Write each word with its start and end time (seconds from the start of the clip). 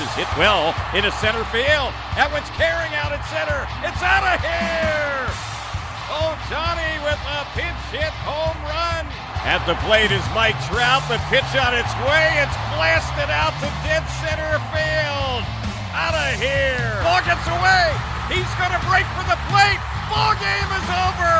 is 0.00 0.12
hit 0.12 0.28
well 0.36 0.76
into 0.92 1.08
center 1.24 1.40
field. 1.48 1.88
That 2.20 2.28
one's 2.28 2.48
carrying 2.60 2.92
out 2.92 3.16
at 3.16 3.24
center. 3.32 3.64
It's 3.80 4.02
out 4.04 4.24
of 4.28 4.36
here. 4.44 5.24
Oh, 6.12 6.36
Johnny 6.52 7.00
with 7.00 7.16
a 7.24 7.40
pinch 7.56 7.80
hit 7.88 8.12
home 8.20 8.60
run. 8.68 9.08
At 9.48 9.64
the 9.64 9.72
plate 9.88 10.12
is 10.12 10.24
Mike 10.36 10.58
Trout. 10.68 11.00
The 11.08 11.16
pitch 11.32 11.48
on 11.56 11.72
its 11.72 11.92
way. 12.04 12.28
It's 12.44 12.58
blasted 12.76 13.32
out 13.32 13.56
to 13.64 13.68
dead 13.88 14.04
center 14.20 14.60
field. 14.68 15.42
Out 15.96 16.12
of 16.12 16.36
here. 16.36 17.00
Ball 17.00 17.24
gets 17.24 17.46
away. 17.48 17.88
He's 18.28 18.52
going 18.60 18.74
to 18.76 18.82
break 18.84 19.08
for 19.16 19.24
the 19.24 19.40
plate. 19.48 19.80
Ball 20.12 20.36
game 20.36 20.70
is 20.76 20.88
over. 20.92 21.36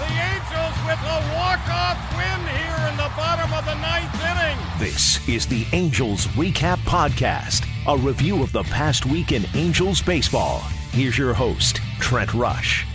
The 0.00 0.08
Angels 0.08 0.76
with 0.88 1.00
a 1.04 1.18
walk-off 1.36 2.00
win 2.16 2.40
here 2.48 2.63
the 3.04 3.16
bottom 3.16 3.52
of 3.52 3.66
the 3.66 3.74
ninth 3.74 4.14
inning. 4.24 4.56
This 4.78 5.28
is 5.28 5.46
the 5.46 5.66
Angels 5.74 6.26
Recap 6.28 6.78
Podcast, 6.86 7.68
a 7.86 7.98
review 7.98 8.42
of 8.42 8.50
the 8.50 8.62
past 8.62 9.04
week 9.04 9.30
in 9.30 9.44
Angels 9.52 10.00
baseball. 10.00 10.60
Here's 10.90 11.18
your 11.18 11.34
host, 11.34 11.82
Trent 12.00 12.32
Rush. 12.32 12.86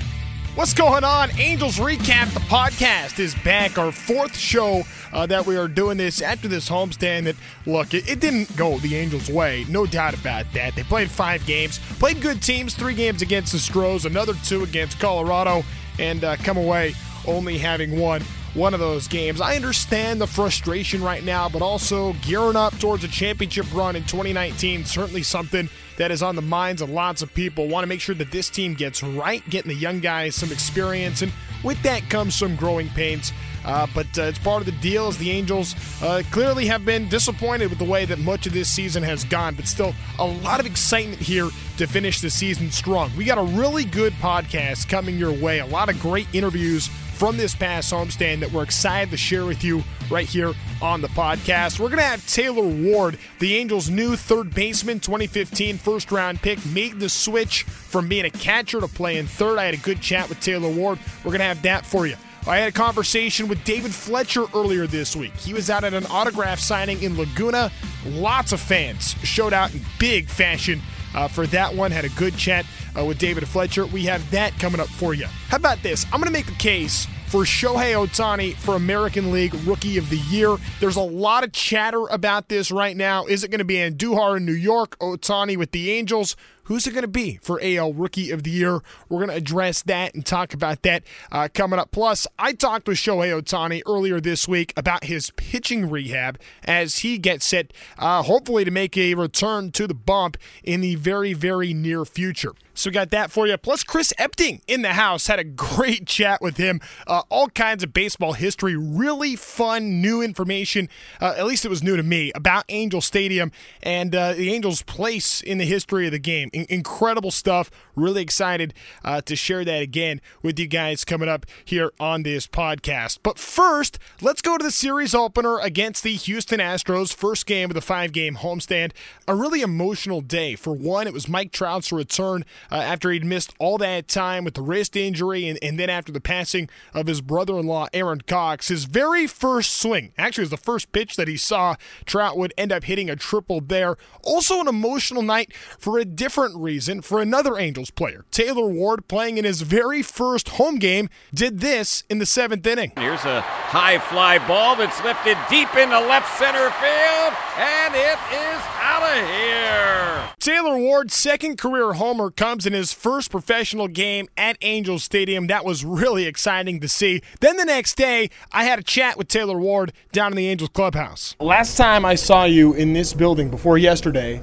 What's 0.56 0.74
going 0.74 1.04
on? 1.04 1.30
Angels 1.38 1.78
Recap, 1.78 2.34
the 2.34 2.40
podcast 2.40 3.20
is 3.20 3.36
back. 3.44 3.78
Our 3.78 3.92
fourth 3.92 4.36
show 4.36 4.82
uh, 5.14 5.28
that 5.28 5.46
we 5.46 5.58
are 5.58 5.68
doing 5.68 5.98
this 5.98 6.24
after 6.24 6.48
this 6.48 6.68
homestand. 6.68 7.26
That 7.26 7.36
look, 7.68 7.94
it, 7.94 8.10
it, 8.10 8.20
didn't 8.20 8.58
go 8.58 8.80
the 8.80 8.96
Angels' 8.96 9.30
way, 9.30 9.64
no 9.70 9.86
doubt 9.86 10.16
about 10.16 10.52
that. 10.54 10.76
They 10.76 10.84
played 10.84 11.12
five 11.12 11.46
games, 11.46 11.78
played 12.00 12.20
good 12.20 12.42
teams, 12.42 12.74
three 12.74 12.96
games 12.96 13.22
against 13.22 13.52
the 13.52 13.60
Stros, 13.60 14.06
another 14.06 14.34
two 14.44 14.64
against 14.64 15.00
Colorado, 15.00 15.62
and 16.00 16.24
uh, 16.24 16.36
come 16.38 16.58
away 16.58 16.96
only 17.28 17.60
having 17.60 18.00
won 18.00 18.24
one 18.54 18.74
of 18.74 18.80
those 18.80 19.08
games. 19.08 19.42
I 19.42 19.56
understand 19.56 20.20
the 20.20 20.28
frustration 20.28 21.04
right 21.04 21.24
now, 21.24 21.50
but 21.50 21.62
also 21.62 22.14
gearing 22.22 22.56
up 22.56 22.78
towards 22.80 23.04
a 23.04 23.08
championship 23.08 23.66
run 23.74 23.96
in 23.96 24.04
2019. 24.04 24.86
Certainly 24.86 25.24
something 25.24 25.70
that 25.98 26.12
is 26.12 26.24
on 26.24 26.36
the 26.36 26.42
minds 26.42 26.82
of 26.82 26.90
lots 26.90 27.22
of 27.22 27.34
people. 27.34 27.68
Want 27.68 27.84
to 27.84 27.88
make 27.88 28.02
sure 28.02 28.16
that 28.16 28.32
this 28.32 28.50
team 28.50 28.74
gets 28.74 29.04
right, 29.04 29.48
getting 29.50 29.70
the 29.70 29.76
young 29.78 30.00
guys 30.00 30.36
some 30.36 30.52
experience, 30.52 31.22
and 31.22 31.32
with 31.64 31.82
that 31.84 32.10
comes 32.10 32.36
some 32.36 32.56
growing 32.56 32.88
pains. 32.90 33.34
Uh, 33.66 33.86
but 33.94 34.08
uh, 34.18 34.24
it's 34.24 34.40
part 34.40 34.62
of 34.62 34.66
the 34.66 34.80
deal 34.82 35.08
as 35.08 35.18
the 35.18 35.30
Angels 35.30 35.76
uh, 36.02 36.24
clearly 36.32 36.66
have 36.66 36.86
been 36.86 37.10
disappointed 37.10 37.70
with 37.70 37.78
the 37.78 37.86
way 37.86 38.06
that 38.06 38.18
much 38.18 38.48
of 38.48 38.54
this 38.54 38.72
season 38.72 39.04
has 39.04 39.26
gone, 39.26 39.54
but 39.54 39.68
still 39.68 39.94
a 40.18 40.26
lot 40.26 40.62
of 40.62 40.66
excitement 40.66 41.22
here 41.22 41.50
to 41.78 41.86
finish 41.86 42.22
the 42.22 42.30
season 42.30 42.72
strong. 42.72 43.12
We 43.18 43.26
got 43.26 43.38
a 43.38 43.44
really 43.44 43.84
good 43.84 44.14
podcast 44.14 44.88
coming 44.88 45.18
your 45.18 45.34
way, 45.34 45.60
a 45.60 45.66
lot 45.66 45.90
of 45.90 46.00
great 46.00 46.28
interviews 46.34 46.90
from 47.20 47.36
this 47.36 47.54
past 47.54 47.92
homestand 47.92 48.40
that 48.40 48.50
we're 48.54 48.64
excited 48.64 49.12
to 49.12 49.18
share 49.18 49.46
with 49.46 49.62
you 49.62 49.84
right 50.10 50.26
here 50.26 50.54
on 50.82 51.02
the 51.02 51.10
podcast. 51.10 51.78
We're 51.78 51.90
going 51.90 52.00
to 52.00 52.06
have 52.06 52.26
Taylor 52.26 52.64
Ward, 52.64 53.20
the 53.40 53.58
Angels' 53.58 53.90
new 53.90 54.16
third 54.16 54.56
baseman, 54.56 55.02
2015 55.02 55.78
first 55.80 56.14
round 56.14 56.42
pick, 56.42 56.66
made 56.68 56.98
the 56.98 57.10
switch 57.10 57.64
from 57.64 58.08
being 58.08 58.24
a 58.24 58.30
catcher 58.30 58.80
to 58.80 58.88
playing 58.88 59.28
third. 59.28 59.60
I 59.60 59.66
had 59.66 59.74
a 59.74 59.78
good 59.78 60.00
chat 60.00 60.30
with 60.30 60.40
Taylor 60.40 60.70
Ward. 60.70 60.98
We're 61.26 61.32
going 61.32 61.40
to 61.40 61.46
have 61.46 61.62
that 61.64 61.86
for 61.86 62.08
you. 62.08 62.16
I 62.48 62.60
had 62.60 62.70
a 62.70 62.72
conversation 62.72 63.50
with 63.50 63.66
David 63.66 63.94
Fletcher 63.94 64.46
earlier 64.56 64.88
this 64.88 65.14
week. 65.14 65.36
He 65.36 65.54
was 65.54 65.70
out 65.70 65.84
at 65.84 65.94
an 65.94 66.06
autograph 66.06 66.60
signing 66.60 67.04
in 67.04 67.18
Laguna. 67.18 67.70
Lots 68.06 68.54
of 68.54 68.62
fans 68.62 69.16
showed 69.24 69.52
out 69.52 69.74
in 69.74 69.82
big 70.00 70.30
fashion 70.30 70.82
uh, 71.20 71.28
for 71.28 71.46
that 71.48 71.76
one. 71.76 71.92
Had 71.92 72.06
a 72.06 72.10
good 72.10 72.38
chat 72.38 72.66
uh, 72.98 73.04
with 73.04 73.18
David 73.18 73.48
Fletcher. 73.48 73.86
We 73.86 74.04
have 74.04 74.30
that 74.32 74.58
coming 74.58 74.80
up 74.80 74.88
for 74.88 75.14
you. 75.14 75.26
How 75.50 75.58
about 75.58 75.84
this? 75.84 76.06
I'm 76.06 76.22
going 76.22 76.26
to 76.26 76.32
make 76.32 76.46
the 76.46 76.52
case 76.54 77.08
for 77.30 77.44
Shohei 77.44 77.94
Ohtani 77.94 78.56
for 78.56 78.76
American 78.76 79.32
League 79.32 79.54
Rookie 79.66 80.00
of 80.00 80.10
the 80.10 80.18
Year. 80.18 80.58
There's 80.80 80.96
a 80.96 81.02
lot 81.02 81.44
of 81.44 81.52
chatter 81.52 82.08
about 82.08 82.50
this 82.50 82.72
right 82.72 82.98
now. 82.98 83.28
Is 83.28 83.44
it 83.44 83.52
going 83.52 83.60
to 83.60 83.66
be 83.66 83.76
Andujar 83.76 84.38
in 84.38 84.46
New 84.46 84.52
York, 84.52 84.98
Ohtani 84.98 85.56
with 85.56 85.70
the 85.70 85.92
Angels? 85.92 86.36
Who's 86.64 86.88
it 86.88 86.92
going 86.92 87.04
to 87.04 87.08
be 87.08 87.38
for 87.44 87.60
AL 87.64 87.94
Rookie 87.94 88.32
of 88.32 88.42
the 88.42 88.50
Year? 88.50 88.82
We're 89.10 89.20
going 89.20 89.30
to 89.30 89.36
address 89.36 89.84
that 89.84 90.16
and 90.16 90.26
talk 90.26 90.56
about 90.56 90.82
that 90.82 91.04
uh, 91.32 91.50
coming 91.54 91.78
up. 91.78 91.92
Plus, 91.92 92.26
I 92.40 92.54
talked 92.54 92.88
with 92.88 92.98
Shohei 92.98 93.40
Ohtani 93.40 93.84
earlier 93.88 94.20
this 94.20 94.48
week 94.48 94.74
about 94.76 95.04
his 95.04 95.30
pitching 95.32 95.88
rehab 95.88 96.40
as 96.64 97.00
he 97.00 97.20
gets 97.20 97.46
set, 97.46 97.74
uh, 98.00 98.24
hopefully, 98.24 98.66
to 98.66 98.72
make 98.72 98.98
a 98.98 99.14
return 99.14 99.72
to 99.74 99.86
the 99.86 99.94
bump 99.94 100.36
in 100.64 100.82
the 100.82 100.96
very, 100.96 101.34
very 101.34 101.76
near 101.76 102.06
future. 102.06 102.54
So 102.80 102.90
we 102.90 102.94
got 102.94 103.10
that 103.10 103.30
for 103.30 103.46
you. 103.46 103.58
Plus, 103.58 103.84
Chris 103.84 104.14
Epting 104.18 104.62
in 104.66 104.84
the 104.84 104.94
house 104.94 105.28
had 105.28 105.38
a 105.38 105.44
great 105.44 106.08
chat 106.08 106.42
with 106.42 106.56
him. 106.56 106.80
Uh, 107.06 107.24
all 107.28 107.50
kinds 107.50 107.84
of 107.84 107.92
baseball 107.92 108.32
history, 108.32 108.74
really 108.78 109.36
fun, 109.36 110.00
new 110.00 110.22
information. 110.22 110.88
Uh, 111.20 111.36
at 111.38 111.46
least 111.46 111.66
it 111.66 111.68
was 111.68 111.84
new 111.84 111.98
to 111.98 112.04
me 112.04 112.32
about 112.36 112.64
Angel 112.70 113.02
Stadium 113.02 113.52
and 113.84 114.16
uh, 114.16 114.32
the 114.32 114.54
Angels' 114.54 114.82
place 114.82 115.42
in 115.42 115.58
the 115.58 115.66
history 115.66 116.06
of 116.06 116.14
the 116.14 116.20
game. 116.20 116.50
In- 116.54 116.68
incredible 116.70 117.32
stuff. 117.32 117.70
Really 117.98 118.22
excited 118.22 118.74
uh, 119.04 119.20
to 119.24 119.36
share 119.36 119.66
that 119.66 119.82
again 119.82 120.22
with 120.42 120.58
you 120.58 120.66
guys 120.66 121.04
coming 121.04 121.28
up 121.28 121.46
here 121.66 121.92
on 122.00 122.24
this 122.24 122.48
podcast. 122.48 123.20
But 123.24 123.38
first, 123.38 124.00
let's 124.22 124.42
go 124.42 124.58
to 124.58 124.64
the 124.64 124.72
series 124.72 125.14
opener 125.14 125.60
against 125.60 126.02
the 126.04 126.14
Houston 126.16 126.62
Astros. 126.62 127.14
First 127.14 127.46
game 127.46 127.70
of 127.70 127.74
the 127.74 127.82
five-game 127.82 128.38
homestand. 128.38 128.94
A 129.28 129.36
really 129.36 129.60
emotional 129.60 130.22
day. 130.22 130.56
For 130.56 130.74
one, 130.74 131.08
it 131.08 131.14
was 131.14 131.28
Mike 131.28 131.52
Trout's 131.52 131.92
return 131.92 132.46
uh, 132.72 132.76
after 132.76 133.12
he'd 133.12 133.26
missed 133.26 133.54
all 133.60 133.78
that 133.78 134.08
time 134.08 134.44
with 134.44 134.54
the 134.54 134.62
wrist 134.62 134.96
injury 134.96 135.48
and, 135.48 135.60
and 135.62 135.80
then 135.80 135.90
after 135.90 136.12
the 136.12 136.22
passing 136.22 136.70
of 136.94 137.08
his 137.08 137.22
brother 137.22 137.58
in 137.58 137.68
law, 137.68 137.88
Aaron 137.94 138.22
Cox. 138.22 138.68
His 138.68 138.86
very 138.86 139.28
first 139.28 139.78
swing, 139.78 140.14
actually, 140.18 140.44
was 140.44 140.50
the 140.50 140.58
first 140.58 140.92
pitch 140.92 141.16
that 141.16 141.28
he 141.28 141.38
saw. 141.38 141.76
Trout 142.06 142.38
would 142.38 142.54
end 142.58 142.72
up 142.72 142.84
hitting 142.84 143.10
a 143.10 143.16
triple 143.16 143.62
there. 143.62 143.98
Also, 144.24 144.60
an 144.60 144.68
emotional 144.68 145.22
night 145.22 145.54
for 145.54 145.98
a 145.98 146.06
different 146.06 146.56
reason 146.58 147.02
for 147.02 147.22
another 147.22 147.58
Angels 147.58 147.90
player. 147.90 148.26
Taylor 148.32 148.68
Ward, 148.68 149.08
playing 149.08 149.38
in 149.38 149.46
his 149.46 149.62
very 149.62 150.02
first 150.02 150.50
home 150.50 150.78
game, 150.78 151.10
did 151.34 151.60
this 151.60 152.04
in 152.10 152.20
the 152.20 152.26
seventh 152.26 152.66
inning. 152.66 152.92
Here's 152.98 153.26
a 153.26 153.42
high 153.42 154.00
fly 154.00 154.38
ball 154.48 154.76
that's 154.76 155.04
lifted 155.04 155.38
deep 155.50 155.74
into 155.76 156.00
left 156.00 156.38
center 156.38 156.70
field, 156.82 157.34
and 157.58 157.96
it 157.96 158.20
is 158.32 158.62
out 158.82 159.04
of 159.04 159.30
here. 159.30 160.09
Taylor 160.40 160.78
Ward's 160.78 161.16
second 161.16 161.58
career 161.58 161.94
homer 161.94 162.30
comes 162.30 162.66
in 162.66 162.74
his 162.74 162.94
first 162.94 163.32
professional 163.32 163.88
game 163.88 164.28
at 164.38 164.58
Angels 164.62 165.04
Stadium. 165.04 165.48
That 165.48 165.66
was 165.66 165.84
really 165.84 166.26
exciting 166.26 166.80
to 166.82 166.88
see. 166.88 167.22
Then 167.40 167.58
the 167.58 167.66
next 167.66 167.96
day, 167.96 168.30
I 168.52 168.64
had 168.64 168.80
a 168.80 168.84
chat 168.84 169.18
with 169.18 169.28
Taylor 169.28 169.60
Ward 169.60 169.94
down 170.12 170.32
in 170.32 170.38
the 170.38 170.48
Angels 170.48 170.70
clubhouse. 170.74 171.36
Last 171.40 171.78
time 171.78 172.06
I 172.06 172.16
saw 172.16 172.44
you 172.44 172.74
in 172.74 172.94
this 172.94 173.14
building 173.14 173.50
before 173.50 173.78
yesterday, 173.78 174.42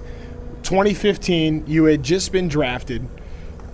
2015, 0.62 1.64
you 1.66 1.84
had 1.84 2.02
just 2.02 2.32
been 2.32 2.48
drafted. 2.48 3.06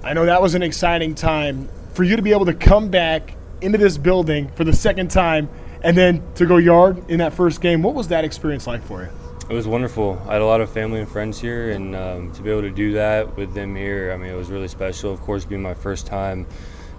I 0.04 0.12
know 0.12 0.26
that 0.26 0.42
was 0.42 0.54
an 0.54 0.62
exciting 0.62 1.14
time 1.14 1.68
for 1.94 2.04
you 2.04 2.16
to 2.16 2.22
be 2.22 2.32
able 2.32 2.46
to 2.46 2.54
come 2.54 2.88
back 2.88 3.34
into 3.60 3.78
this 3.78 3.96
building 3.96 4.48
for 4.56 4.64
the 4.64 4.72
second 4.72 5.10
time 5.10 5.48
and 5.82 5.96
then 5.96 6.22
to 6.34 6.46
go 6.46 6.56
yard 6.56 7.10
in 7.10 7.18
that 7.18 7.32
first 7.32 7.60
game. 7.60 7.82
What 7.82 7.94
was 7.94 8.08
that 8.08 8.24
experience 8.24 8.66
like 8.66 8.82
for 8.82 9.02
you? 9.02 9.08
It 9.52 9.54
was 9.54 9.66
wonderful. 9.68 10.18
I 10.26 10.32
had 10.32 10.40
a 10.40 10.46
lot 10.46 10.62
of 10.62 10.72
family 10.72 10.98
and 10.98 11.06
friends 11.06 11.38
here, 11.38 11.72
and 11.72 11.94
um, 11.94 12.32
to 12.32 12.40
be 12.40 12.50
able 12.50 12.62
to 12.62 12.70
do 12.70 12.92
that 12.94 13.36
with 13.36 13.52
them 13.52 13.76
here, 13.76 14.10
I 14.10 14.16
mean, 14.16 14.30
it 14.30 14.34
was 14.34 14.48
really 14.48 14.66
special. 14.66 15.12
Of 15.12 15.20
course, 15.20 15.44
being 15.44 15.60
my 15.60 15.74
first 15.74 16.06
time 16.06 16.46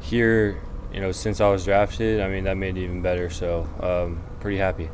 here, 0.01 0.61
you 0.93 1.01
know, 1.01 1.11
since 1.11 1.41
I 1.41 1.49
was 1.49 1.65
drafted, 1.65 2.21
I 2.21 2.27
mean, 2.27 2.43
that 2.43 2.55
made 2.55 2.77
it 2.77 2.83
even 2.83 3.01
better. 3.01 3.31
So, 3.31 3.67
um, 3.81 4.23
pretty 4.39 4.57
happy. 4.57 4.91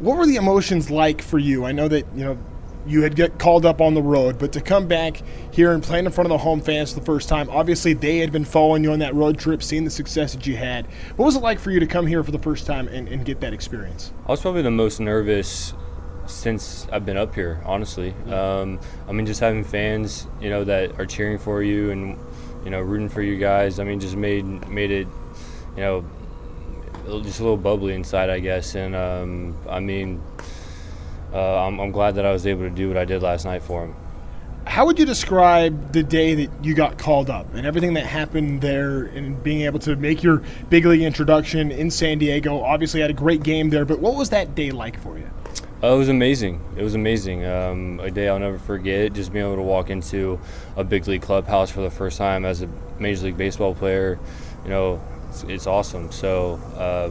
What 0.00 0.18
were 0.18 0.26
the 0.26 0.34
emotions 0.34 0.90
like 0.90 1.22
for 1.22 1.38
you? 1.38 1.64
I 1.64 1.70
know 1.70 1.86
that 1.86 2.06
you 2.12 2.24
know 2.24 2.38
you 2.84 3.02
had 3.02 3.14
get 3.14 3.38
called 3.38 3.64
up 3.64 3.80
on 3.80 3.94
the 3.94 4.02
road, 4.02 4.36
but 4.40 4.50
to 4.54 4.60
come 4.60 4.88
back 4.88 5.22
here 5.52 5.70
and 5.70 5.84
play 5.84 6.00
in 6.00 6.10
front 6.10 6.26
of 6.26 6.30
the 6.30 6.38
home 6.38 6.60
fans 6.60 6.92
for 6.92 6.98
the 6.98 7.06
first 7.06 7.28
time, 7.28 7.48
obviously 7.50 7.92
they 7.92 8.18
had 8.18 8.32
been 8.32 8.44
following 8.44 8.82
you 8.82 8.90
on 8.90 8.98
that 8.98 9.14
road 9.14 9.38
trip, 9.38 9.62
seeing 9.62 9.84
the 9.84 9.90
success 9.90 10.32
that 10.32 10.44
you 10.44 10.56
had. 10.56 10.88
What 11.14 11.26
was 11.26 11.36
it 11.36 11.42
like 11.42 11.60
for 11.60 11.70
you 11.70 11.78
to 11.78 11.86
come 11.86 12.08
here 12.08 12.24
for 12.24 12.32
the 12.32 12.38
first 12.40 12.66
time 12.66 12.88
and, 12.88 13.06
and 13.06 13.24
get 13.24 13.38
that 13.42 13.54
experience? 13.54 14.12
I 14.26 14.32
was 14.32 14.40
probably 14.40 14.62
the 14.62 14.72
most 14.72 14.98
nervous 14.98 15.72
since 16.30 16.86
I've 16.92 17.04
been 17.04 17.16
up 17.16 17.34
here, 17.34 17.60
honestly. 17.64 18.14
Um, 18.30 18.80
I 19.08 19.12
mean, 19.12 19.26
just 19.26 19.40
having 19.40 19.64
fans, 19.64 20.26
you 20.40 20.50
know, 20.50 20.64
that 20.64 20.98
are 20.98 21.06
cheering 21.06 21.38
for 21.38 21.62
you 21.62 21.90
and 21.90 22.18
you 22.64 22.70
know 22.70 22.80
rooting 22.80 23.08
for 23.08 23.22
you 23.22 23.36
guys. 23.36 23.78
I 23.78 23.84
mean, 23.84 24.00
just 24.00 24.16
made 24.16 24.44
made 24.68 24.90
it, 24.90 25.08
you 25.76 25.82
know, 25.82 26.04
just 27.22 27.40
a 27.40 27.42
little 27.42 27.56
bubbly 27.56 27.94
inside, 27.94 28.30
I 28.30 28.40
guess. 28.40 28.74
And 28.74 28.94
um, 28.94 29.56
I 29.68 29.80
mean, 29.80 30.22
uh, 31.32 31.66
I'm, 31.66 31.78
I'm 31.80 31.90
glad 31.90 32.16
that 32.16 32.26
I 32.26 32.32
was 32.32 32.46
able 32.46 32.62
to 32.62 32.70
do 32.70 32.88
what 32.88 32.96
I 32.96 33.04
did 33.04 33.22
last 33.22 33.44
night 33.44 33.62
for 33.62 33.84
him. 33.84 33.94
How 34.66 34.86
would 34.86 34.98
you 34.98 35.06
describe 35.06 35.92
the 35.92 36.02
day 36.02 36.34
that 36.46 36.64
you 36.64 36.74
got 36.74 36.98
called 36.98 37.30
up 37.30 37.54
and 37.54 37.66
everything 37.66 37.94
that 37.94 38.06
happened 38.06 38.60
there 38.60 39.04
and 39.04 39.42
being 39.42 39.62
able 39.62 39.78
to 39.80 39.96
make 39.96 40.22
your 40.22 40.42
big 40.68 40.84
league 40.84 41.00
introduction 41.00 41.72
in 41.72 41.90
San 41.90 42.18
Diego? 42.18 42.60
Obviously, 42.60 43.00
had 43.00 43.10
a 43.10 43.14
great 43.14 43.42
game 43.42 43.70
there, 43.70 43.84
but 43.84 44.00
what 44.00 44.14
was 44.14 44.30
that 44.30 44.54
day 44.54 44.70
like 44.70 45.00
for 45.00 45.18
you? 45.18 45.28
Uh, 45.82 45.94
it 45.94 45.96
was 45.96 46.10
amazing. 46.10 46.60
It 46.76 46.82
was 46.82 46.94
amazing. 46.94 47.44
Um, 47.46 48.00
a 48.00 48.10
day 48.10 48.28
I'll 48.28 48.38
never 48.38 48.58
forget. 48.58 49.14
Just 49.14 49.32
being 49.32 49.46
able 49.46 49.56
to 49.56 49.62
walk 49.62 49.88
into 49.88 50.38
a 50.76 50.84
big 50.84 51.08
league 51.08 51.22
clubhouse 51.22 51.70
for 51.70 51.80
the 51.80 51.90
first 51.90 52.18
time 52.18 52.44
as 52.44 52.60
a 52.60 52.68
Major 52.98 53.26
League 53.26 53.38
Baseball 53.38 53.74
player, 53.74 54.18
you 54.64 54.70
know, 54.70 55.00
it's, 55.30 55.42
it's 55.44 55.66
awesome. 55.66 56.12
So, 56.12 56.54
uh, 56.76 57.10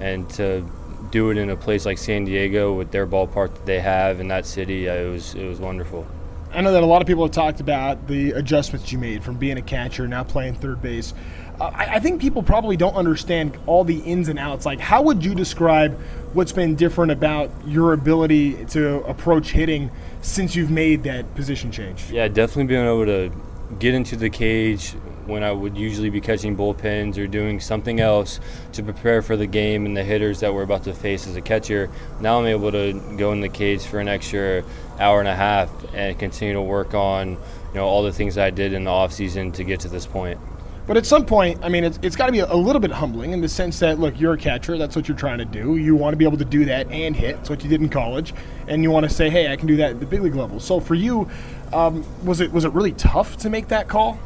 and 0.00 0.28
to 0.30 0.66
do 1.10 1.30
it 1.30 1.36
in 1.36 1.50
a 1.50 1.56
place 1.56 1.84
like 1.84 1.98
San 1.98 2.24
Diego 2.24 2.72
with 2.72 2.90
their 2.90 3.06
ballpark 3.06 3.52
that 3.52 3.66
they 3.66 3.80
have 3.80 4.18
in 4.18 4.28
that 4.28 4.46
city, 4.46 4.88
uh, 4.88 4.94
it 4.94 5.10
was 5.10 5.34
it 5.34 5.46
was 5.46 5.60
wonderful. 5.60 6.06
I 6.52 6.62
know 6.62 6.72
that 6.72 6.82
a 6.82 6.86
lot 6.86 7.02
of 7.02 7.08
people 7.08 7.24
have 7.24 7.32
talked 7.32 7.60
about 7.60 8.06
the 8.06 8.30
adjustments 8.30 8.90
you 8.90 8.98
made 8.98 9.22
from 9.22 9.36
being 9.36 9.58
a 9.58 9.62
catcher 9.62 10.08
now 10.08 10.24
playing 10.24 10.54
third 10.54 10.80
base. 10.80 11.12
I, 11.60 11.94
I, 11.94 12.00
think 12.00 12.20
people 12.20 12.42
probably 12.42 12.76
don't 12.76 12.94
understand 12.94 13.56
all 13.66 13.84
the 13.84 13.98
ins 14.00 14.28
and 14.28 14.38
outs. 14.38 14.66
Like, 14.66 14.80
how 14.80 15.02
would 15.02 15.24
you 15.24 15.34
describe 15.34 15.98
what's 16.32 16.52
been 16.52 16.74
different 16.74 17.12
about 17.12 17.50
your 17.66 17.92
ability 17.92 18.66
to 18.66 19.02
approach 19.04 19.52
hitting 19.52 19.90
since 20.20 20.54
you've 20.54 20.70
made 20.70 21.04
that 21.04 21.34
position 21.34 21.72
change? 21.72 22.10
Yeah, 22.10 22.28
definitely 22.28 22.64
being 22.64 22.84
able 22.84 23.06
to 23.06 23.32
get 23.78 23.94
into 23.94 24.16
the 24.16 24.30
cage 24.30 24.92
when 25.26 25.42
I 25.42 25.50
would 25.50 25.76
usually 25.76 26.10
be 26.10 26.20
catching 26.20 26.56
bullpens 26.56 27.18
or 27.18 27.26
doing 27.26 27.58
something 27.58 28.00
else 28.00 28.38
to 28.72 28.82
prepare 28.82 29.22
for 29.22 29.36
the 29.36 29.46
game 29.46 29.84
and 29.84 29.96
the 29.96 30.04
hitters 30.04 30.40
that 30.40 30.54
we're 30.54 30.62
about 30.62 30.84
to 30.84 30.94
face 30.94 31.26
as 31.26 31.36
a 31.36 31.40
catcher. 31.40 31.90
Now 32.20 32.38
I'm 32.38 32.46
able 32.46 32.70
to 32.72 32.92
go 33.16 33.32
in 33.32 33.40
the 33.40 33.48
cage 33.48 33.82
for 33.82 33.98
an 33.98 34.08
extra 34.08 34.62
hour 35.00 35.18
and 35.18 35.28
a 35.28 35.34
half 35.34 35.70
and 35.94 36.16
continue 36.18 36.54
to 36.54 36.62
work 36.62 36.94
on 36.94 37.30
you 37.30 37.74
know 37.74 37.84
all 37.84 38.02
the 38.02 38.12
things 38.12 38.38
I 38.38 38.50
did 38.50 38.72
in 38.72 38.84
the 38.84 38.90
off 38.90 39.12
season 39.12 39.52
to 39.52 39.64
get 39.64 39.80
to 39.80 39.88
this 39.88 40.06
point. 40.06 40.38
But 40.86 40.96
at 40.96 41.04
some 41.04 41.26
point, 41.26 41.58
I 41.64 41.68
mean, 41.68 41.82
it's, 41.82 41.98
it's 42.00 42.14
got 42.14 42.26
to 42.26 42.32
be 42.32 42.38
a, 42.38 42.54
little 42.54 42.80
bit 42.80 42.92
humbling 42.92 43.32
in 43.32 43.40
the 43.40 43.48
sense 43.48 43.80
that, 43.80 43.98
look, 43.98 44.20
you're 44.20 44.34
a 44.34 44.38
catcher. 44.38 44.78
That's 44.78 44.94
what 44.94 45.08
you're 45.08 45.16
trying 45.16 45.38
to 45.38 45.44
do. 45.44 45.76
You 45.76 45.96
want 45.96 46.12
to 46.12 46.16
be 46.16 46.24
able 46.24 46.38
to 46.38 46.44
do 46.44 46.64
that 46.66 46.90
and 46.90 47.16
hit. 47.16 47.36
It's 47.36 47.50
what 47.50 47.64
you 47.64 47.68
did 47.68 47.80
in 47.80 47.88
college. 47.88 48.32
And 48.68 48.84
you 48.84 48.90
want 48.92 49.04
to 49.04 49.10
say, 49.10 49.28
hey, 49.28 49.52
I 49.52 49.56
can 49.56 49.66
do 49.66 49.76
that 49.76 49.90
at 49.90 50.00
the 50.00 50.06
big 50.06 50.22
league 50.22 50.36
level. 50.36 50.60
So 50.60 50.78
for 50.78 50.94
you, 50.94 51.28
um, 51.72 52.04
was 52.24 52.40
it 52.40 52.52
was 52.52 52.64
it 52.64 52.72
really 52.72 52.92
tough 52.92 53.36
to 53.38 53.50
make 53.50 53.68
that 53.68 53.88
call? 53.88 54.18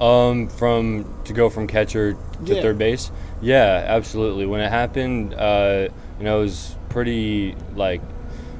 Um, 0.00 0.48
from 0.48 1.12
to 1.24 1.32
go 1.32 1.48
from 1.48 1.66
catcher 1.66 2.14
to 2.44 2.54
yeah. 2.54 2.60
third 2.60 2.78
base. 2.78 3.10
Yeah, 3.40 3.84
absolutely. 3.86 4.44
When 4.46 4.60
it 4.60 4.68
happened, 4.68 5.34
uh, 5.34 5.88
you 6.18 6.24
know, 6.24 6.40
it 6.40 6.42
was 6.42 6.74
pretty 6.88 7.54
like 7.76 8.00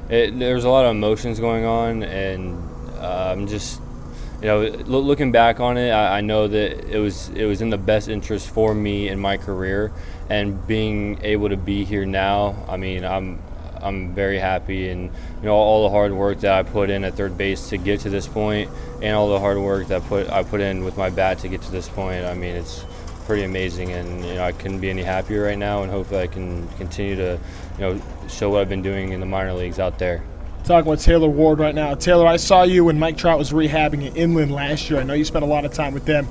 it, 0.09 0.37
there 0.39 0.55
was 0.55 0.63
a 0.63 0.69
lot 0.69 0.85
of 0.85 0.91
emotions 0.91 1.39
going 1.39 1.65
on, 1.65 2.03
and 2.03 2.57
uh, 2.97 3.33
I'm 3.33 3.47
just 3.47 3.81
you 4.41 4.47
know, 4.47 4.59
lo- 4.85 4.99
looking 4.99 5.31
back 5.31 5.59
on 5.59 5.77
it, 5.77 5.89
I, 5.89 6.17
I, 6.17 6.21
know 6.21 6.47
that 6.47 6.89
it 6.89 6.99
was 6.99 7.29
it 7.29 7.45
was 7.45 7.61
in 7.61 7.71
the 7.71 7.77
best 7.77 8.07
interest 8.07 8.49
for 8.49 8.73
me 8.75 9.07
in 9.07 9.19
my 9.19 9.37
career, 9.37 9.91
and 10.29 10.65
being 10.67 11.19
able 11.23 11.49
to 11.49 11.57
be 11.57 11.85
here 11.85 12.05
now. 12.05 12.55
I 12.67 12.77
mean, 12.77 13.03
I'm 13.03 13.39
I'm 13.81 14.13
very 14.13 14.37
happy, 14.37 14.89
and 14.89 15.03
you 15.41 15.45
know, 15.45 15.55
all 15.55 15.83
the 15.83 15.89
hard 15.89 16.13
work 16.13 16.41
that 16.41 16.53
I 16.53 16.61
put 16.61 16.91
in 16.91 17.03
at 17.03 17.15
third 17.15 17.35
base 17.35 17.69
to 17.69 17.77
get 17.77 18.01
to 18.01 18.09
this 18.09 18.27
point, 18.27 18.69
and 19.01 19.15
all 19.15 19.29
the 19.29 19.39
hard 19.39 19.57
work 19.57 19.87
that 19.87 20.03
put 20.03 20.29
I 20.29 20.43
put 20.43 20.61
in 20.61 20.83
with 20.83 20.97
my 20.97 21.09
bat 21.09 21.39
to 21.39 21.47
get 21.47 21.63
to 21.63 21.71
this 21.71 21.89
point. 21.89 22.23
I 22.23 22.35
mean, 22.35 22.55
it's 22.55 22.85
pretty 23.25 23.43
amazing, 23.43 23.91
and 23.91 24.23
you 24.23 24.35
know, 24.35 24.43
I 24.43 24.51
couldn't 24.51 24.81
be 24.81 24.91
any 24.91 25.03
happier 25.03 25.45
right 25.45 25.57
now, 25.57 25.81
and 25.81 25.91
hopefully, 25.91 26.21
I 26.21 26.27
can 26.27 26.67
continue 26.77 27.15
to, 27.15 27.39
you 27.77 27.79
know, 27.79 28.01
show 28.27 28.51
what 28.51 28.61
I've 28.61 28.69
been 28.69 28.83
doing 28.83 29.13
in 29.13 29.19
the 29.19 29.25
minor 29.25 29.53
leagues 29.53 29.79
out 29.79 29.97
there 29.97 30.21
talking 30.67 30.91
with 30.91 31.01
Taylor 31.01 31.29
Ward 31.29 31.59
right 31.59 31.73
now. 31.73 31.95
Taylor, 31.95 32.27
I 32.27 32.35
saw 32.35 32.63
you 32.63 32.85
when 32.85 32.99
Mike 32.99 33.17
Trout 33.17 33.39
was 33.39 33.51
rehabbing 33.51 34.05
at 34.05 34.17
Inland 34.17 34.51
last 34.51 34.89
year. 34.89 34.99
I 34.99 35.03
know 35.03 35.13
you 35.13 35.23
spent 35.23 35.43
a 35.43 35.47
lot 35.47 35.63
of 35.63 35.71
time 35.71 35.93
with 35.93 36.05
them. 36.05 36.25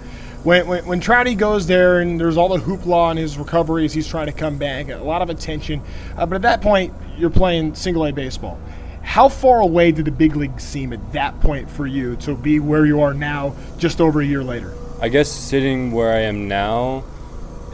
When, 0.44 0.66
when, 0.66 0.86
when 0.86 1.00
Trouty 1.00 1.36
goes 1.36 1.66
there 1.66 2.00
and 2.00 2.20
there's 2.20 2.36
all 2.36 2.50
the 2.50 2.62
hoopla 2.62 2.94
on 2.94 3.16
his 3.16 3.38
recovery 3.38 3.86
as 3.86 3.94
he's 3.94 4.06
trying 4.06 4.26
to 4.26 4.32
come 4.32 4.58
back, 4.58 4.90
a 4.90 4.98
lot 4.98 5.22
of 5.22 5.30
attention. 5.30 5.82
Uh, 6.16 6.26
but 6.26 6.36
at 6.36 6.42
that 6.42 6.60
point, 6.60 6.92
you're 7.16 7.30
playing 7.30 7.74
single 7.74 8.04
A 8.04 8.12
baseball. 8.12 8.60
How 9.02 9.30
far 9.30 9.60
away 9.60 9.90
did 9.90 10.04
the 10.04 10.10
big 10.10 10.36
league 10.36 10.60
seem 10.60 10.92
at 10.92 11.12
that 11.12 11.40
point 11.40 11.70
for 11.70 11.86
you 11.86 12.16
to 12.16 12.34
be 12.34 12.60
where 12.60 12.84
you 12.84 13.00
are 13.00 13.14
now, 13.14 13.56
just 13.78 14.02
over 14.02 14.20
a 14.20 14.26
year 14.26 14.44
later? 14.44 14.74
I 15.00 15.08
guess 15.08 15.32
sitting 15.32 15.92
where 15.92 16.12
I 16.12 16.20
am 16.20 16.46
now, 16.46 17.04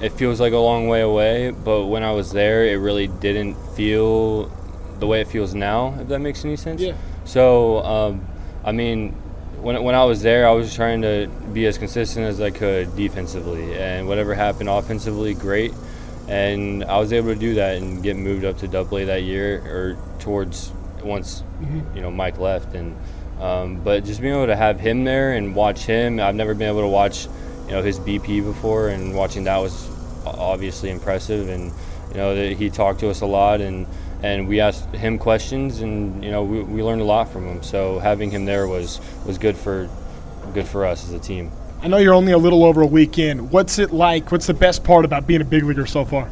it 0.00 0.12
feels 0.12 0.40
like 0.40 0.52
a 0.52 0.58
long 0.58 0.86
way 0.86 1.00
away. 1.00 1.50
But 1.50 1.86
when 1.86 2.04
I 2.04 2.12
was 2.12 2.30
there, 2.30 2.64
it 2.66 2.76
really 2.76 3.08
didn't 3.08 3.56
feel 3.74 4.50
the 5.02 5.06
way 5.08 5.20
it 5.20 5.26
feels 5.26 5.52
now, 5.52 5.98
if 6.00 6.06
that 6.06 6.20
makes 6.20 6.44
any 6.44 6.54
sense. 6.54 6.80
Yeah. 6.80 6.94
So, 7.24 7.82
um, 7.82 8.24
I 8.64 8.70
mean, 8.70 9.10
when, 9.60 9.82
when 9.82 9.96
I 9.96 10.04
was 10.04 10.22
there, 10.22 10.46
I 10.46 10.52
was 10.52 10.72
trying 10.72 11.02
to 11.02 11.26
be 11.52 11.66
as 11.66 11.76
consistent 11.76 12.24
as 12.24 12.40
I 12.40 12.50
could 12.50 12.94
defensively, 12.94 13.74
and 13.74 14.06
whatever 14.06 14.32
happened 14.32 14.68
offensively, 14.68 15.34
great. 15.34 15.74
And 16.28 16.84
I 16.84 17.00
was 17.00 17.12
able 17.12 17.34
to 17.34 17.38
do 17.38 17.54
that 17.56 17.78
and 17.78 18.00
get 18.00 18.16
moved 18.16 18.44
up 18.44 18.58
to 18.58 18.68
Double 18.68 18.98
A 18.98 19.04
that 19.06 19.24
year, 19.24 19.58
or 19.66 19.98
towards 20.20 20.70
once 21.02 21.42
mm-hmm. 21.60 21.96
you 21.96 22.00
know 22.00 22.12
Mike 22.12 22.38
left, 22.38 22.76
and 22.76 22.96
um, 23.40 23.82
but 23.82 24.04
just 24.04 24.20
being 24.20 24.34
able 24.34 24.46
to 24.46 24.54
have 24.54 24.78
him 24.78 25.02
there 25.02 25.32
and 25.32 25.56
watch 25.56 25.80
him, 25.84 26.20
I've 26.20 26.36
never 26.36 26.54
been 26.54 26.68
able 26.68 26.82
to 26.82 26.86
watch 26.86 27.26
you 27.66 27.72
know 27.72 27.82
his 27.82 27.98
BP 27.98 28.44
before, 28.44 28.86
and 28.86 29.16
watching 29.16 29.42
that 29.44 29.58
was 29.58 29.90
obviously 30.24 30.90
impressive, 30.90 31.48
and 31.48 31.72
you 32.10 32.18
know 32.18 32.36
that 32.36 32.56
he 32.56 32.70
talked 32.70 33.00
to 33.00 33.10
us 33.10 33.20
a 33.20 33.26
lot 33.26 33.60
and 33.60 33.88
and 34.22 34.46
we 34.48 34.60
asked 34.60 34.88
him 34.94 35.18
questions, 35.18 35.80
and 35.80 36.24
you 36.24 36.30
know 36.30 36.42
we, 36.42 36.62
we 36.62 36.82
learned 36.82 37.02
a 37.02 37.04
lot 37.04 37.28
from 37.28 37.46
him. 37.46 37.62
So 37.62 37.98
having 37.98 38.30
him 38.30 38.44
there 38.44 38.66
was 38.68 39.00
was 39.26 39.38
good 39.38 39.56
for 39.56 39.88
good 40.54 40.66
for 40.66 40.86
us 40.86 41.04
as 41.04 41.12
a 41.12 41.18
team. 41.18 41.50
I 41.82 41.88
know 41.88 41.96
you're 41.96 42.14
only 42.14 42.32
a 42.32 42.38
little 42.38 42.64
over 42.64 42.80
a 42.82 42.86
week 42.86 43.18
in. 43.18 43.50
What's 43.50 43.78
it 43.78 43.92
like? 43.92 44.30
What's 44.30 44.46
the 44.46 44.54
best 44.54 44.84
part 44.84 45.04
about 45.04 45.26
being 45.26 45.40
a 45.40 45.44
big 45.44 45.64
leaguer 45.64 45.86
so 45.86 46.04
far? 46.04 46.30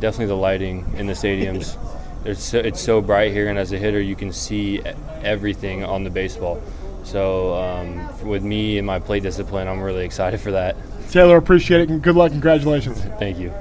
Definitely 0.00 0.26
the 0.26 0.36
lighting 0.36 0.84
in 0.96 1.06
the 1.06 1.12
stadiums. 1.12 1.76
it's 2.24 2.42
so, 2.42 2.58
it's 2.58 2.80
so 2.80 3.00
bright 3.00 3.32
here, 3.32 3.48
and 3.48 3.58
as 3.58 3.72
a 3.72 3.78
hitter, 3.78 4.00
you 4.00 4.16
can 4.16 4.32
see 4.32 4.82
everything 5.22 5.84
on 5.84 6.02
the 6.02 6.10
baseball. 6.10 6.60
So 7.04 7.54
um, 7.54 8.28
with 8.28 8.42
me 8.42 8.78
and 8.78 8.86
my 8.86 8.98
play 8.98 9.20
discipline, 9.20 9.68
I'm 9.68 9.80
really 9.80 10.04
excited 10.04 10.40
for 10.40 10.50
that. 10.52 10.76
Taylor, 11.10 11.36
appreciate 11.36 11.82
it, 11.82 11.88
and 11.88 12.02
good 12.02 12.16
luck. 12.16 12.32
Congratulations. 12.32 13.00
Thank 13.18 13.38
you. 13.38 13.52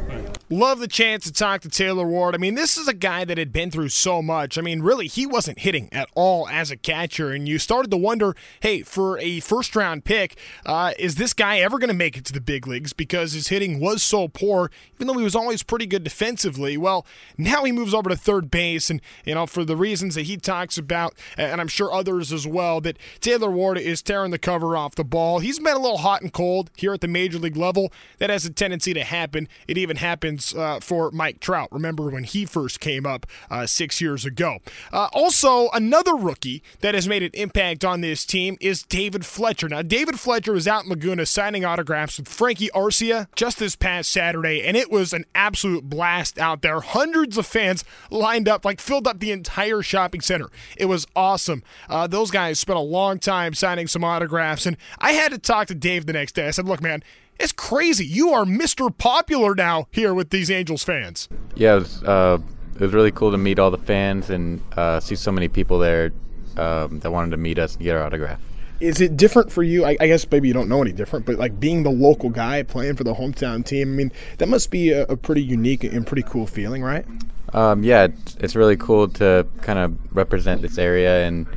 Love 0.49 0.79
the 0.79 0.87
chance 0.87 1.25
to 1.25 1.33
talk 1.33 1.59
to 1.59 1.67
Taylor 1.67 2.07
Ward. 2.07 2.33
I 2.33 2.37
mean, 2.37 2.55
this 2.55 2.77
is 2.77 2.87
a 2.87 2.93
guy 2.93 3.25
that 3.25 3.37
had 3.37 3.51
been 3.51 3.69
through 3.69 3.89
so 3.89 4.21
much. 4.21 4.57
I 4.57 4.61
mean, 4.61 4.81
really, 4.81 5.07
he 5.07 5.25
wasn't 5.25 5.59
hitting 5.59 5.89
at 5.91 6.07
all 6.15 6.47
as 6.47 6.71
a 6.71 6.77
catcher, 6.77 7.33
and 7.33 7.49
you 7.49 7.59
started 7.59 7.91
to 7.91 7.97
wonder, 7.97 8.33
hey, 8.61 8.81
for 8.81 9.19
a 9.19 9.41
first 9.41 9.75
round 9.75 10.05
pick, 10.05 10.37
uh, 10.65 10.93
is 10.97 11.15
this 11.15 11.33
guy 11.33 11.59
ever 11.59 11.77
going 11.77 11.89
to 11.89 11.93
make 11.93 12.15
it 12.15 12.23
to 12.25 12.33
the 12.33 12.39
big 12.39 12.65
leagues 12.65 12.93
because 12.93 13.33
his 13.33 13.49
hitting 13.49 13.81
was 13.81 14.01
so 14.01 14.29
poor, 14.29 14.71
even 14.95 15.07
though 15.07 15.17
he 15.17 15.23
was 15.25 15.35
always 15.35 15.63
pretty 15.63 15.85
good 15.85 16.05
defensively? 16.05 16.77
Well, 16.77 17.05
now 17.37 17.65
he 17.65 17.73
moves 17.73 17.93
over 17.93 18.09
to 18.09 18.15
third 18.15 18.49
base, 18.49 18.89
and 18.89 19.01
you 19.25 19.35
know, 19.35 19.47
for 19.47 19.65
the 19.65 19.75
reasons 19.75 20.15
that 20.15 20.27
he 20.27 20.37
talks 20.37 20.77
about, 20.77 21.13
and 21.37 21.59
I'm 21.59 21.67
sure 21.67 21.91
others 21.91 22.31
as 22.31 22.47
well, 22.47 22.79
that 22.81 22.97
Taylor 23.19 23.51
Ward 23.51 23.77
is 23.77 24.01
tearing 24.01 24.31
the 24.31 24.39
cover 24.39 24.77
off 24.77 24.95
the 24.95 25.03
ball. 25.03 25.39
He's 25.39 25.59
been 25.59 25.75
a 25.75 25.79
little 25.79 25.97
hot 25.97 26.21
and 26.21 26.31
cold 26.31 26.71
here 26.77 26.93
at 26.93 27.01
the 27.01 27.09
major 27.09 27.37
league 27.37 27.57
level. 27.57 27.91
That 28.19 28.29
has 28.29 28.45
a 28.45 28.49
tendency 28.49 28.93
to 28.93 29.03
happen. 29.03 29.49
It 29.67 29.77
even 29.77 29.97
happens 29.97 30.36
uh, 30.55 30.79
for 30.81 31.11
Mike 31.11 31.39
Trout. 31.39 31.69
Remember 31.71 32.09
when 32.09 32.23
he 32.23 32.45
first 32.45 32.79
came 32.79 33.05
up 33.05 33.25
uh, 33.49 33.65
six 33.65 34.01
years 34.01 34.25
ago. 34.25 34.57
Uh, 34.91 35.09
also, 35.13 35.69
another 35.69 36.15
rookie 36.15 36.63
that 36.81 36.95
has 36.95 37.07
made 37.07 37.23
an 37.23 37.31
impact 37.33 37.83
on 37.83 38.01
this 38.01 38.25
team 38.25 38.57
is 38.59 38.83
David 38.83 39.25
Fletcher. 39.25 39.69
Now, 39.69 39.81
David 39.81 40.19
Fletcher 40.19 40.53
was 40.53 40.67
out 40.67 40.83
in 40.83 40.89
Laguna 40.89 41.25
signing 41.25 41.65
autographs 41.65 42.17
with 42.17 42.27
Frankie 42.27 42.69
Arcia 42.73 43.27
just 43.35 43.59
this 43.59 43.75
past 43.75 44.11
Saturday, 44.11 44.63
and 44.63 44.77
it 44.77 44.91
was 44.91 45.13
an 45.13 45.25
absolute 45.35 45.89
blast 45.89 46.37
out 46.39 46.61
there. 46.61 46.79
Hundreds 46.79 47.37
of 47.37 47.45
fans 47.45 47.83
lined 48.09 48.47
up, 48.47 48.65
like 48.65 48.79
filled 48.79 49.07
up 49.07 49.19
the 49.19 49.31
entire 49.31 49.81
shopping 49.81 50.21
center. 50.21 50.49
It 50.77 50.85
was 50.85 51.07
awesome. 51.15 51.63
Uh, 51.89 52.07
those 52.07 52.31
guys 52.31 52.59
spent 52.59 52.77
a 52.77 52.81
long 52.81 53.19
time 53.19 53.53
signing 53.53 53.87
some 53.87 54.03
autographs, 54.03 54.65
and 54.65 54.77
I 54.99 55.13
had 55.13 55.31
to 55.31 55.37
talk 55.37 55.67
to 55.67 55.75
Dave 55.75 56.05
the 56.05 56.13
next 56.13 56.33
day. 56.33 56.47
I 56.47 56.51
said, 56.51 56.65
Look, 56.65 56.81
man, 56.81 57.03
it's 57.39 57.51
crazy. 57.51 58.05
You 58.05 58.29
are 58.33 58.45
Mr. 58.45 58.95
Popular 58.95 59.55
now 59.55 59.87
here 59.91 60.13
with 60.13 60.29
these 60.29 60.49
Angels 60.49 60.83
fans. 60.83 61.29
Yeah, 61.55 61.75
it 61.75 61.79
was, 61.79 62.03
uh, 62.03 62.39
it 62.75 62.81
was 62.81 62.93
really 62.93 63.11
cool 63.11 63.31
to 63.31 63.37
meet 63.37 63.59
all 63.59 63.71
the 63.71 63.77
fans 63.77 64.29
and 64.29 64.61
uh, 64.75 64.99
see 64.99 65.15
so 65.15 65.31
many 65.31 65.47
people 65.47 65.79
there 65.79 66.11
um, 66.57 66.99
that 66.99 67.11
wanted 67.11 67.31
to 67.31 67.37
meet 67.37 67.59
us 67.59 67.75
and 67.75 67.83
get 67.83 67.95
our 67.95 68.03
autograph. 68.03 68.39
Is 68.79 69.01
it 69.01 69.17
different 69.17 69.51
for 69.51 69.63
you? 69.63 69.85
I, 69.85 69.97
I, 69.99 70.07
guess 70.07 70.29
maybe 70.29 70.47
you 70.47 70.53
don't 70.53 70.69
know 70.69 70.81
any 70.81 70.91
different, 70.91 71.25
but 71.25 71.37
like 71.37 71.59
being 71.59 71.81
the 71.81 71.89
local 71.89 72.29
guy 72.29 72.61
playing 72.61 72.95
for 72.95 73.03
the 73.03 73.15
hometown 73.15 73.65
team, 73.65 73.93
I 73.93 73.95
mean, 73.95 74.11
that 74.37 74.47
must 74.47 74.69
be 74.69 74.91
a, 74.91 75.03
a 75.03 75.17
pretty 75.17 75.41
unique 75.41 75.83
and 75.83 76.05
pretty 76.05 76.21
cool 76.21 76.45
feeling, 76.45 76.83
right? 76.83 77.05
Um, 77.53 77.83
yeah, 77.83 78.03
it's, 78.03 78.35
it's 78.39 78.55
really 78.55 78.77
cool 78.77 79.07
to 79.09 79.47
kind 79.61 79.79
of 79.79 79.97
represent 80.15 80.61
this 80.61 80.77
area 80.77 81.25
and 81.25 81.47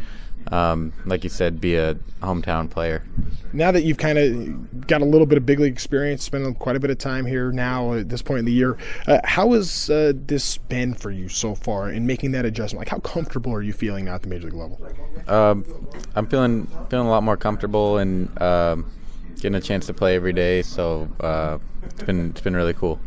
um, 0.49 0.93
like 1.07 1.25
you 1.25 1.31
said, 1.31 1.61
be 1.61 1.77
a 1.77 1.95
hometown 2.21 2.69
player. 2.69 3.05
Now 3.53 3.73
that 3.73 3.83
you've 3.83 3.99
kind 3.99 4.19
of 4.19 4.87
got 4.87 5.03
a 5.03 5.05
little 5.05 5.27
bit 5.27 5.39
of 5.39 5.47
big 5.47 5.59
league 5.59 5.73
experience, 5.73 6.23
spending 6.23 6.55
quite 6.55 6.77
a 6.77 6.81
bit 6.81 6.91
of 6.91 6.99
time 6.99 7.27
here 7.27 7.51
now 7.51 7.95
at 7.95 8.09
this 8.09 8.23
point 8.23 8.41
in 8.41 8.45
the 8.45 8.53
year, 8.53 8.77
uh, 9.09 9.19
how 9.25 9.53
has 9.53 9.91
uh, 9.91 10.13
this 10.15 10.57
been 10.59 10.95
for 10.95 11.11
you 11.11 11.29
so 11.29 11.55
far 11.55 11.91
in 11.91 12.07
making 12.07 12.33
that 12.33 12.45
adjustment? 12.45 12.81
Like, 12.81 12.89
how 12.89 12.99
comfortable 13.01 13.53
are 13.53 13.63
you 13.63 13.73
feeling 13.73 14.05
now 14.05 14.15
at 14.15 14.23
the 14.23 14.29
major 14.29 14.47
league 14.47 14.55
level? 14.55 14.81
Um, 15.27 15.65
I'm 16.15 16.27
feeling 16.27 16.67
feeling 16.89 17.07
a 17.07 17.11
lot 17.11 17.23
more 17.23 17.37
comfortable 17.37 17.99
and 17.99 18.41
um, 18.41 18.91
getting 19.37 19.57
a 19.57 19.61
chance 19.61 19.87
to 19.87 19.95
play 19.95 20.17
every 20.17 20.33
day. 20.33 20.63
So 20.63 21.09
uh, 21.21 21.59
it's 21.85 22.03
been 22.03 22.31
it's 22.31 22.41
been 22.41 22.57
really 22.57 22.75
cool. 22.75 23.01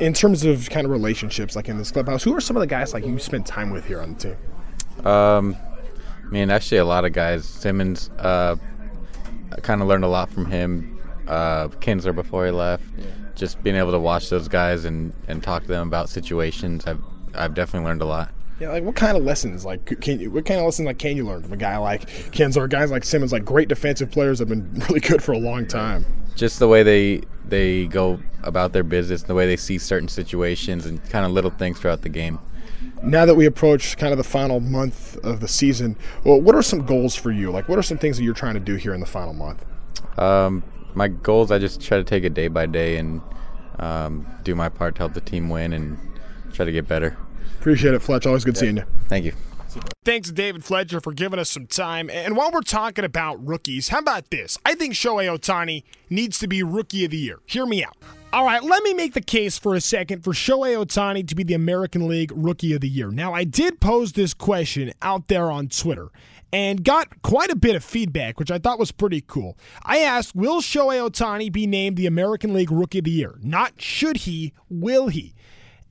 In 0.00 0.14
terms 0.14 0.44
of 0.44 0.70
kind 0.70 0.86
of 0.86 0.90
relationships, 0.90 1.54
like 1.56 1.68
in 1.68 1.76
this 1.76 1.90
clubhouse, 1.90 2.22
who 2.22 2.34
are 2.34 2.40
some 2.40 2.56
of 2.56 2.60
the 2.60 2.66
guys 2.66 2.94
like 2.94 3.04
you 3.04 3.18
spent 3.18 3.46
time 3.46 3.70
with 3.70 3.84
here 3.86 4.00
on 4.00 4.14
the 4.14 4.20
team? 4.20 5.06
Um, 5.06 5.56
mean, 6.30 6.50
actually, 6.50 6.78
a 6.78 6.84
lot 6.84 7.04
of 7.04 7.12
guys. 7.12 7.44
Simmons, 7.44 8.10
uh, 8.18 8.56
I 9.52 9.60
kind 9.60 9.82
of 9.82 9.88
learned 9.88 10.04
a 10.04 10.08
lot 10.08 10.30
from 10.30 10.46
him. 10.46 11.00
Uh, 11.26 11.68
Kinsler 11.68 12.14
before 12.14 12.44
he 12.46 12.52
left. 12.52 12.84
Yeah. 12.98 13.06
Just 13.34 13.62
being 13.62 13.76
able 13.76 13.92
to 13.92 13.98
watch 13.98 14.30
those 14.30 14.48
guys 14.48 14.84
and, 14.84 15.12
and 15.26 15.42
talk 15.42 15.62
to 15.62 15.68
them 15.68 15.88
about 15.88 16.08
situations, 16.08 16.86
I've 16.86 17.00
I've 17.34 17.54
definitely 17.54 17.86
learned 17.86 18.02
a 18.02 18.06
lot. 18.06 18.30
Yeah, 18.60 18.70
like 18.70 18.84
what 18.84 18.94
kind 18.94 19.16
of 19.16 19.24
lessons 19.24 19.64
like 19.64 19.84
can 20.00 20.20
you 20.20 20.30
what 20.30 20.46
kind 20.46 20.60
of 20.60 20.66
lessons 20.66 20.86
like 20.86 20.98
can 20.98 21.16
you 21.16 21.26
learn 21.26 21.42
from 21.42 21.52
a 21.52 21.56
guy 21.56 21.76
like 21.76 22.08
Kinsler, 22.30 22.68
guys 22.68 22.90
like 22.90 23.04
Simmons, 23.04 23.32
like 23.32 23.44
great 23.44 23.68
defensive 23.68 24.12
players 24.12 24.38
have 24.38 24.48
been 24.48 24.72
really 24.88 25.00
good 25.00 25.22
for 25.22 25.32
a 25.32 25.38
long 25.38 25.66
time. 25.66 26.06
Just 26.36 26.60
the 26.60 26.68
way 26.68 26.82
they 26.82 27.22
they 27.44 27.86
go 27.86 28.20
about 28.42 28.72
their 28.72 28.84
business, 28.84 29.24
the 29.24 29.34
way 29.34 29.46
they 29.46 29.56
see 29.56 29.78
certain 29.78 30.08
situations, 30.08 30.86
and 30.86 31.02
kind 31.10 31.26
of 31.26 31.32
little 31.32 31.50
things 31.50 31.80
throughout 31.80 32.02
the 32.02 32.08
game. 32.08 32.38
Now 33.04 33.26
that 33.26 33.34
we 33.34 33.44
approach 33.44 33.98
kind 33.98 34.12
of 34.12 34.18
the 34.18 34.24
final 34.24 34.60
month 34.60 35.16
of 35.24 35.40
the 35.40 35.48
season, 35.48 35.96
well, 36.24 36.40
what 36.40 36.54
are 36.54 36.62
some 36.62 36.86
goals 36.86 37.14
for 37.14 37.30
you? 37.30 37.50
Like, 37.50 37.68
what 37.68 37.78
are 37.78 37.82
some 37.82 37.98
things 37.98 38.16
that 38.16 38.24
you're 38.24 38.32
trying 38.34 38.54
to 38.54 38.60
do 38.60 38.76
here 38.76 38.94
in 38.94 39.00
the 39.00 39.06
final 39.06 39.34
month? 39.34 39.64
Um, 40.18 40.62
my 40.94 41.08
goals, 41.08 41.50
I 41.50 41.58
just 41.58 41.82
try 41.82 41.98
to 41.98 42.04
take 42.04 42.24
it 42.24 42.32
day 42.32 42.48
by 42.48 42.64
day 42.64 42.96
and 42.96 43.20
um, 43.78 44.26
do 44.42 44.54
my 44.54 44.70
part 44.70 44.94
to 44.94 45.00
help 45.00 45.12
the 45.12 45.20
team 45.20 45.50
win 45.50 45.74
and 45.74 45.98
try 46.54 46.64
to 46.64 46.72
get 46.72 46.88
better. 46.88 47.16
Appreciate 47.60 47.92
it, 47.92 48.00
Fletch. 48.00 48.26
Always 48.26 48.44
good 48.44 48.54
yeah. 48.56 48.60
seeing 48.60 48.76
you. 48.78 48.84
Thank 49.08 49.26
you. 49.26 49.32
Thanks 50.04 50.28
to 50.28 50.34
David 50.34 50.64
Fletcher 50.64 51.00
for 51.00 51.12
giving 51.12 51.38
us 51.38 51.50
some 51.50 51.66
time. 51.66 52.08
And 52.08 52.36
while 52.36 52.50
we're 52.52 52.60
talking 52.60 53.04
about 53.04 53.44
rookies, 53.44 53.88
how 53.88 53.98
about 53.98 54.30
this? 54.30 54.56
I 54.64 54.74
think 54.74 54.94
Shohei 54.94 55.26
Ohtani 55.26 55.82
needs 56.08 56.38
to 56.38 56.46
be 56.46 56.62
Rookie 56.62 57.04
of 57.04 57.10
the 57.10 57.16
Year. 57.18 57.40
Hear 57.46 57.66
me 57.66 57.84
out. 57.84 57.96
All 58.34 58.44
right, 58.44 58.64
let 58.64 58.82
me 58.82 58.94
make 58.94 59.14
the 59.14 59.20
case 59.20 59.58
for 59.58 59.76
a 59.76 59.80
second 59.80 60.24
for 60.24 60.32
Shohei 60.32 60.74
Ohtani 60.74 61.24
to 61.28 61.36
be 61.36 61.44
the 61.44 61.54
American 61.54 62.08
League 62.08 62.32
Rookie 62.34 62.72
of 62.72 62.80
the 62.80 62.88
Year. 62.88 63.12
Now, 63.12 63.32
I 63.32 63.44
did 63.44 63.80
pose 63.80 64.14
this 64.14 64.34
question 64.34 64.92
out 65.02 65.28
there 65.28 65.52
on 65.52 65.68
Twitter 65.68 66.08
and 66.52 66.82
got 66.82 67.22
quite 67.22 67.52
a 67.52 67.54
bit 67.56 67.76
of 67.76 67.84
feedback, 67.84 68.40
which 68.40 68.50
I 68.50 68.58
thought 68.58 68.80
was 68.80 68.90
pretty 68.90 69.20
cool. 69.20 69.56
I 69.84 69.98
asked, 69.98 70.34
Will 70.34 70.60
Shohei 70.60 71.08
Ohtani 71.08 71.52
be 71.52 71.68
named 71.68 71.96
the 71.96 72.06
American 72.06 72.52
League 72.52 72.72
Rookie 72.72 72.98
of 72.98 73.04
the 73.04 73.12
Year? 73.12 73.38
Not 73.40 73.80
should 73.80 74.16
he, 74.16 74.52
will 74.68 75.06
he? 75.06 75.36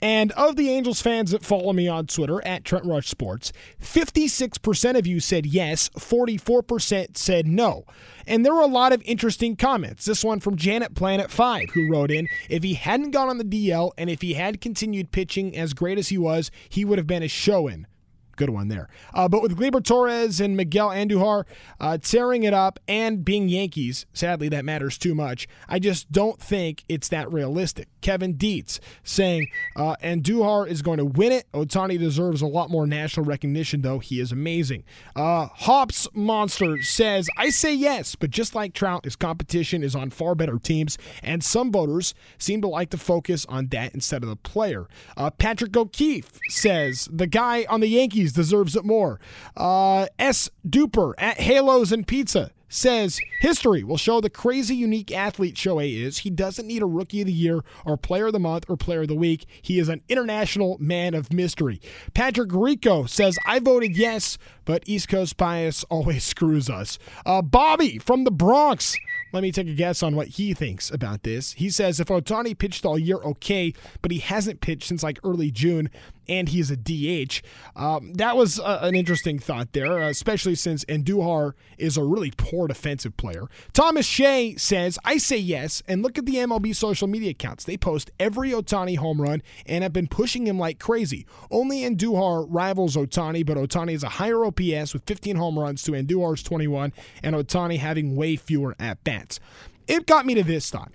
And 0.04 0.34
of 0.34 0.58
the 0.58 0.70
Angels 0.70 1.02
fans 1.02 1.32
that 1.32 1.46
follow 1.46 1.72
me 1.72 1.88
on 1.88 2.08
Twitter 2.08 2.46
at 2.46 2.66
Trent 2.66 2.84
Rush 2.84 3.08
Sports, 3.08 3.54
56% 3.82 4.98
of 4.98 5.08
you 5.08 5.22
said 5.22 5.46
yes, 5.46 5.88
44% 5.98 7.16
said 7.16 7.48
no. 7.48 7.86
And 8.28 8.46
there 8.46 8.54
were 8.54 8.60
a 8.60 8.66
lot 8.66 8.92
of 8.92 9.02
interesting 9.06 9.56
comments. 9.56 10.04
This 10.04 10.22
one 10.22 10.42
from 10.42 10.58
Janet 10.58 10.94
Planet 10.94 11.32
5, 11.32 11.70
who 11.70 11.90
wrote 11.90 12.12
in 12.12 12.28
If 12.50 12.64
he 12.64 12.74
hadn't 12.74 13.12
gone 13.12 13.30
on 13.30 13.38
the 13.38 13.46
DL 13.46 13.92
and 13.98 14.10
if 14.10 14.22
he 14.22 14.34
had 14.34 14.60
continued 14.60 15.14
pitching 15.14 15.56
as 15.56 15.74
great 15.74 15.98
as 15.98 16.10
he 16.10 16.18
was, 16.18 16.52
he 16.68 16.84
would 16.84 16.98
have 16.98 17.08
been 17.08 17.24
a 17.24 17.30
show 17.30 17.70
in. 17.70 17.88
Good 18.36 18.50
one 18.50 18.68
there. 18.68 18.90
Uh, 19.14 19.28
but 19.28 19.42
with 19.42 19.58
Gleyber 19.58 19.84
Torres 19.84 20.42
and 20.42 20.58
Miguel 20.58 20.90
Andujar 20.90 21.46
uh, 21.80 21.98
tearing 21.98 22.44
it 22.44 22.54
up 22.54 22.80
and 22.88 23.24
being 23.24 23.50
Yankees, 23.50 24.06
sadly, 24.14 24.50
that 24.50 24.66
matters 24.66 24.98
too 24.98 25.14
much. 25.14 25.48
I 25.68 25.80
just 25.80 26.12
don't 26.12 26.40
think 26.40 26.84
it's 26.90 27.10
that 27.10 27.32
realistic. 27.32 27.90
Kevin 28.02 28.34
Dietz 28.34 28.80
saying 29.04 29.50
uh, 29.76 29.96
Andujar 30.04 30.68
is 30.68 30.82
going 30.82 30.98
to 30.98 31.06
win 31.06 31.32
it. 31.32 31.46
Ohtani 31.54 32.00
deserves 32.00 32.42
a 32.42 32.48
lot 32.48 32.70
more 32.70 32.88
national 32.88 33.26
recognition, 33.26 33.82
though. 33.82 34.00
He 34.00 34.20
is 34.20 34.32
amazing. 34.32 34.84
Uh, 35.16 35.48
Hops 35.48 36.08
Monster 36.14 36.82
says, 36.82 37.30
I 37.38 37.50
say 37.50 37.74
yes, 37.74 38.16
but 38.16 38.30
just 38.30 38.56
like 38.56 38.74
Trout, 38.74 39.06
his 39.06 39.16
competition 39.16 39.84
is 39.84 39.96
on 39.96 40.10
far 40.10 40.36
better 40.36 40.58
teams, 40.58 40.98
and 41.22 41.44
some 41.44 41.72
voters 41.72 42.14
seem 42.38 42.62
to 42.62 42.68
like 42.68 42.90
to 42.92 42.98
focus 42.98 43.46
on 43.48 43.68
that 43.68 43.94
instead 43.94 44.24
of 44.24 44.30
the 44.30 44.36
player. 44.36 44.88
Uh, 45.16 45.30
Patrick 45.30 45.76
O'Keefe 45.76 46.40
says, 46.50 47.08
the 47.12 47.28
guy 47.28 47.66
on 47.70 47.80
the 47.80 47.88
Yankees 47.88 48.23
deserves 48.32 48.76
it 48.76 48.86
more. 48.86 49.20
Uh, 49.58 50.08
S. 50.18 50.50
Duper 50.68 51.14
at 51.18 51.40
Halos 51.40 51.92
and 51.92 52.08
Pizza 52.08 52.52
says 52.74 53.20
history 53.40 53.84
will 53.84 53.98
show 53.98 54.20
the 54.20 54.30
crazy 54.30 54.76
unique 54.76 55.12
athlete 55.12 55.56
Shohei 55.56 56.02
is. 56.02 56.20
He 56.20 56.30
doesn't 56.30 56.68
need 56.68 56.82
a 56.82 56.88
rookie 56.88 57.22
of 57.22 57.28
the 57.28 57.34
year 57.34 57.64
or 57.86 57.98
player 57.98 58.28
of 58.28 58.34
the 58.34 58.40
month 58.40 58.66
or 58.68 58.76
player 58.76 59.02
of 59.02 59.08
the 59.08 59.16
week. 59.16 59.46
He 59.62 59.80
is 59.80 59.90
an 59.90 60.02
international 60.10 60.78
man 60.80 61.14
of 61.14 61.32
mystery. 61.32 61.80
Patrick 62.14 62.50
Rico 62.52 63.06
says, 63.06 63.38
I 63.46 63.60
voted 63.60 63.96
yes, 63.96 64.38
but 64.66 64.84
East 64.88 65.08
Coast 65.08 65.38
bias 65.38 65.84
always 65.90 66.24
screws 66.24 66.70
us. 66.70 66.98
Uh, 67.26 67.42
Bobby 67.42 68.00
from 68.00 68.24
the 68.24 68.32
Bronx. 68.32 68.98
Let 69.32 69.42
me 69.42 69.52
take 69.52 69.68
a 69.68 69.74
guess 69.74 70.04
on 70.04 70.16
what 70.16 70.28
he 70.28 70.54
thinks 70.54 70.92
about 70.92 71.24
this. 71.24 71.54
He 71.54 71.72
says 71.72 72.00
if 72.00 72.08
Ohtani 72.08 72.56
pitched 72.56 72.86
all 72.86 73.00
year, 73.00 73.18
okay, 73.18 73.74
but 74.04 74.12
he 74.12 74.20
hasn't 74.20 74.62
pitched 74.62 74.88
since 74.88 75.02
like 75.02 75.20
early 75.24 75.50
June, 75.50 75.90
and 76.28 76.50
he's 76.50 76.72
a 76.72 76.78
DH. 76.78 77.42
Um, 77.76 78.14
that 78.14 78.38
was 78.38 78.60
uh, 78.60 78.80
an 78.82 78.96
interesting 78.96 79.40
thought 79.40 79.74
there, 79.74 80.00
uh, 80.00 80.10
especially 80.10 80.56
since 80.56 80.86
Andujar 80.86 81.54
is 81.78 81.98
a 81.98 82.04
really 82.04 82.32
poor 82.38 82.68
defensive 82.68 83.16
player. 83.18 83.48
Thomas 83.74 84.06
Shea 84.06 84.56
says, 84.58 84.98
I 85.04 85.18
say 85.18 85.38
yes, 85.38 85.84
and 85.88 86.02
look 86.02 86.18
at 86.18 86.26
the 86.26 86.36
MLB 86.36 86.76
social 86.76 87.08
media 87.08 87.32
accounts. 87.32 87.64
They 87.64 87.78
post 87.78 88.12
every 88.20 88.52
Ohtani 88.52 88.98
home 88.98 89.22
run 89.22 89.42
and 89.66 89.84
have 89.84 89.94
been 89.94 90.08
pushing 90.08 90.48
him 90.48 90.60
like 90.60 90.80
crazy. 90.80 91.26
Only 91.52 91.82
Andujar 91.82 92.46
rivals 92.50 92.96
Ohtani, 92.96 93.46
but 93.46 93.58
Ohtani 93.58 93.94
is 93.94 94.04
a 94.04 94.10
higher 94.10 94.46
OPS 94.46 94.94
with 94.94 95.04
15 95.06 95.36
home 95.36 95.58
runs 95.58 95.84
to 95.84 95.92
Andujar's 95.92 96.44
21, 96.44 96.94
and 97.22 97.36
Ohtani 97.36 97.80
having 97.80 98.16
way 98.16 98.36
fewer 98.36 98.76
at 98.80 99.04
bats. 99.04 99.40
It 99.88 100.06
got 100.06 100.26
me 100.26 100.34
to 100.36 100.44
this 100.44 100.70
thought. 100.70 100.92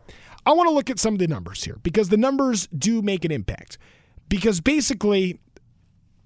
I 0.47 0.53
want 0.53 0.69
to 0.69 0.75
look 0.75 0.89
at 0.89 0.99
some 0.99 1.15
of 1.15 1.19
the 1.19 1.27
numbers 1.27 1.65
here 1.65 1.79
because 1.83 2.09
the 2.09 2.17
numbers 2.17 2.69
do 2.69 3.03
make 3.03 3.25
an 3.25 3.31
impact 3.31 3.77
because 4.29 4.61
basically 4.61 5.41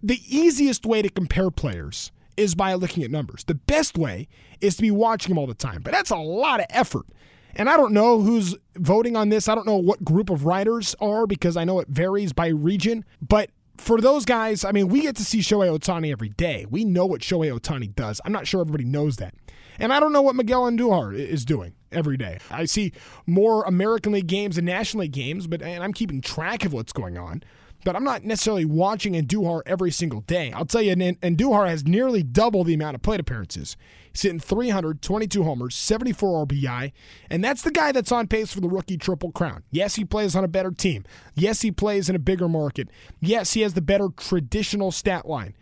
the 0.03 0.21
easiest 0.29 0.85
way 0.85 1.03
to 1.03 1.09
compare 1.09 1.51
players 1.51 2.11
is 2.37 2.55
by 2.55 2.75
looking 2.75 3.03
at 3.03 3.11
numbers. 3.11 3.45
The 3.45 3.55
best 3.55 3.97
way 3.97 4.29
is 4.61 4.77
to 4.77 4.83
be 4.83 4.91
watching 4.91 5.31
them 5.31 5.39
all 5.39 5.47
the 5.47 5.55
time, 5.55 5.83
but 5.83 5.93
that's 5.93 6.11
a 6.11 6.17
lot 6.17 6.61
of 6.61 6.67
effort. 6.71 7.07
And 7.55 7.69
I 7.69 7.77
don't 7.77 7.93
know 7.93 8.21
who's 8.21 8.57
voting 8.77 9.15
on 9.17 9.29
this. 9.29 9.49
I 9.49 9.55
don't 9.55 9.67
know 9.67 9.77
what 9.77 10.05
group 10.05 10.31
of 10.31 10.47
writers 10.47 10.95
are 11.01 11.27
because 11.27 11.57
I 11.57 11.65
know 11.65 11.81
it 11.81 11.89
varies 11.89 12.33
by 12.33 12.49
region. 12.49 13.05
But 13.21 13.51
for 13.77 14.01
those 14.01 14.25
guys, 14.25 14.65
I 14.65 14.73
mean, 14.73 14.89
we 14.89 15.03
get 15.03 15.17
to 15.17 15.25
see 15.25 15.41
Shohei 15.41 15.79
Ohtani 15.79 16.11
every 16.11 16.31
day. 16.31 16.67
We 16.71 16.85
know 16.85 17.05
what 17.05 17.21
Shohei 17.21 17.53
Ohtani 17.53 17.95
does. 17.95 18.21
I'm 18.25 18.33
not 18.33 18.47
sure 18.47 18.63
everybody 18.63 18.85
knows 18.85 19.17
that. 19.17 19.35
And 19.79 19.93
I 19.93 20.01
don't 20.01 20.13
know 20.13 20.23
what 20.23 20.35
Miguel 20.35 20.63
Andujar 20.63 21.15
is 21.15 21.45
doing 21.45 21.75
every 21.91 22.17
day. 22.17 22.39
I 22.51 22.65
see 22.65 22.93
more 23.27 23.65
American 23.65 24.13
League 24.13 24.27
games 24.27 24.57
and 24.57 24.67
National 24.67 25.03
League 25.03 25.13
games, 25.13 25.47
but 25.47 25.61
and 25.63 25.83
I'm 25.83 25.93
keeping 25.93 26.21
track 26.21 26.65
of 26.65 26.73
what's 26.73 26.93
going 26.93 27.19
on 27.19 27.43
but 27.85 27.97
I'm 27.97 28.05
not 28.05 28.25
necessarily 28.25 28.65
watching 28.65 29.15
Andujar 29.15 29.63
every 29.67 29.91
single 29.91 30.21
day. 30.23 30.53
I'll 30.53 30.65
tell 30.65 30.83
you, 30.83 30.95
Andujar 30.95 31.69
has 31.69 31.85
nearly 31.85 32.23
double 32.23 32.65
the 32.65 32.75
amount 32.75 32.95
of 32.95 33.03
plate 33.03 33.21
appearances. 33.21 33.77
He's 34.13 34.23
hitting 34.23 34.41
322 34.41 35.43
homers, 35.43 35.75
74 35.75 36.47
RBI, 36.47 36.93
and 37.31 37.43
that's 37.43 37.63
the 37.63 37.71
guy 37.71 37.93
that's 37.93 38.13
on 38.13 38.29
pace 38.29 38.53
for 38.53 38.61
the 38.61 38.69
rookie 38.69 38.99
triple 38.99 39.33
crown. 39.33 39.63
Yes, 39.71 39.95
he 39.95 40.05
plays 40.05 40.37
on 40.37 40.45
a 40.45 40.49
better 40.49 40.71
team. 40.71 41.05
Yes, 41.35 41.63
he 41.63 41.71
plays 41.71 42.09
in 42.09 42.17
a 42.17 42.19
bigger 42.19 42.49
market. 42.49 42.89
Yes, 43.21 43.55
he 43.55 43.63
has 43.63 43.75
the 43.75 43.81
better 43.81 44.09
traditional 44.17 44.93
stat 44.93 45.27
line. 45.27 45.55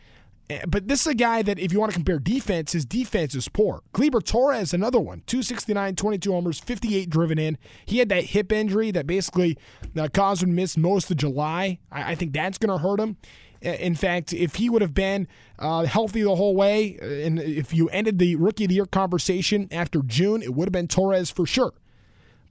Eh, 0.51 0.63
but 0.67 0.89
this 0.89 1.03
is 1.03 1.07
a 1.07 1.15
guy 1.15 1.43
that, 1.43 1.61
if 1.61 1.73
you 1.73 1.79
want 1.79 1.93
to 1.93 1.97
compare 1.97 2.19
defense, 2.19 2.73
his 2.73 2.85
defense 2.85 3.37
is 3.37 3.49
poor. 3.49 3.83
Gleyber 3.95 4.23
Torres, 4.23 4.75
another 4.75 4.99
one, 4.99 5.23
269, 5.27 5.95
22 5.95 6.33
homers, 6.33 6.59
58 6.59 7.09
driven 7.09 7.39
in. 7.39 7.57
He 7.87 7.99
had 7.99 8.09
that 8.09 8.25
hip 8.25 8.51
injury 8.51 8.91
that 8.91 9.07
basically 9.07 9.57
uh, 9.97 10.09
caused 10.13 10.43
him 10.43 10.49
to 10.51 10.55
miss 10.55 10.77
most 10.77 11.09
of 11.11 11.17
July. 11.19 11.79
I, 11.93 12.13
I 12.13 12.15
think 12.17 12.33
that's 12.33 12.59
going 12.59 12.77
to 12.77 12.83
hurt 12.83 12.99
him. 12.99 13.17
In 13.63 13.95
fact, 13.95 14.33
if 14.33 14.57
he 14.57 14.69
would 14.71 14.83
have 14.83 14.95
been 14.95 15.29
uh, 15.59 15.85
healthy 15.85 16.23
the 16.23 16.35
whole 16.35 16.57
way, 16.57 16.99
uh, 17.01 17.05
and 17.05 17.39
if 17.39 17.73
you 17.73 17.89
ended 17.91 18.19
the 18.19 18.35
rookie 18.37 18.65
of 18.65 18.71
the 18.71 18.75
year 18.75 18.87
conversation 18.87 19.69
after 19.71 20.03
June, 20.03 20.43
it 20.43 20.55
would 20.55 20.67
have 20.67 20.73
been 20.73 20.89
Torres 20.89 21.31
for 21.31 21.47
sure. 21.47 21.75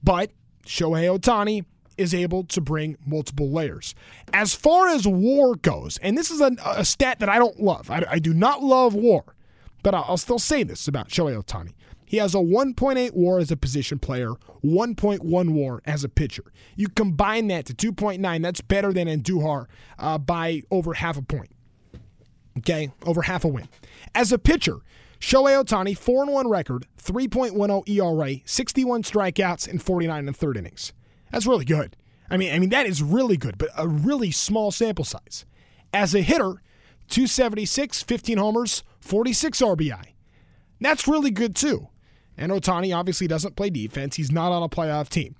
But 0.02 0.30
Shohei 0.64 1.18
Ohtani 1.18 1.64
is 2.00 2.14
able 2.14 2.44
to 2.44 2.60
bring 2.62 2.96
multiple 3.04 3.50
layers. 3.50 3.94
As 4.32 4.54
far 4.54 4.88
as 4.88 5.06
war 5.06 5.54
goes, 5.54 5.98
and 5.98 6.16
this 6.16 6.30
is 6.30 6.40
a, 6.40 6.56
a 6.64 6.84
stat 6.84 7.18
that 7.18 7.28
I 7.28 7.38
don't 7.38 7.60
love, 7.60 7.90
I, 7.90 8.04
I 8.08 8.18
do 8.18 8.32
not 8.32 8.62
love 8.62 8.94
war, 8.94 9.36
but 9.82 9.94
I'll, 9.94 10.06
I'll 10.08 10.16
still 10.16 10.38
say 10.38 10.62
this 10.62 10.88
about 10.88 11.08
Shohei 11.08 11.36
Ohtani. 11.40 11.74
He 12.06 12.16
has 12.16 12.34
a 12.34 12.38
1.8 12.38 13.12
war 13.12 13.38
as 13.38 13.50
a 13.50 13.56
position 13.56 13.98
player, 13.98 14.30
1.1 14.64 15.50
war 15.50 15.82
as 15.84 16.02
a 16.02 16.08
pitcher. 16.08 16.44
You 16.74 16.88
combine 16.88 17.48
that 17.48 17.66
to 17.66 17.74
2.9, 17.92 18.42
that's 18.42 18.62
better 18.62 18.92
than 18.92 19.06
Andujar 19.06 19.66
uh, 19.98 20.18
by 20.18 20.62
over 20.70 20.94
half 20.94 21.18
a 21.18 21.22
point. 21.22 21.50
Okay, 22.58 22.90
over 23.04 23.22
half 23.22 23.44
a 23.44 23.48
win. 23.48 23.68
As 24.14 24.32
a 24.32 24.38
pitcher, 24.38 24.78
Shohei 25.20 25.62
Ohtani, 25.62 25.96
4 25.96 26.26
1 26.26 26.48
record, 26.48 26.86
3.10 27.00 27.88
ERA, 27.88 28.40
61 28.44 29.02
strikeouts, 29.02 29.68
and 29.68 29.82
49 29.82 30.26
and 30.26 30.36
third 30.36 30.56
innings. 30.56 30.92
That's 31.30 31.46
really 31.46 31.64
good. 31.64 31.96
I 32.28 32.36
mean, 32.36 32.54
I 32.54 32.58
mean 32.58 32.70
that 32.70 32.86
is 32.86 33.02
really 33.02 33.36
good, 33.36 33.58
but 33.58 33.70
a 33.76 33.88
really 33.88 34.30
small 34.30 34.70
sample 34.70 35.04
size. 35.04 35.44
As 35.92 36.14
a 36.14 36.20
hitter, 36.20 36.62
276, 37.08 38.02
15 38.02 38.38
homers, 38.38 38.84
46 39.00 39.60
RBI. 39.60 40.04
That's 40.80 41.08
really 41.08 41.30
good 41.30 41.56
too. 41.56 41.88
And 42.36 42.52
Ohtani 42.52 42.96
obviously 42.96 43.26
doesn't 43.26 43.56
play 43.56 43.70
defense. 43.70 44.16
He's 44.16 44.30
not 44.30 44.52
on 44.52 44.62
a 44.62 44.68
playoff 44.68 45.08
team. 45.08 45.36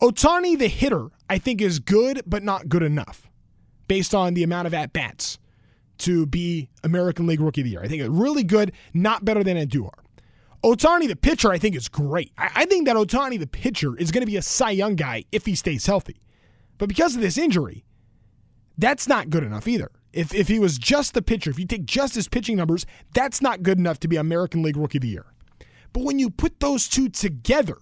Ohtani, 0.00 0.58
the 0.58 0.68
hitter, 0.68 1.08
I 1.28 1.38
think 1.38 1.60
is 1.60 1.78
good, 1.78 2.22
but 2.26 2.42
not 2.42 2.68
good 2.68 2.82
enough 2.82 3.30
based 3.88 4.14
on 4.14 4.34
the 4.34 4.42
amount 4.42 4.66
of 4.66 4.74
at 4.74 4.92
bats 4.92 5.38
to 5.98 6.26
be 6.26 6.68
American 6.82 7.26
League 7.26 7.40
Rookie 7.40 7.62
of 7.62 7.64
the 7.64 7.70
Year. 7.70 7.82
I 7.82 7.88
think 7.88 8.02
it's 8.02 8.10
really 8.10 8.42
good, 8.44 8.72
not 8.92 9.24
better 9.24 9.42
than 9.42 9.56
Andujar. 9.56 10.03
Ohtani, 10.64 11.06
the 11.06 11.14
pitcher, 11.14 11.52
I 11.52 11.58
think 11.58 11.76
is 11.76 11.88
great. 11.88 12.32
I, 12.38 12.50
I 12.54 12.64
think 12.64 12.86
that 12.86 12.96
Ohtani, 12.96 13.38
the 13.38 13.46
pitcher, 13.46 13.96
is 13.98 14.10
going 14.10 14.22
to 14.22 14.26
be 14.26 14.38
a 14.38 14.42
Cy 14.42 14.70
Young 14.70 14.96
guy 14.96 15.24
if 15.30 15.44
he 15.44 15.54
stays 15.54 15.84
healthy. 15.84 16.16
But 16.78 16.88
because 16.88 17.14
of 17.14 17.20
this 17.20 17.36
injury, 17.36 17.84
that's 18.78 19.06
not 19.06 19.28
good 19.28 19.44
enough 19.44 19.68
either. 19.68 19.90
If, 20.14 20.34
if 20.34 20.48
he 20.48 20.58
was 20.58 20.78
just 20.78 21.12
the 21.12 21.20
pitcher, 21.20 21.50
if 21.50 21.58
you 21.58 21.66
take 21.66 21.84
just 21.84 22.14
his 22.14 22.28
pitching 22.28 22.56
numbers, 22.56 22.86
that's 23.12 23.42
not 23.42 23.62
good 23.62 23.78
enough 23.78 24.00
to 24.00 24.08
be 24.08 24.16
American 24.16 24.62
League 24.62 24.76
Rookie 24.76 24.98
of 24.98 25.02
the 25.02 25.08
Year. 25.08 25.26
But 25.92 26.04
when 26.04 26.18
you 26.18 26.30
put 26.30 26.60
those 26.60 26.88
two 26.88 27.10
together, 27.10 27.76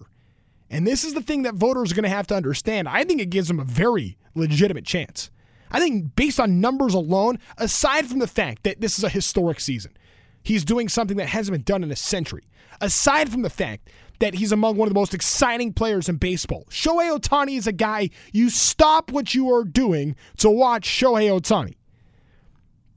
and 0.69 0.85
this 0.85 1.05
is 1.05 1.13
the 1.13 1.21
thing 1.21 1.43
that 1.43 1.55
voters 1.55 1.91
are 1.91 1.95
going 1.95 2.03
to 2.03 2.09
have 2.09 2.27
to 2.27 2.35
understand, 2.35 2.89
I 2.89 3.05
think 3.05 3.21
it 3.21 3.29
gives 3.29 3.49
him 3.49 3.59
a 3.59 3.63
very 3.63 4.17
legitimate 4.35 4.85
chance. 4.85 5.31
I 5.71 5.79
think 5.79 6.15
based 6.15 6.39
on 6.39 6.59
numbers 6.59 6.93
alone, 6.93 7.39
aside 7.57 8.07
from 8.07 8.19
the 8.19 8.27
fact 8.27 8.63
that 8.63 8.81
this 8.81 8.97
is 8.97 9.03
a 9.03 9.09
historic 9.09 9.59
season, 9.59 9.93
he's 10.43 10.63
doing 10.65 10.89
something 10.89 11.17
that 11.17 11.27
hasn't 11.27 11.53
been 11.53 11.63
done 11.63 11.83
in 11.83 11.91
a 11.91 11.95
century. 11.95 12.43
Aside 12.81 13.31
from 13.31 13.41
the 13.41 13.49
fact 13.49 13.89
that 14.19 14.35
he's 14.35 14.51
among 14.51 14.77
one 14.77 14.87
of 14.87 14.93
the 14.93 14.99
most 14.99 15.13
exciting 15.13 15.73
players 15.73 16.09
in 16.09 16.17
baseball, 16.17 16.65
Shohei 16.69 17.17
Ohtani 17.17 17.57
is 17.57 17.67
a 17.67 17.71
guy 17.71 18.09
you 18.31 18.49
stop 18.49 19.11
what 19.11 19.33
you 19.33 19.53
are 19.53 19.63
doing 19.63 20.15
to 20.37 20.49
watch 20.49 20.87
Shohei 20.87 21.29
Ohtani. 21.29 21.75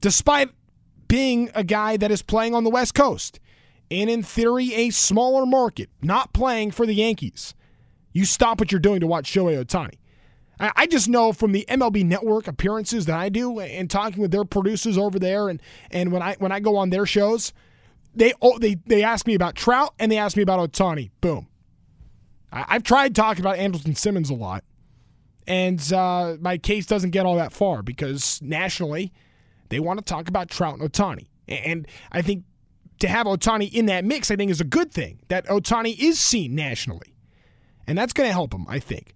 Despite 0.01 0.49
being 1.07 1.49
a 1.55 1.63
guy 1.63 1.97
that 1.97 2.11
is 2.11 2.21
playing 2.21 2.53
on 2.53 2.63
the 2.63 2.69
West 2.69 2.93
Coast, 2.93 3.39
and 3.89 4.09
in 4.09 4.21
theory, 4.21 4.73
a 4.73 4.89
smaller 4.89 5.45
market, 5.45 5.89
not 6.01 6.33
playing 6.33 6.71
for 6.71 6.85
the 6.85 6.93
Yankees, 6.93 7.55
you 8.11 8.25
stop 8.25 8.59
what 8.59 8.71
you're 8.71 8.79
doing 8.79 8.99
to 8.99 9.07
watch 9.07 9.31
Shohei 9.31 9.63
Ohtani. 9.63 9.95
I 10.59 10.87
just 10.87 11.07
know 11.07 11.33
from 11.33 11.51
the 11.51 11.65
MLB 11.69 12.03
Network 12.03 12.47
appearances 12.47 13.05
that 13.05 13.17
I 13.17 13.29
do 13.29 13.59
and 13.59 13.89
talking 13.89 14.21
with 14.21 14.31
their 14.31 14.45
producers 14.45 14.97
over 14.97 15.19
there, 15.19 15.49
and 15.49 15.61
and 15.91 16.11
when 16.11 16.21
I 16.21 16.35
when 16.39 16.51
I 16.51 16.59
go 16.59 16.77
on 16.77 16.89
their 16.89 17.05
shows, 17.05 17.53
they 18.15 18.33
they 18.59 18.75
they 18.87 19.03
ask 19.03 19.27
me 19.27 19.35
about 19.35 19.55
Trout 19.55 19.93
and 19.99 20.11
they 20.11 20.17
ask 20.17 20.35
me 20.35 20.43
about 20.43 20.71
Ohtani. 20.71 21.11
Boom. 21.21 21.47
I, 22.51 22.73
have 22.73 22.83
tried 22.83 23.13
talking 23.13 23.41
about 23.41 23.57
Andrelton 23.57 23.95
Simmons 23.97 24.29
a 24.29 24.33
lot, 24.33 24.63
and 25.45 25.81
uh, 25.93 26.37
my 26.39 26.57
case 26.57 26.85
doesn't 26.85 27.11
get 27.11 27.25
all 27.25 27.35
that 27.35 27.53
far 27.53 27.83
because 27.83 28.41
nationally, 28.41 29.13
they 29.69 29.79
want 29.79 29.99
to 29.99 30.05
talk 30.05 30.27
about 30.27 30.49
Trout 30.49 30.79
and 30.79 30.91
Ohtani, 30.91 31.27
and 31.47 31.87
I 32.11 32.23
think 32.23 32.45
to 32.99 33.07
have 33.07 33.27
Ohtani 33.27 33.71
in 33.71 33.85
that 33.87 34.05
mix, 34.05 34.31
I 34.31 34.35
think 34.35 34.49
is 34.49 34.61
a 34.61 34.65
good 34.65 34.91
thing. 34.91 35.19
That 35.27 35.45
Ohtani 35.47 35.95
is 35.99 36.19
seen 36.19 36.55
nationally, 36.55 37.13
and 37.85 37.95
that's 37.95 38.13
going 38.13 38.27
to 38.27 38.33
help 38.33 38.53
him. 38.53 38.65
I 38.67 38.79
think. 38.79 39.13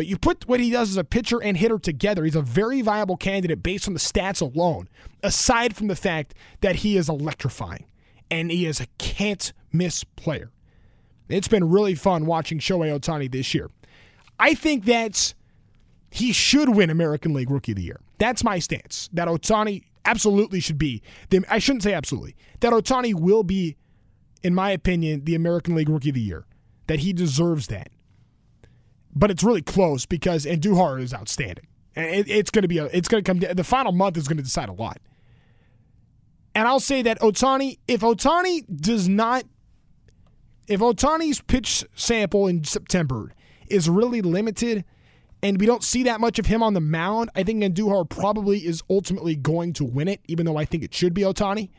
But 0.00 0.06
you 0.06 0.16
put 0.16 0.48
what 0.48 0.60
he 0.60 0.70
does 0.70 0.88
as 0.88 0.96
a 0.96 1.04
pitcher 1.04 1.42
and 1.42 1.58
hitter 1.58 1.78
together, 1.78 2.24
he's 2.24 2.34
a 2.34 2.40
very 2.40 2.80
viable 2.80 3.18
candidate 3.18 3.62
based 3.62 3.86
on 3.86 3.92
the 3.92 4.00
stats 4.00 4.40
alone, 4.40 4.88
aside 5.22 5.76
from 5.76 5.88
the 5.88 5.94
fact 5.94 6.32
that 6.62 6.76
he 6.76 6.96
is 6.96 7.10
electrifying 7.10 7.84
and 8.30 8.50
he 8.50 8.64
is 8.64 8.80
a 8.80 8.86
can't 8.96 9.52
miss 9.74 10.02
player. 10.04 10.52
It's 11.28 11.48
been 11.48 11.68
really 11.68 11.94
fun 11.94 12.24
watching 12.24 12.60
Shohei 12.60 12.98
Ohtani 12.98 13.30
this 13.30 13.52
year. 13.52 13.68
I 14.38 14.54
think 14.54 14.86
that 14.86 15.34
he 16.10 16.32
should 16.32 16.70
win 16.70 16.88
American 16.88 17.34
League 17.34 17.50
Rookie 17.50 17.72
of 17.72 17.76
the 17.76 17.82
Year. 17.82 18.00
That's 18.16 18.42
my 18.42 18.58
stance. 18.58 19.10
That 19.12 19.28
Ohtani 19.28 19.82
absolutely 20.06 20.60
should 20.60 20.78
be. 20.78 21.02
The, 21.28 21.44
I 21.50 21.58
shouldn't 21.58 21.82
say 21.82 21.92
absolutely. 21.92 22.36
That 22.60 22.72
Ohtani 22.72 23.12
will 23.12 23.42
be, 23.42 23.76
in 24.42 24.54
my 24.54 24.70
opinion, 24.70 25.24
the 25.26 25.34
American 25.34 25.74
League 25.74 25.90
Rookie 25.90 26.08
of 26.08 26.14
the 26.14 26.22
Year. 26.22 26.46
That 26.86 27.00
he 27.00 27.12
deserves 27.12 27.66
that 27.66 27.90
but 29.14 29.30
it's 29.30 29.42
really 29.42 29.62
close 29.62 30.06
because 30.06 30.46
Andujar 30.46 31.00
is 31.00 31.12
outstanding. 31.12 31.66
And 31.96 32.06
it, 32.06 32.28
it's 32.28 32.50
going 32.50 32.62
to 32.62 32.68
be 32.68 32.78
a, 32.78 32.84
it's 32.86 33.08
going 33.08 33.22
to 33.22 33.28
come. 33.28 33.38
The 33.38 33.64
final 33.64 33.92
month 33.92 34.16
is 34.16 34.28
going 34.28 34.36
to 34.36 34.42
decide 34.42 34.68
a 34.68 34.72
lot. 34.72 34.98
And 36.54 36.66
I'll 36.66 36.80
say 36.80 37.02
that 37.02 37.20
Ohtani, 37.20 37.78
if 37.86 38.00
Ohtani 38.00 38.64
does 38.80 39.08
not, 39.08 39.44
if 40.66 40.80
Ohtani's 40.80 41.40
pitch 41.40 41.84
sample 41.94 42.46
in 42.46 42.64
September 42.64 43.32
is 43.68 43.88
really 43.88 44.20
limited, 44.20 44.84
and 45.42 45.58
we 45.58 45.66
don't 45.66 45.82
see 45.82 46.02
that 46.04 46.20
much 46.20 46.38
of 46.38 46.46
him 46.46 46.62
on 46.62 46.74
the 46.74 46.80
mound, 46.80 47.30
I 47.34 47.44
think 47.44 47.62
Andujar 47.62 48.08
probably 48.08 48.58
is 48.58 48.82
ultimately 48.90 49.36
going 49.36 49.72
to 49.74 49.84
win 49.84 50.08
it, 50.08 50.20
even 50.26 50.44
though 50.44 50.56
I 50.56 50.64
think 50.64 50.82
it 50.84 50.92
should 50.92 51.14
be 51.14 51.22
Ohtani. 51.22 51.70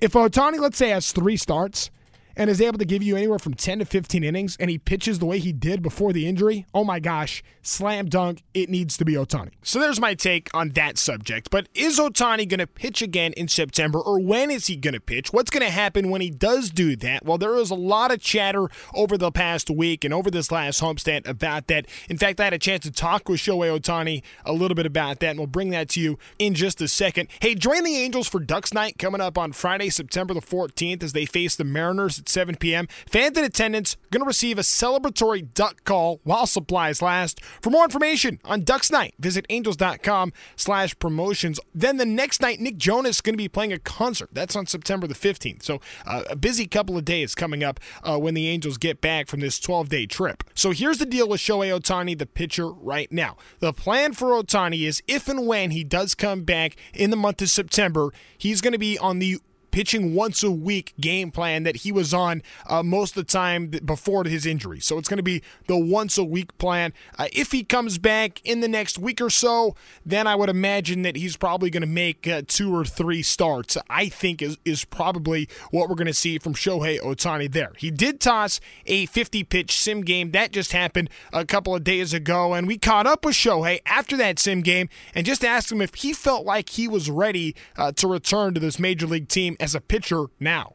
If 0.00 0.12
Ohtani, 0.12 0.58
let's 0.58 0.76
say, 0.76 0.90
has 0.90 1.12
three 1.12 1.36
starts 1.36 1.90
and 2.36 2.50
is 2.50 2.60
able 2.60 2.78
to 2.78 2.84
give 2.84 3.02
you 3.02 3.16
anywhere 3.16 3.38
from 3.38 3.54
10 3.54 3.80
to 3.80 3.84
15 3.84 4.24
innings 4.24 4.56
and 4.58 4.70
he 4.70 4.78
pitches 4.78 5.18
the 5.18 5.26
way 5.26 5.38
he 5.38 5.52
did 5.52 5.82
before 5.82 6.12
the 6.12 6.26
injury, 6.26 6.66
oh 6.74 6.84
my 6.84 7.00
gosh, 7.00 7.42
slam 7.62 8.08
dunk, 8.08 8.42
it 8.52 8.68
needs 8.68 8.96
to 8.96 9.04
be 9.04 9.14
Ohtani. 9.14 9.50
So 9.62 9.78
there's 9.78 10.00
my 10.00 10.14
take 10.14 10.50
on 10.54 10.70
that 10.70 10.98
subject. 10.98 11.50
But 11.50 11.68
is 11.74 11.98
Ohtani 11.98 12.48
going 12.48 12.58
to 12.58 12.66
pitch 12.66 13.02
again 13.02 13.32
in 13.34 13.48
September 13.48 13.98
or 13.98 14.20
when 14.20 14.50
is 14.50 14.66
he 14.66 14.76
going 14.76 14.94
to 14.94 15.00
pitch? 15.00 15.32
What's 15.32 15.50
going 15.50 15.64
to 15.64 15.70
happen 15.70 16.10
when 16.10 16.20
he 16.20 16.30
does 16.30 16.70
do 16.70 16.96
that? 16.96 17.24
Well, 17.24 17.38
there 17.38 17.52
was 17.52 17.70
a 17.70 17.74
lot 17.74 18.12
of 18.12 18.20
chatter 18.20 18.68
over 18.94 19.16
the 19.16 19.30
past 19.30 19.70
week 19.70 20.04
and 20.04 20.12
over 20.12 20.30
this 20.30 20.50
last 20.50 20.80
homestand 20.80 21.28
about 21.28 21.66
that. 21.68 21.86
In 22.08 22.18
fact, 22.18 22.40
I 22.40 22.44
had 22.44 22.52
a 22.54 22.58
chance 22.58 22.84
to 22.84 22.90
talk 22.90 23.28
with 23.28 23.40
Shohei 23.40 23.78
Ohtani 23.78 24.22
a 24.44 24.52
little 24.52 24.74
bit 24.74 24.86
about 24.86 25.20
that, 25.20 25.30
and 25.30 25.38
we'll 25.38 25.46
bring 25.46 25.70
that 25.70 25.88
to 25.90 26.00
you 26.00 26.18
in 26.38 26.54
just 26.54 26.80
a 26.80 26.88
second. 26.88 27.28
Hey, 27.40 27.54
join 27.54 27.84
the 27.84 27.96
Angels 27.96 28.28
for 28.28 28.40
Ducks 28.40 28.72
Night 28.72 28.98
coming 28.98 29.20
up 29.20 29.38
on 29.38 29.52
Friday, 29.52 29.90
September 29.90 30.34
the 30.34 30.40
14th 30.40 31.02
as 31.02 31.12
they 31.12 31.26
face 31.26 31.56
the 31.56 31.64
Mariners 31.64 32.22
at 32.24 32.28
7 32.30 32.56
p.m. 32.56 32.88
Fans 33.06 33.36
in 33.36 33.44
attendance 33.44 33.96
going 34.10 34.22
to 34.22 34.26
receive 34.26 34.58
a 34.58 34.62
celebratory 34.62 35.52
duck 35.52 35.84
call 35.84 36.20
while 36.24 36.46
supplies 36.46 37.02
last. 37.02 37.42
For 37.60 37.70
more 37.70 37.84
information 37.84 38.40
on 38.44 38.62
Ducks 38.62 38.90
Night, 38.90 39.14
visit 39.18 39.44
angels.com 39.50 40.32
slash 40.56 40.98
promotions. 40.98 41.60
Then 41.74 41.98
the 41.98 42.06
next 42.06 42.40
night, 42.40 42.60
Nick 42.60 42.76
Jonas 42.76 43.16
is 43.16 43.20
going 43.20 43.34
to 43.34 43.38
be 43.38 43.48
playing 43.48 43.72
a 43.72 43.78
concert. 43.78 44.30
That's 44.32 44.56
on 44.56 44.66
September 44.66 45.06
the 45.06 45.14
15th. 45.14 45.62
So 45.62 45.80
uh, 46.06 46.22
a 46.30 46.36
busy 46.36 46.66
couple 46.66 46.96
of 46.96 47.04
days 47.04 47.34
coming 47.34 47.62
up 47.62 47.78
uh, 48.02 48.18
when 48.18 48.34
the 48.34 48.48
Angels 48.48 48.78
get 48.78 49.00
back 49.00 49.28
from 49.28 49.40
this 49.40 49.60
12-day 49.60 50.06
trip. 50.06 50.44
So 50.54 50.70
here's 50.70 50.98
the 50.98 51.06
deal 51.06 51.28
with 51.28 51.40
Shohei 51.40 51.78
Ohtani, 51.78 52.18
the 52.18 52.26
pitcher, 52.26 52.70
right 52.70 53.10
now. 53.12 53.36
The 53.58 53.72
plan 53.72 54.14
for 54.14 54.28
Ohtani 54.28 54.86
is 54.86 55.02
if 55.06 55.28
and 55.28 55.46
when 55.46 55.70
he 55.72 55.84
does 55.84 56.14
come 56.14 56.42
back 56.42 56.76
in 56.94 57.10
the 57.10 57.16
month 57.16 57.42
of 57.42 57.50
September, 57.50 58.12
he's 58.38 58.60
going 58.60 58.72
to 58.72 58.78
be 58.78 58.98
on 58.98 59.18
the 59.18 59.38
pitching 59.74 60.14
once 60.14 60.44
a 60.44 60.50
week 60.52 60.94
game 61.00 61.32
plan 61.32 61.64
that 61.64 61.78
he 61.78 61.90
was 61.90 62.14
on 62.14 62.40
uh, 62.68 62.80
most 62.80 63.16
of 63.16 63.26
the 63.26 63.32
time 63.32 63.66
before 63.84 64.22
his 64.22 64.46
injury. 64.46 64.78
So 64.78 64.98
it's 64.98 65.08
going 65.08 65.16
to 65.16 65.24
be 65.24 65.42
the 65.66 65.76
once 65.76 66.16
a 66.16 66.22
week 66.22 66.56
plan. 66.58 66.92
Uh, 67.18 67.26
if 67.32 67.50
he 67.50 67.64
comes 67.64 67.98
back 67.98 68.40
in 68.44 68.60
the 68.60 68.68
next 68.68 69.00
week 69.00 69.20
or 69.20 69.30
so, 69.30 69.74
then 70.06 70.28
I 70.28 70.36
would 70.36 70.48
imagine 70.48 71.02
that 71.02 71.16
he's 71.16 71.36
probably 71.36 71.70
going 71.70 71.80
to 71.80 71.88
make 71.88 72.28
uh, 72.28 72.42
two 72.46 72.72
or 72.72 72.84
three 72.84 73.20
starts. 73.20 73.76
I 73.90 74.08
think 74.08 74.40
is, 74.40 74.58
is 74.64 74.84
probably 74.84 75.48
what 75.72 75.88
we're 75.88 75.96
going 75.96 76.06
to 76.06 76.14
see 76.14 76.38
from 76.38 76.54
Shohei 76.54 77.00
Ohtani 77.00 77.50
there. 77.50 77.72
He 77.76 77.90
did 77.90 78.20
toss 78.20 78.60
a 78.86 79.06
50 79.06 79.42
pitch 79.42 79.76
sim 79.76 80.02
game 80.02 80.30
that 80.30 80.52
just 80.52 80.70
happened 80.70 81.10
a 81.32 81.44
couple 81.44 81.74
of 81.74 81.82
days 81.82 82.14
ago, 82.14 82.54
and 82.54 82.68
we 82.68 82.78
caught 82.78 83.08
up 83.08 83.24
with 83.24 83.34
Shohei 83.34 83.80
after 83.86 84.16
that 84.18 84.38
sim 84.38 84.60
game 84.60 84.88
and 85.16 85.26
just 85.26 85.44
asked 85.44 85.72
him 85.72 85.82
if 85.82 85.96
he 85.96 86.12
felt 86.12 86.46
like 86.46 86.68
he 86.68 86.86
was 86.86 87.10
ready 87.10 87.56
uh, 87.76 87.90
to 87.90 88.06
return 88.06 88.54
to 88.54 88.60
this 88.60 88.78
major 88.78 89.08
league 89.08 89.26
team 89.26 89.56
as 89.64 89.74
a 89.74 89.80
pitcher 89.80 90.26
now. 90.38 90.74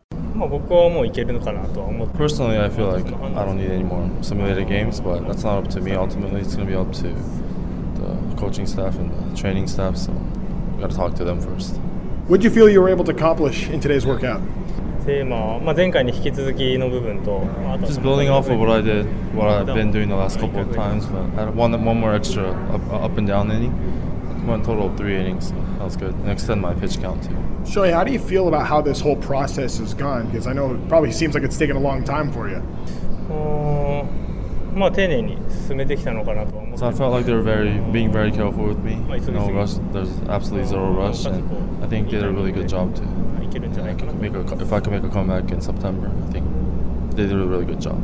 Personally, 2.15 2.57
I 2.57 2.69
feel 2.69 2.87
like 2.87 3.05
I 3.05 3.45
don't 3.45 3.57
need 3.57 3.69
any 3.69 3.83
more 3.83 4.09
simulated 4.23 4.67
games, 4.67 4.99
but 4.99 5.27
that's 5.27 5.43
not 5.43 5.63
up 5.63 5.69
to 5.71 5.79
me. 5.79 5.91
Ultimately, 5.91 6.41
it's 6.41 6.55
going 6.55 6.67
to 6.67 6.73
be 6.73 6.75
up 6.75 6.91
to 6.93 7.09
the 8.01 8.35
coaching 8.35 8.65
staff 8.65 8.95
and 8.95 9.11
the 9.11 9.37
training 9.37 9.67
staff, 9.67 9.95
so 9.95 10.11
we 10.11 10.81
got 10.81 10.89
to 10.89 10.95
talk 10.95 11.13
to 11.15 11.23
them 11.23 11.39
first. 11.39 11.75
What 12.27 12.37
did 12.37 12.45
you 12.45 12.49
feel 12.49 12.67
you 12.67 12.81
were 12.81 12.89
able 12.89 13.05
to 13.05 13.11
accomplish 13.11 13.69
in 13.69 13.79
today's 13.79 14.07
workout? 14.07 14.41
Just 17.85 18.01
building 18.01 18.29
off 18.29 18.49
of 18.49 18.57
what 18.57 18.69
I 18.69 18.81
did, 18.81 19.05
what 19.35 19.49
I've 19.49 19.67
been 19.67 19.91
doing 19.91 20.09
the 20.09 20.15
last 20.15 20.39
couple 20.39 20.61
of 20.61 20.73
times, 20.73 21.05
but 21.05 21.21
I 21.37 21.45
had 21.45 21.55
one, 21.55 21.85
one 21.85 21.99
more 21.99 22.15
extra 22.15 22.49
up, 22.73 22.91
up 22.91 23.17
and 23.19 23.27
down 23.27 23.51
inning. 23.51 23.71
One 24.47 24.63
total 24.63 24.87
of 24.87 24.97
three 24.97 25.15
innings, 25.15 25.49
so 25.49 25.55
that 25.77 25.83
was 25.83 25.95
good. 25.95 26.15
And 26.15 26.29
extend 26.29 26.61
my 26.61 26.73
pitch 26.73 26.99
count 26.99 27.23
too. 27.23 27.37
Shohei, 27.69 27.93
how 27.93 28.03
do 28.03 28.11
you 28.11 28.17
feel 28.17 28.47
about 28.47 28.65
how 28.65 28.81
this 28.81 28.99
whole 28.99 29.15
process 29.15 29.77
has 29.77 29.93
gone? 29.93 30.25
Because 30.25 30.47
I 30.47 30.53
know 30.53 30.73
it 30.73 30.89
probably 30.89 31.11
seems 31.11 31.35
like 31.35 31.43
it's 31.43 31.57
taken 31.57 31.75
a 31.75 31.79
long 31.79 32.03
time 32.03 32.31
for 32.31 32.49
you. 32.49 32.55
Uh, 33.31 34.07
so 36.77 36.87
I 36.87 36.91
felt 36.91 37.11
like 37.11 37.27
they 37.27 37.33
were 37.33 37.43
very 37.43 37.77
being 37.91 38.11
very 38.11 38.31
careful 38.31 38.65
with 38.65 38.79
me. 38.79 38.95
No 39.33 39.51
rush. 39.51 39.73
There's 39.91 40.09
absolutely 40.29 40.67
zero 40.67 40.91
rush, 40.93 41.25
and 41.25 41.83
I 41.83 41.87
think 41.87 42.09
they 42.09 42.17
did 42.17 42.23
a 42.23 42.31
really 42.31 42.51
good 42.51 42.67
job 42.67 42.95
too. 42.95 43.03
make 44.19 44.33
a, 44.33 44.41
if 44.61 44.73
I 44.73 44.79
can 44.79 44.93
make 44.93 45.03
a 45.03 45.09
comeback 45.09 45.51
in 45.51 45.61
September, 45.61 46.11
I 46.27 46.31
think 46.31 46.45
they 47.15 47.23
did 47.27 47.33
a 47.33 47.45
really 47.45 47.65
good 47.65 47.81
job. 47.81 48.01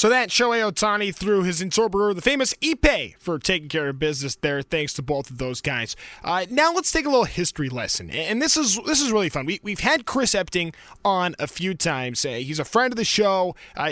So 0.00 0.08
that 0.08 0.30
Shohei 0.30 0.66
Ohtani 0.66 1.14
threw 1.14 1.42
his 1.42 1.60
interpreter, 1.60 2.14
the 2.14 2.22
famous 2.22 2.54
Ippei, 2.62 3.16
for 3.18 3.38
taking 3.38 3.68
care 3.68 3.90
of 3.90 3.98
business 3.98 4.34
there. 4.34 4.62
Thanks 4.62 4.94
to 4.94 5.02
both 5.02 5.28
of 5.28 5.36
those 5.36 5.60
guys. 5.60 5.94
Uh, 6.24 6.46
now 6.48 6.72
let's 6.72 6.90
take 6.90 7.04
a 7.04 7.10
little 7.10 7.26
history 7.26 7.68
lesson, 7.68 8.08
and 8.08 8.40
this 8.40 8.56
is 8.56 8.80
this 8.86 9.02
is 9.02 9.12
really 9.12 9.28
fun. 9.28 9.44
We, 9.44 9.60
we've 9.62 9.80
had 9.80 10.06
Chris 10.06 10.32
Epting 10.32 10.74
on 11.04 11.36
a 11.38 11.46
few 11.46 11.74
times. 11.74 12.24
Uh, 12.24 12.30
he's 12.30 12.58
a 12.58 12.64
friend 12.64 12.94
of 12.94 12.96
the 12.96 13.04
show, 13.04 13.54
uh, 13.76 13.90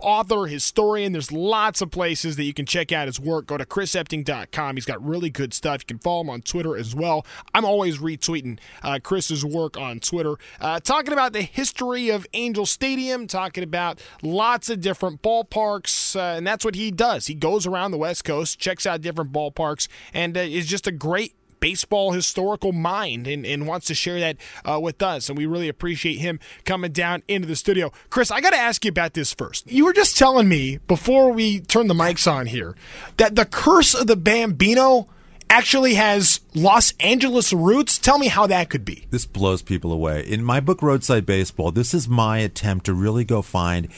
author, 0.00 0.46
historian. 0.46 1.10
There's 1.10 1.32
lots 1.32 1.80
of 1.80 1.90
places 1.90 2.36
that 2.36 2.44
you 2.44 2.54
can 2.54 2.64
check 2.64 2.92
out 2.92 3.08
his 3.08 3.18
work. 3.18 3.46
Go 3.46 3.56
to 3.56 3.66
chrisepting.com. 3.66 4.76
He's 4.76 4.86
got 4.86 5.04
really 5.04 5.28
good 5.28 5.52
stuff. 5.52 5.80
You 5.80 5.86
can 5.86 5.98
follow 5.98 6.20
him 6.20 6.30
on 6.30 6.42
Twitter 6.42 6.76
as 6.76 6.94
well. 6.94 7.26
I'm 7.52 7.64
always 7.64 7.98
retweeting 7.98 8.60
uh, 8.84 9.00
Chris's 9.02 9.44
work 9.44 9.76
on 9.76 9.98
Twitter, 9.98 10.36
uh, 10.60 10.78
talking 10.78 11.12
about 11.12 11.32
the 11.32 11.42
history 11.42 12.10
of 12.10 12.28
Angel 12.32 12.64
Stadium, 12.64 13.26
talking 13.26 13.64
about 13.64 14.00
lots 14.22 14.70
of 14.70 14.80
different 14.80 15.20
ball 15.20 15.46
ballparks, 15.50 16.16
uh, 16.16 16.36
and 16.36 16.46
that's 16.46 16.64
what 16.64 16.74
he 16.74 16.90
does. 16.90 17.26
He 17.26 17.34
goes 17.34 17.66
around 17.66 17.90
the 17.90 17.98
West 17.98 18.24
Coast, 18.24 18.58
checks 18.58 18.86
out 18.86 19.00
different 19.00 19.32
ballparks, 19.32 19.88
and 20.12 20.36
uh, 20.36 20.40
is 20.40 20.66
just 20.66 20.86
a 20.86 20.92
great 20.92 21.34
baseball 21.60 22.12
historical 22.12 22.72
mind 22.72 23.26
and, 23.26 23.44
and 23.44 23.66
wants 23.66 23.86
to 23.86 23.94
share 23.94 24.20
that 24.20 24.36
uh, 24.64 24.78
with 24.80 25.02
us. 25.02 25.28
And 25.28 25.36
we 25.36 25.46
really 25.46 25.68
appreciate 25.68 26.18
him 26.18 26.38
coming 26.64 26.92
down 26.92 27.22
into 27.26 27.48
the 27.48 27.56
studio. 27.56 27.92
Chris, 28.10 28.30
I 28.30 28.40
got 28.40 28.50
to 28.50 28.56
ask 28.56 28.84
you 28.84 28.90
about 28.90 29.14
this 29.14 29.32
first. 29.34 29.70
You 29.70 29.84
were 29.84 29.92
just 29.92 30.16
telling 30.16 30.48
me 30.48 30.78
before 30.86 31.32
we 31.32 31.60
turn 31.60 31.88
the 31.88 31.94
mics 31.94 32.30
on 32.30 32.46
here 32.46 32.76
that 33.16 33.34
the 33.34 33.44
curse 33.44 33.94
of 33.94 34.06
the 34.06 34.16
Bambino 34.16 35.08
actually 35.50 35.94
has 35.94 36.40
Los 36.54 36.92
Angeles 37.00 37.52
roots. 37.52 37.98
Tell 37.98 38.18
me 38.18 38.28
how 38.28 38.46
that 38.46 38.68
could 38.70 38.84
be. 38.84 39.06
This 39.10 39.26
blows 39.26 39.62
people 39.62 39.92
away. 39.92 40.20
In 40.26 40.44
my 40.44 40.60
book, 40.60 40.82
Roadside 40.82 41.26
Baseball, 41.26 41.72
this 41.72 41.94
is 41.94 42.08
my 42.08 42.38
attempt 42.38 42.86
to 42.86 42.94
really 42.94 43.24
go 43.24 43.42
find 43.42 43.88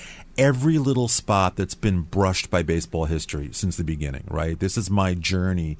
every 0.40 0.78
little 0.78 1.06
spot 1.06 1.54
that's 1.54 1.74
been 1.74 2.00
brushed 2.00 2.50
by 2.50 2.62
baseball 2.62 3.04
history 3.04 3.50
since 3.52 3.76
the 3.76 3.84
beginning, 3.84 4.24
right? 4.26 4.58
This 4.58 4.78
is 4.78 4.90
my 4.90 5.12
journey 5.12 5.76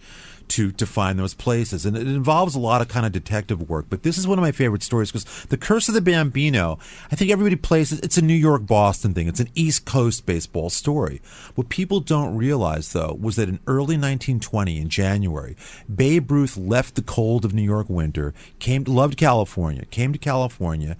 to 0.51 0.73
to 0.73 0.87
find 0.87 1.19
those 1.19 1.35
places, 1.35 1.87
and 1.87 1.97
it 1.97 2.07
involves 2.07 2.55
a 2.55 2.61
lot 2.61 2.83
of 2.83 2.89
kind 2.89 3.07
of 3.07 3.13
detective 3.13 3.69
work. 3.69 3.87
But 3.89 4.03
this 4.03 4.19
is 4.19 4.27
one 4.27 4.39
of 4.39 4.43
my 4.43 4.53
favorite 4.53 4.83
stories 4.83 5.11
because 5.11 5.45
the 5.47 5.57
Curse 5.57 5.89
of 5.89 5.95
the 5.95 6.01
Bambino. 6.01 6.79
I 7.11 7.17
think 7.17 7.31
everybody 7.31 7.57
plays 7.57 7.93
it. 7.93 8.05
It's 8.05 8.19
a 8.19 8.23
New 8.23 8.35
York 8.35 8.67
Boston 8.67 9.15
thing. 9.15 9.29
It's 9.29 9.41
an 9.41 9.51
East 9.55 9.85
Coast 9.85 10.27
baseball 10.27 10.71
story. 10.71 11.23
What 11.55 11.69
people 11.69 12.01
don't 12.01 12.37
realize 12.37 12.93
though 12.93 13.17
was 13.21 13.37
that 13.37 13.49
in 13.49 13.61
early 13.67 13.97
1920, 13.97 14.79
in 14.79 14.89
January, 14.89 15.57
Babe 15.93 16.31
Ruth 16.31 16.57
left 16.57 16.95
the 16.95 17.03
cold 17.03 17.45
of 17.45 17.55
New 17.55 17.63
York 17.63 17.89
winter, 17.89 18.35
came 18.59 18.85
loved 18.85 19.17
California, 19.17 19.85
came 19.87 20.13
to 20.13 20.19
California, 20.19 20.97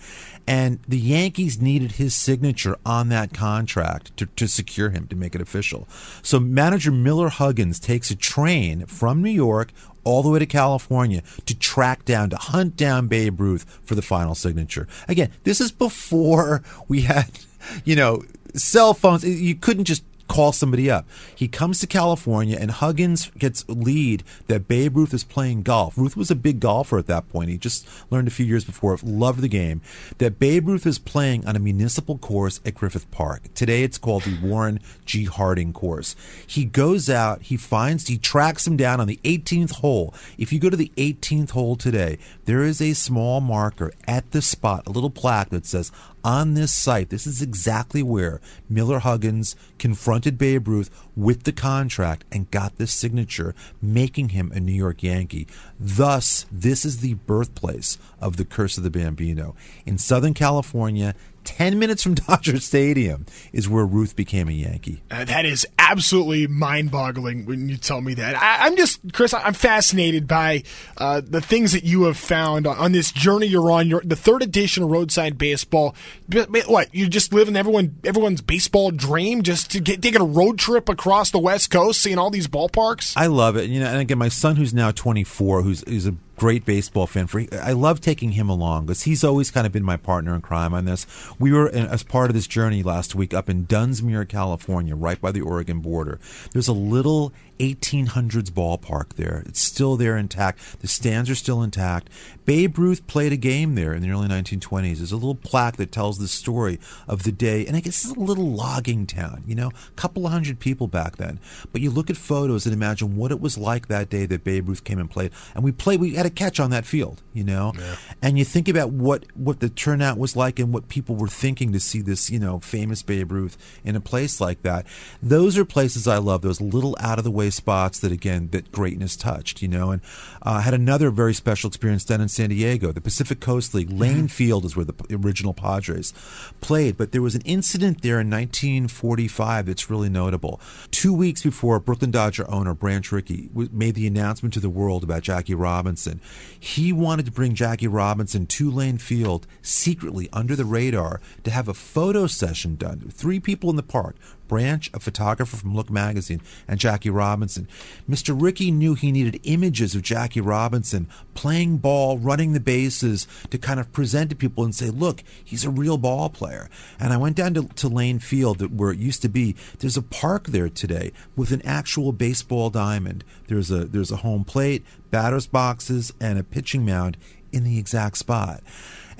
and 0.47 0.81
the 0.89 0.99
Yankees 0.99 1.61
needed 1.61 1.93
his 1.93 2.15
signature 2.15 2.77
on 2.85 3.09
that 3.09 3.33
contract 3.33 4.17
to, 4.17 4.27
to 4.27 4.49
secure 4.49 4.91
him, 4.91 5.07
to 5.09 5.17
make 5.17 5.35
it 5.35 5.41
official. 5.41 5.87
So 6.23 6.41
manager 6.41 6.91
Miller 6.91 7.29
Huggins 7.29 7.79
takes 7.79 8.11
a 8.11 8.17
train 8.17 8.87
from 8.87 9.23
New 9.23 9.31
York 9.45 9.73
all 10.05 10.23
the 10.23 10.29
way 10.31 10.39
to 10.39 10.47
California 10.47 11.23
to 11.47 11.55
track 11.59 12.05
down, 12.05 12.31
to 12.31 12.37
hunt 12.37 12.77
down 12.77 13.07
Babe 13.07 13.41
Ruth 13.41 13.81
for 13.83 13.95
the 13.95 14.03
final 14.03 14.35
signature. 14.35 14.89
Again, 15.09 15.31
this 15.45 15.61
is 15.61 15.73
before 15.73 16.63
we 16.89 17.03
had, 17.03 17.31
you 17.85 17.97
know, 17.97 18.23
cell 18.55 18.95
phones. 18.95 19.25
You 19.25 19.55
couldn't 19.55 19.85
just 19.85 20.05
call 20.31 20.53
somebody 20.53 20.89
up. 20.89 21.07
He 21.35 21.49
comes 21.49 21.81
to 21.81 21.89
California, 21.89 22.57
and 22.59 22.71
Huggins 22.71 23.31
gets 23.37 23.69
lead 23.69 24.23
that 24.47 24.69
Babe 24.69 24.97
Ruth 24.97 25.13
is 25.13 25.25
playing 25.25 25.63
golf. 25.63 25.99
Ruth 25.99 26.17
was 26.17 26.31
a 26.31 26.37
big 26.37 26.61
golfer 26.61 26.99
at 26.99 27.09
that 27.09 27.29
point. 27.29 27.51
He 27.51 27.59
just 27.59 27.89
learned 28.13 28.29
a 28.29 28.31
few 28.31 28.47
years 28.47 28.65
before, 28.65 28.97
loved 29.03 29.41
the 29.41 29.49
game. 29.49 29.83
That 30.19 30.39
Babe 30.39 30.69
Ruth 30.69 30.87
is 30.87 31.01
playing 31.01 31.45
on 31.47 31.57
a 31.57 31.59
municipal 31.59 32.17
course 32.17 32.61
at 32.65 32.77
Griffith 32.77 33.11
Park. 33.11 33.53
Today 33.55 33.83
it's 33.83 33.99
called 33.99 34.23
the 34.23 34.39
Warren 34.41 34.79
G. 35.05 35.25
Harding 35.25 35.73
course. 35.73 36.15
He 36.47 36.65
goes 36.65 37.11
out, 37.11 37.43
he 37.43 37.57
finds, 37.57 38.07
he 38.07 38.17
tracks 38.17 38.67
him 38.67 38.77
down 38.77 39.01
on 39.01 39.09
the 39.09 39.19
18th 39.25 39.73
hole. 39.73 40.15
If 40.39 40.53
you 40.53 40.61
go 40.61 40.71
to 40.71 40.77
the 40.77 40.93
18th 40.97 41.51
hole 41.51 41.75
today, 41.75 42.19
there 42.51 42.65
is 42.65 42.83
a 42.83 42.95
small 42.95 43.41
marker 43.41 43.93
at 44.09 44.33
the 44.33 44.43
spot, 44.43 44.83
a 44.85 44.91
little 44.91 45.09
plaque 45.09 45.51
that 45.51 45.65
says, 45.65 45.93
on 46.25 46.55
this 46.55 46.73
site, 46.73 47.09
this 47.09 47.25
is 47.25 47.41
exactly 47.41 48.03
where 48.03 48.41
Miller 48.69 48.99
Huggins 48.99 49.55
confronted 49.79 50.37
Babe 50.37 50.67
Ruth 50.67 50.91
with 51.15 51.45
the 51.45 51.53
contract 51.53 52.25
and 52.33 52.51
got 52.51 52.77
this 52.77 52.91
signature, 52.91 53.55
making 53.81 54.31
him 54.31 54.51
a 54.51 54.59
New 54.59 54.73
York 54.73 55.01
Yankee. 55.01 55.47
Thus, 55.79 56.45
this 56.51 56.85
is 56.85 56.99
the 56.99 57.15
birthplace 57.15 57.99
of 58.21 58.37
the 58.37 58.45
Curse 58.45 58.77
of 58.77 58.83
the 58.83 58.91
Bambino. 58.91 59.55
In 59.87 59.97
Southern 59.97 60.35
California, 60.35 61.15
10 61.45 61.79
minutes 61.79 62.03
from 62.03 62.15
Dodger 62.27 62.59
Stadium 62.61 63.27
is 63.53 63.69
where 63.69 63.85
Ruth 63.85 64.17
became 64.17 64.49
a 64.49 64.53
Yankee. 64.53 65.03
Uh, 65.11 65.25
that 65.25 65.45
is 65.45 65.67
absolutely 65.79 66.47
mind 66.47 66.91
boggling 66.91 67.47
when 67.47 67.69
you 67.69 67.77
tell 67.77 68.01
me 68.01 68.15
that. 68.15 68.35
I, 68.37 68.67
am 68.67 68.77
just, 68.77 69.01
Chris, 69.13 69.33
I'm 69.35 69.55
fascinated 69.55 70.27
by 70.27 70.63
uh, 70.97 71.21
the 71.25 71.41
things 71.41 71.73
that 71.73 71.85
you 71.85 72.05
have 72.05 72.17
found 72.17 72.67
on 72.67 72.93
this 72.93 73.13
journey 73.13 73.47
you're 73.47 73.71
on. 73.71 73.89
Your, 73.89 74.01
the 74.03 74.17
third 74.17 74.43
edition 74.43 74.83
of 74.83 74.91
Roadside 74.91 75.39
Baseball. 75.39 75.95
What, 76.29 76.95
you 76.95 77.09
just 77.09 77.33
living 77.33 77.57
everyone, 77.57 77.97
everyone's 78.05 78.41
baseball 78.41 78.91
dream 78.91 79.43
just 79.43 79.71
to 79.73 79.81
get 79.81 80.03
taking 80.03 80.21
a 80.21 80.25
road 80.25 80.59
trip 80.59 80.89
across 80.89 81.31
the 81.31 81.39
West 81.39 81.71
Coast, 81.71 82.01
seeing 82.01 82.19
all 82.19 82.31
these 82.31 82.49
ballparks? 82.49 83.15
I 83.17 83.27
love 83.27 83.57
it. 83.57 83.71
You 83.71 83.81
know, 83.81 83.87
and 83.87 83.99
again, 84.01 84.19
my 84.19 84.29
son, 84.29 84.57
who's 84.57 84.75
now 84.75 84.91
24, 84.91 85.63
who's, 85.63 85.85
who's 85.89 86.07
a 86.07 86.15
great 86.41 86.65
baseball 86.65 87.07
fan. 87.07 87.27
For 87.27 87.45
I 87.53 87.73
love 87.73 88.01
taking 88.01 88.33
him 88.33 88.49
along 88.49 88.87
because 88.87 89.03
he's 89.03 89.23
always 89.23 89.51
kind 89.51 89.67
of 89.67 89.75
been 89.75 89.85
my 89.85 89.99
partner 89.99 90.35
in 90.35 90.41
crime 90.41 90.73
on 90.73 90.87
this. 90.87 91.07
We 91.39 91.53
were 91.53 91.69
as 91.69 92.03
part 92.03 92.31
of 92.31 92.35
this 92.35 92.47
journey 92.47 92.83
last 92.83 93.15
week 93.15 93.35
up 93.35 93.51
in 93.51 93.67
Dunsmuir, 93.67 94.27
California, 94.27 94.97
right 94.97 95.21
by 95.21 95.33
the 95.33 95.43
Oregon 95.43 95.81
border. 95.81 96.19
There's 96.55 96.67
a 96.67 96.73
little 96.73 97.35
1800s 97.61 98.51
ballpark 98.51 99.15
there. 99.15 99.43
It's 99.47 99.61
still 99.61 99.97
there 99.97 100.17
intact. 100.17 100.81
The 100.81 100.89
stands 100.89 101.29
are 101.29 101.35
still 101.35 101.63
intact. 101.63 102.09
Babe 102.47 102.79
Ruth 102.79 103.07
played 103.07 103.33
a 103.33 103.37
game 103.37 103.75
there 103.75 103.93
in 103.93 104.03
the 104.03 104.11
early 104.11 104.29
1920s. 104.29 104.97
There's 104.97 105.13
a 105.13 105.17
little 105.17 105.35
plaque 105.35 105.77
that 105.77 105.93
tells 105.93 106.19
the 106.19 106.27
story 106.27 106.81
of 107.07 107.25
the 107.25 107.33
day. 107.33 107.67
And 107.67 107.77
I 107.77 107.81
guess 107.81 108.05
it's 108.05 108.17
a 108.17 108.21
little 108.21 108.51
logging 108.51 109.07
town, 109.07 109.45
you 109.47 109.55
know, 109.55 109.69
a 109.69 109.93
couple 109.97 110.25
of 110.25 110.33
hundred 110.33 110.59
people 110.59 110.87
back 110.87 111.17
then. 111.17 111.39
But 111.71 111.83
you 111.83 111.91
look 111.91 112.09
at 112.09 112.17
photos 112.17 112.65
and 112.65 112.75
imagine 112.75 113.17
what 113.17 113.31
it 113.31 113.41
was 113.41 113.59
like 113.59 113.89
that 113.89 114.09
day 114.09 114.25
that 114.27 114.43
Babe 114.43 114.69
Ruth 114.69 114.83
came 114.83 114.99
and 114.99 115.11
played. 115.11 115.31
And 115.55 115.63
we 115.63 115.71
played, 115.71 116.01
we 116.01 116.15
had 116.15 116.27
a 116.27 116.31
catch 116.31 116.59
on 116.59 116.71
that 116.71 116.87
field, 116.87 117.23
you 117.35 117.45
know? 117.45 117.73
Yeah. 117.79 117.97
And 118.23 118.39
you 118.39 118.45
think 118.45 118.69
about 118.69 118.91
what, 118.91 119.25
what 119.35 119.61
the 119.61 119.69
turnout 119.69 120.17
was 120.17 120.35
like 120.35 120.59
and 120.59 120.73
what 120.73 120.89
people 120.89 121.17
were 121.17 121.29
thinking 121.29 121.73
to 121.73 121.81
see 121.81 122.01
this, 122.01 122.31
you 122.31 122.39
know, 122.39 122.59
famous 122.61 123.03
Babe 123.03 123.31
Ruth 123.31 123.59
in 123.85 123.97
a 123.97 124.01
place 124.01 124.41
like 124.41 124.63
that. 124.63 124.87
Those 125.23 125.59
are 125.59 125.67
places 125.67 126.09
I 126.09 126.17
love, 126.17 126.41
those 126.41 126.61
little 126.61 126.97
out 127.01 127.19
of 127.19 127.25
the 127.25 127.31
way 127.31 127.50
spots 127.51 127.99
that 128.01 128.13
again 128.13 128.49
that 128.53 128.73
greatness 128.73 129.17
touched, 129.17 129.63
you 129.63 129.69
know. 129.69 129.91
And 129.91 130.03
uh, 130.43 130.61
had 130.61 130.75
another 130.75 131.11
very 131.11 131.35
special 131.35 131.69
experience 131.69 132.05
down 132.05 132.21
in 132.21 132.29
San 132.29 132.51
Diego, 132.51 132.93
the 132.93 133.01
Pacific 133.01 133.41
Coast 133.41 133.75
League. 133.75 133.91
Lane 133.91 134.17
mm-hmm. 134.17 134.27
Field 134.27 134.65
is 134.65 134.77
where 134.77 134.85
the 134.85 134.95
original 135.11 135.53
Padres 135.53 136.13
played, 136.61 136.97
but 136.97 137.13
there 137.13 137.23
was 137.23 137.35
an 137.35 137.43
incident 137.43 138.03
there 138.03 138.21
in 138.21 138.31
1945 138.31 139.67
that's 139.67 139.91
really 139.91 140.09
notable. 140.09 140.61
Two 140.91 141.13
weeks 141.13 141.43
before 141.43 141.81
Brooklyn 141.81 142.11
Dodger 142.11 142.49
owner 142.51 142.75
Branch 142.75 143.11
Rickey 143.13 143.51
made 143.55 143.95
the 143.95 144.07
announcement 144.07 144.55
to 144.55 144.61
the 144.61 144.71
world 144.71 145.05
about 145.05 145.23
Jackie 145.23 145.55
Robinson, 145.55 146.21
he 146.59 146.93
wanted 146.93 147.27
to 147.27 147.33
bring 147.33 147.55
Jackie 147.55 147.89
Robinson 147.89 148.47
to 148.47 148.71
Lane 148.71 148.99
Field 148.99 149.47
secretly 149.63 150.29
under 150.33 150.57
the 150.57 150.65
radar 150.65 151.21
to 151.45 151.51
have 151.51 151.69
a 151.69 151.75
photo 151.75 152.27
session 152.27 152.77
done. 152.77 153.11
Three 153.11 153.41
people 153.41 153.71
in 153.71 153.77
the 153.77 153.83
park 153.83 154.17
Branch, 154.51 154.91
a 154.93 154.99
photographer 154.99 155.57
from 155.57 155.77
Look 155.77 155.91
magazine, 155.91 156.43
and 156.67 156.81
Jackie 156.81 157.09
Robinson. 157.09 157.69
Mr. 158.11 158.37
Rickey 158.37 158.73
knew 158.73 158.95
he 158.95 159.13
needed 159.13 159.41
images 159.45 159.95
of 159.95 160.03
Jackie 160.03 160.41
Robinson 160.41 161.09
playing 161.35 161.77
ball, 161.77 162.19
running 162.19 162.53
the 162.53 162.59
bases 162.59 163.29
to 163.51 163.59
kind 163.59 163.79
of 163.79 163.93
present 163.93 164.29
to 164.31 164.37
people 164.37 164.65
and 164.65 164.75
say, 164.75 164.91
look, 164.91 165.23
he's 165.45 165.65
a 165.65 165.71
real 165.71 165.99
ball 165.99 166.29
player. 166.29 166.69
And 166.99 167.13
I 167.13 167.17
went 167.17 167.37
down 167.37 167.55
to, 167.55 167.63
to 167.69 167.87
Lane 167.87 168.19
Field 168.19 168.77
where 168.77 168.91
it 168.91 168.99
used 168.99 169.23
to 169.23 169.29
be. 169.29 169.55
There's 169.79 169.97
a 169.97 170.03
park 170.03 170.49
there 170.49 170.69
today 170.69 171.13
with 171.37 171.53
an 171.53 171.63
actual 171.65 172.11
baseball 172.11 172.71
diamond. 172.71 173.23
There's 173.47 173.71
a 173.71 173.85
there's 173.85 174.11
a 174.11 174.17
home 174.17 174.43
plate, 174.43 174.85
batter's 175.13 175.47
boxes, 175.47 176.13
and 176.21 176.41
a 176.41 176.43
pitching 176.43 176.85
mound 176.85 177.17
in 177.53 177.63
the 177.63 177.79
exact 177.79 178.19
spot. 178.19 178.65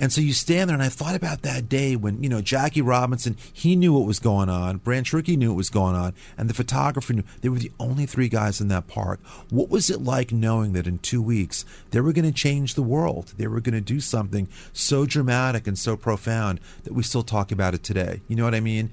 And 0.01 0.11
so 0.11 0.23
you 0.23 0.33
stand 0.33 0.71
there, 0.71 0.75
and 0.75 0.83
I 0.83 0.89
thought 0.89 1.15
about 1.15 1.43
that 1.43 1.69
day 1.69 1.95
when, 1.95 2.23
you 2.23 2.31
know, 2.31 2.41
Jackie 2.41 2.81
Robinson, 2.81 3.37
he 3.53 3.77
knew 3.77 3.93
what 3.93 4.07
was 4.07 4.19
going 4.19 4.49
on. 4.49 4.79
Branch 4.79 5.13
Rickey 5.13 5.37
knew 5.37 5.51
what 5.51 5.59
was 5.59 5.69
going 5.69 5.95
on. 5.95 6.15
And 6.39 6.49
the 6.49 6.55
photographer 6.55 7.13
knew. 7.13 7.23
They 7.43 7.51
were 7.51 7.59
the 7.59 7.71
only 7.79 8.07
three 8.07 8.31
guys 8.31 8.63
in 8.63 8.69
that 8.69 8.89
park. 8.89 9.21
What 9.51 9.69
was 9.69 9.91
it 9.91 10.01
like 10.01 10.33
knowing 10.33 10.73
that 10.73 10.87
in 10.87 10.99
two 11.01 11.21
weeks 11.21 11.67
they 11.91 12.01
were 12.01 12.15
going 12.15 12.25
to 12.25 12.33
change 12.33 12.75
the 12.75 12.83
world? 12.83 13.35
They 13.37 13.47
were 13.47 13.61
going 13.61 13.75
to 13.75 13.83
do 13.83 14.01
something 14.01 14.49
so 14.73 15.05
dramatic 15.05 15.67
and 15.67 15.79
so 15.79 15.99
profound 15.99 16.61
that 16.85 16.95
we 16.95 17.03
still 17.03 17.23
talk 17.23 17.53
about 17.53 17.75
it 17.75 17.83
today. 17.83 18.23
You 18.27 18.37
know 18.37 18.45
what 18.45 18.55
I 18.55 18.61
mean? 18.61 18.91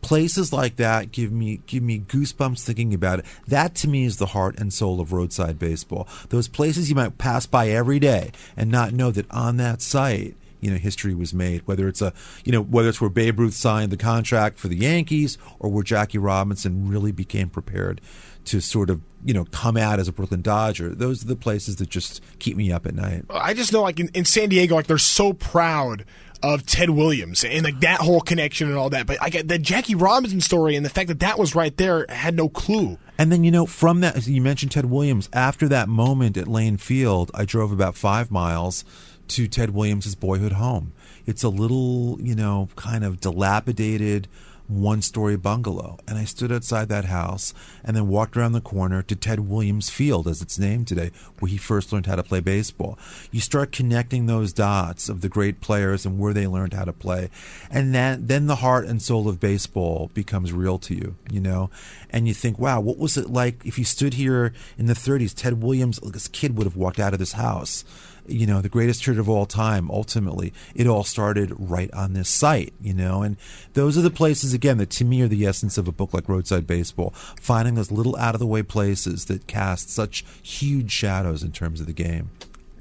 places 0.00 0.52
like 0.52 0.76
that 0.76 1.10
give 1.10 1.32
me 1.32 1.60
give 1.66 1.82
me 1.82 1.98
goosebumps 1.98 2.64
thinking 2.64 2.94
about 2.94 3.18
it. 3.18 3.24
That 3.48 3.74
to 3.76 3.88
me 3.88 4.04
is 4.04 4.18
the 4.18 4.26
heart 4.26 4.56
and 4.56 4.72
soul 4.72 5.00
of 5.00 5.12
roadside 5.12 5.58
baseball. 5.58 6.06
Those 6.28 6.46
places 6.46 6.88
you 6.88 6.94
might 6.94 7.18
pass 7.18 7.46
by 7.46 7.70
every 7.70 7.98
day 7.98 8.30
and 8.56 8.70
not 8.70 8.92
know 8.92 9.10
that 9.10 9.28
on 9.28 9.56
that 9.56 9.82
site 9.82 10.36
you 10.60 10.70
know 10.70 10.76
history 10.76 11.14
was 11.14 11.32
made. 11.34 11.62
Whether 11.66 11.88
it's 11.88 12.02
a 12.02 12.12
you 12.44 12.52
know 12.52 12.62
whether 12.62 12.88
it's 12.88 13.00
where 13.00 13.10
Babe 13.10 13.38
Ruth 13.38 13.54
signed 13.54 13.92
the 13.92 13.96
contract 13.96 14.58
for 14.58 14.68
the 14.68 14.76
Yankees 14.76 15.38
or 15.58 15.70
where 15.70 15.84
Jackie 15.84 16.18
Robinson 16.18 16.88
really 16.88 17.12
became 17.12 17.48
prepared 17.48 18.00
to 18.46 18.60
sort 18.60 18.88
of 18.90 19.02
you 19.24 19.34
know 19.34 19.44
come 19.46 19.76
out 19.76 19.98
as 19.98 20.08
a 20.08 20.12
Brooklyn 20.12 20.42
Dodger. 20.42 20.94
Those 20.94 21.22
are 21.24 21.26
the 21.26 21.36
places 21.36 21.76
that 21.76 21.88
just 21.88 22.22
keep 22.38 22.56
me 22.56 22.72
up 22.72 22.86
at 22.86 22.94
night. 22.94 23.24
I 23.30 23.54
just 23.54 23.72
know 23.72 23.82
like 23.82 24.00
in, 24.00 24.08
in 24.14 24.24
San 24.24 24.48
Diego, 24.48 24.74
like 24.74 24.86
they're 24.86 24.98
so 24.98 25.32
proud 25.32 26.04
of 26.42 26.64
Ted 26.64 26.90
Williams 26.90 27.44
and 27.44 27.64
like 27.64 27.80
that 27.80 28.00
whole 28.00 28.20
connection 28.20 28.68
and 28.68 28.76
all 28.76 28.90
that. 28.90 29.06
But 29.06 29.20
like 29.20 29.46
the 29.46 29.58
Jackie 29.58 29.94
Robinson 29.94 30.40
story 30.40 30.76
and 30.76 30.84
the 30.84 30.90
fact 30.90 31.08
that 31.08 31.20
that 31.20 31.38
was 31.38 31.54
right 31.54 31.76
there 31.76 32.06
I 32.08 32.14
had 32.14 32.36
no 32.36 32.48
clue. 32.48 32.98
And 33.18 33.32
then 33.32 33.44
you 33.44 33.50
know 33.50 33.66
from 33.66 34.00
that 34.00 34.26
you 34.26 34.40
mentioned 34.40 34.72
Ted 34.72 34.86
Williams. 34.86 35.28
After 35.32 35.68
that 35.68 35.88
moment 35.88 36.36
at 36.36 36.48
Lane 36.48 36.76
Field, 36.76 37.30
I 37.34 37.44
drove 37.44 37.72
about 37.72 37.96
five 37.96 38.30
miles 38.30 38.84
to 39.28 39.48
Ted 39.48 39.70
Williams' 39.70 40.14
boyhood 40.14 40.52
home. 40.52 40.92
It's 41.26 41.42
a 41.42 41.48
little, 41.48 42.18
you 42.20 42.34
know, 42.34 42.68
kind 42.76 43.04
of 43.04 43.20
dilapidated 43.20 44.28
one 44.68 45.00
story 45.00 45.36
bungalow. 45.36 45.98
And 46.06 46.18
I 46.18 46.24
stood 46.24 46.52
outside 46.52 46.88
that 46.90 47.06
house 47.06 47.54
and 47.82 47.96
then 47.96 48.06
walked 48.06 48.36
around 48.36 48.52
the 48.52 48.60
corner 48.60 49.02
to 49.02 49.16
Ted 49.16 49.40
Williams 49.40 49.88
Field, 49.88 50.28
as 50.28 50.42
it's 50.42 50.58
named 50.58 50.86
today, 50.86 51.10
where 51.38 51.48
he 51.48 51.56
first 51.56 51.92
learned 51.92 52.06
how 52.06 52.16
to 52.16 52.22
play 52.22 52.40
baseball. 52.40 52.98
You 53.30 53.40
start 53.40 53.72
connecting 53.72 54.26
those 54.26 54.52
dots 54.52 55.08
of 55.08 55.22
the 55.22 55.28
great 55.28 55.60
players 55.60 56.04
and 56.04 56.18
where 56.18 56.34
they 56.34 56.46
learned 56.46 56.74
how 56.74 56.84
to 56.84 56.92
play. 56.92 57.30
And 57.70 57.94
that, 57.94 58.28
then 58.28 58.46
the 58.46 58.56
heart 58.56 58.86
and 58.86 59.00
soul 59.00 59.28
of 59.28 59.40
baseball 59.40 60.10
becomes 60.12 60.52
real 60.52 60.78
to 60.80 60.94
you, 60.94 61.16
you 61.30 61.40
know? 61.40 61.70
And 62.10 62.28
you 62.28 62.34
think, 62.34 62.58
wow, 62.58 62.80
what 62.80 62.98
was 62.98 63.16
it 63.16 63.30
like 63.30 63.64
if 63.64 63.78
you 63.78 63.84
stood 63.84 64.14
here 64.14 64.52
in 64.76 64.86
the 64.86 64.94
30s? 64.94 65.34
Ted 65.34 65.62
Williams, 65.62 65.98
this 66.00 66.28
kid 66.28 66.56
would 66.56 66.66
have 66.66 66.76
walked 66.76 66.98
out 66.98 67.14
of 67.14 67.18
this 67.18 67.32
house 67.32 67.84
you 68.28 68.46
know, 68.46 68.60
the 68.60 68.68
greatest 68.68 69.02
trade 69.02 69.18
of 69.18 69.28
all 69.28 69.46
time, 69.46 69.90
ultimately, 69.90 70.52
it 70.74 70.86
all 70.86 71.04
started 71.04 71.52
right 71.58 71.92
on 71.92 72.12
this 72.12 72.28
site, 72.28 72.72
you 72.80 72.94
know, 72.94 73.22
and 73.22 73.36
those 73.74 73.96
are 73.96 74.02
the 74.02 74.10
places, 74.10 74.52
again, 74.52 74.78
that 74.78 74.90
to 74.90 75.04
me 75.04 75.22
are 75.22 75.28
the 75.28 75.46
essence 75.46 75.78
of 75.78 75.88
a 75.88 75.92
book 75.92 76.12
like 76.12 76.28
Roadside 76.28 76.66
Baseball, 76.66 77.10
finding 77.40 77.74
those 77.74 77.90
little 77.90 78.16
out 78.16 78.34
of 78.34 78.40
the 78.40 78.46
way 78.46 78.62
places 78.62 79.26
that 79.26 79.46
cast 79.46 79.90
such 79.90 80.24
huge 80.42 80.90
shadows 80.90 81.42
in 81.42 81.52
terms 81.52 81.80
of 81.80 81.86
the 81.86 81.92
game. 81.92 82.30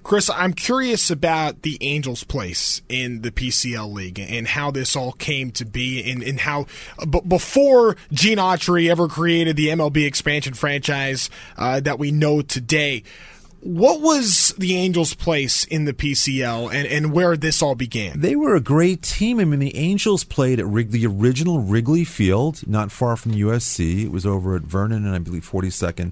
Chris, 0.08 0.30
I'm 0.30 0.54
curious 0.54 1.12
about 1.12 1.64
the 1.64 1.78
Angels' 1.82 2.24
place 2.24 2.82
in 2.88 3.24
the 3.24 3.30
PCL 3.30 3.92
League 3.92 4.18
and 4.18 4.48
how 4.48 4.72
this 4.72 4.96
all 4.96 5.12
came 5.12 5.52
to 5.52 5.66
be, 5.66 6.10
and, 6.10 6.24
and 6.24 6.40
how 6.40 6.66
b- 7.10 7.20
before 7.28 7.98
Gene 8.14 8.38
Autry 8.38 8.90
ever 8.90 9.10
created 9.10 9.58
the 9.58 9.68
MLB 9.68 10.08
expansion 10.08 10.54
franchise 10.54 11.30
uh, 11.58 11.82
that 11.82 12.00
we 12.00 12.12
know 12.12 12.42
today 12.42 13.04
what 13.60 14.02
was 14.02 14.54
the 14.58 14.76
Angels' 14.76 15.14
place 15.14 15.64
in 15.66 15.86
the 15.86 15.94
PCL 15.94 16.74
and, 16.74 16.88
and 16.88 17.12
where 17.12 17.36
this 17.36 17.62
all 17.62 17.76
began? 17.76 18.20
They 18.22 18.36
were 18.36 18.56
a 18.56 18.62
great 18.62 19.02
team. 19.02 19.40
I 19.40 19.46
mean, 19.46 19.60
the 19.60 19.76
Angels 19.76 20.24
played 20.24 20.60
at 20.60 20.66
Wrig- 20.66 20.92
the 20.92 21.06
original 21.06 21.60
Wrigley 21.60 22.04
Field, 22.04 22.68
not 22.68 22.92
far 22.92 23.16
from 23.16 23.34
USC. 23.34 24.06
It 24.06 24.12
was 24.12 24.26
over 24.26 24.56
at 24.56 24.64
Vernon 24.64 25.06
and 25.06 25.16
I 25.16 25.20
believe 25.20 25.50
42nd 25.50 26.12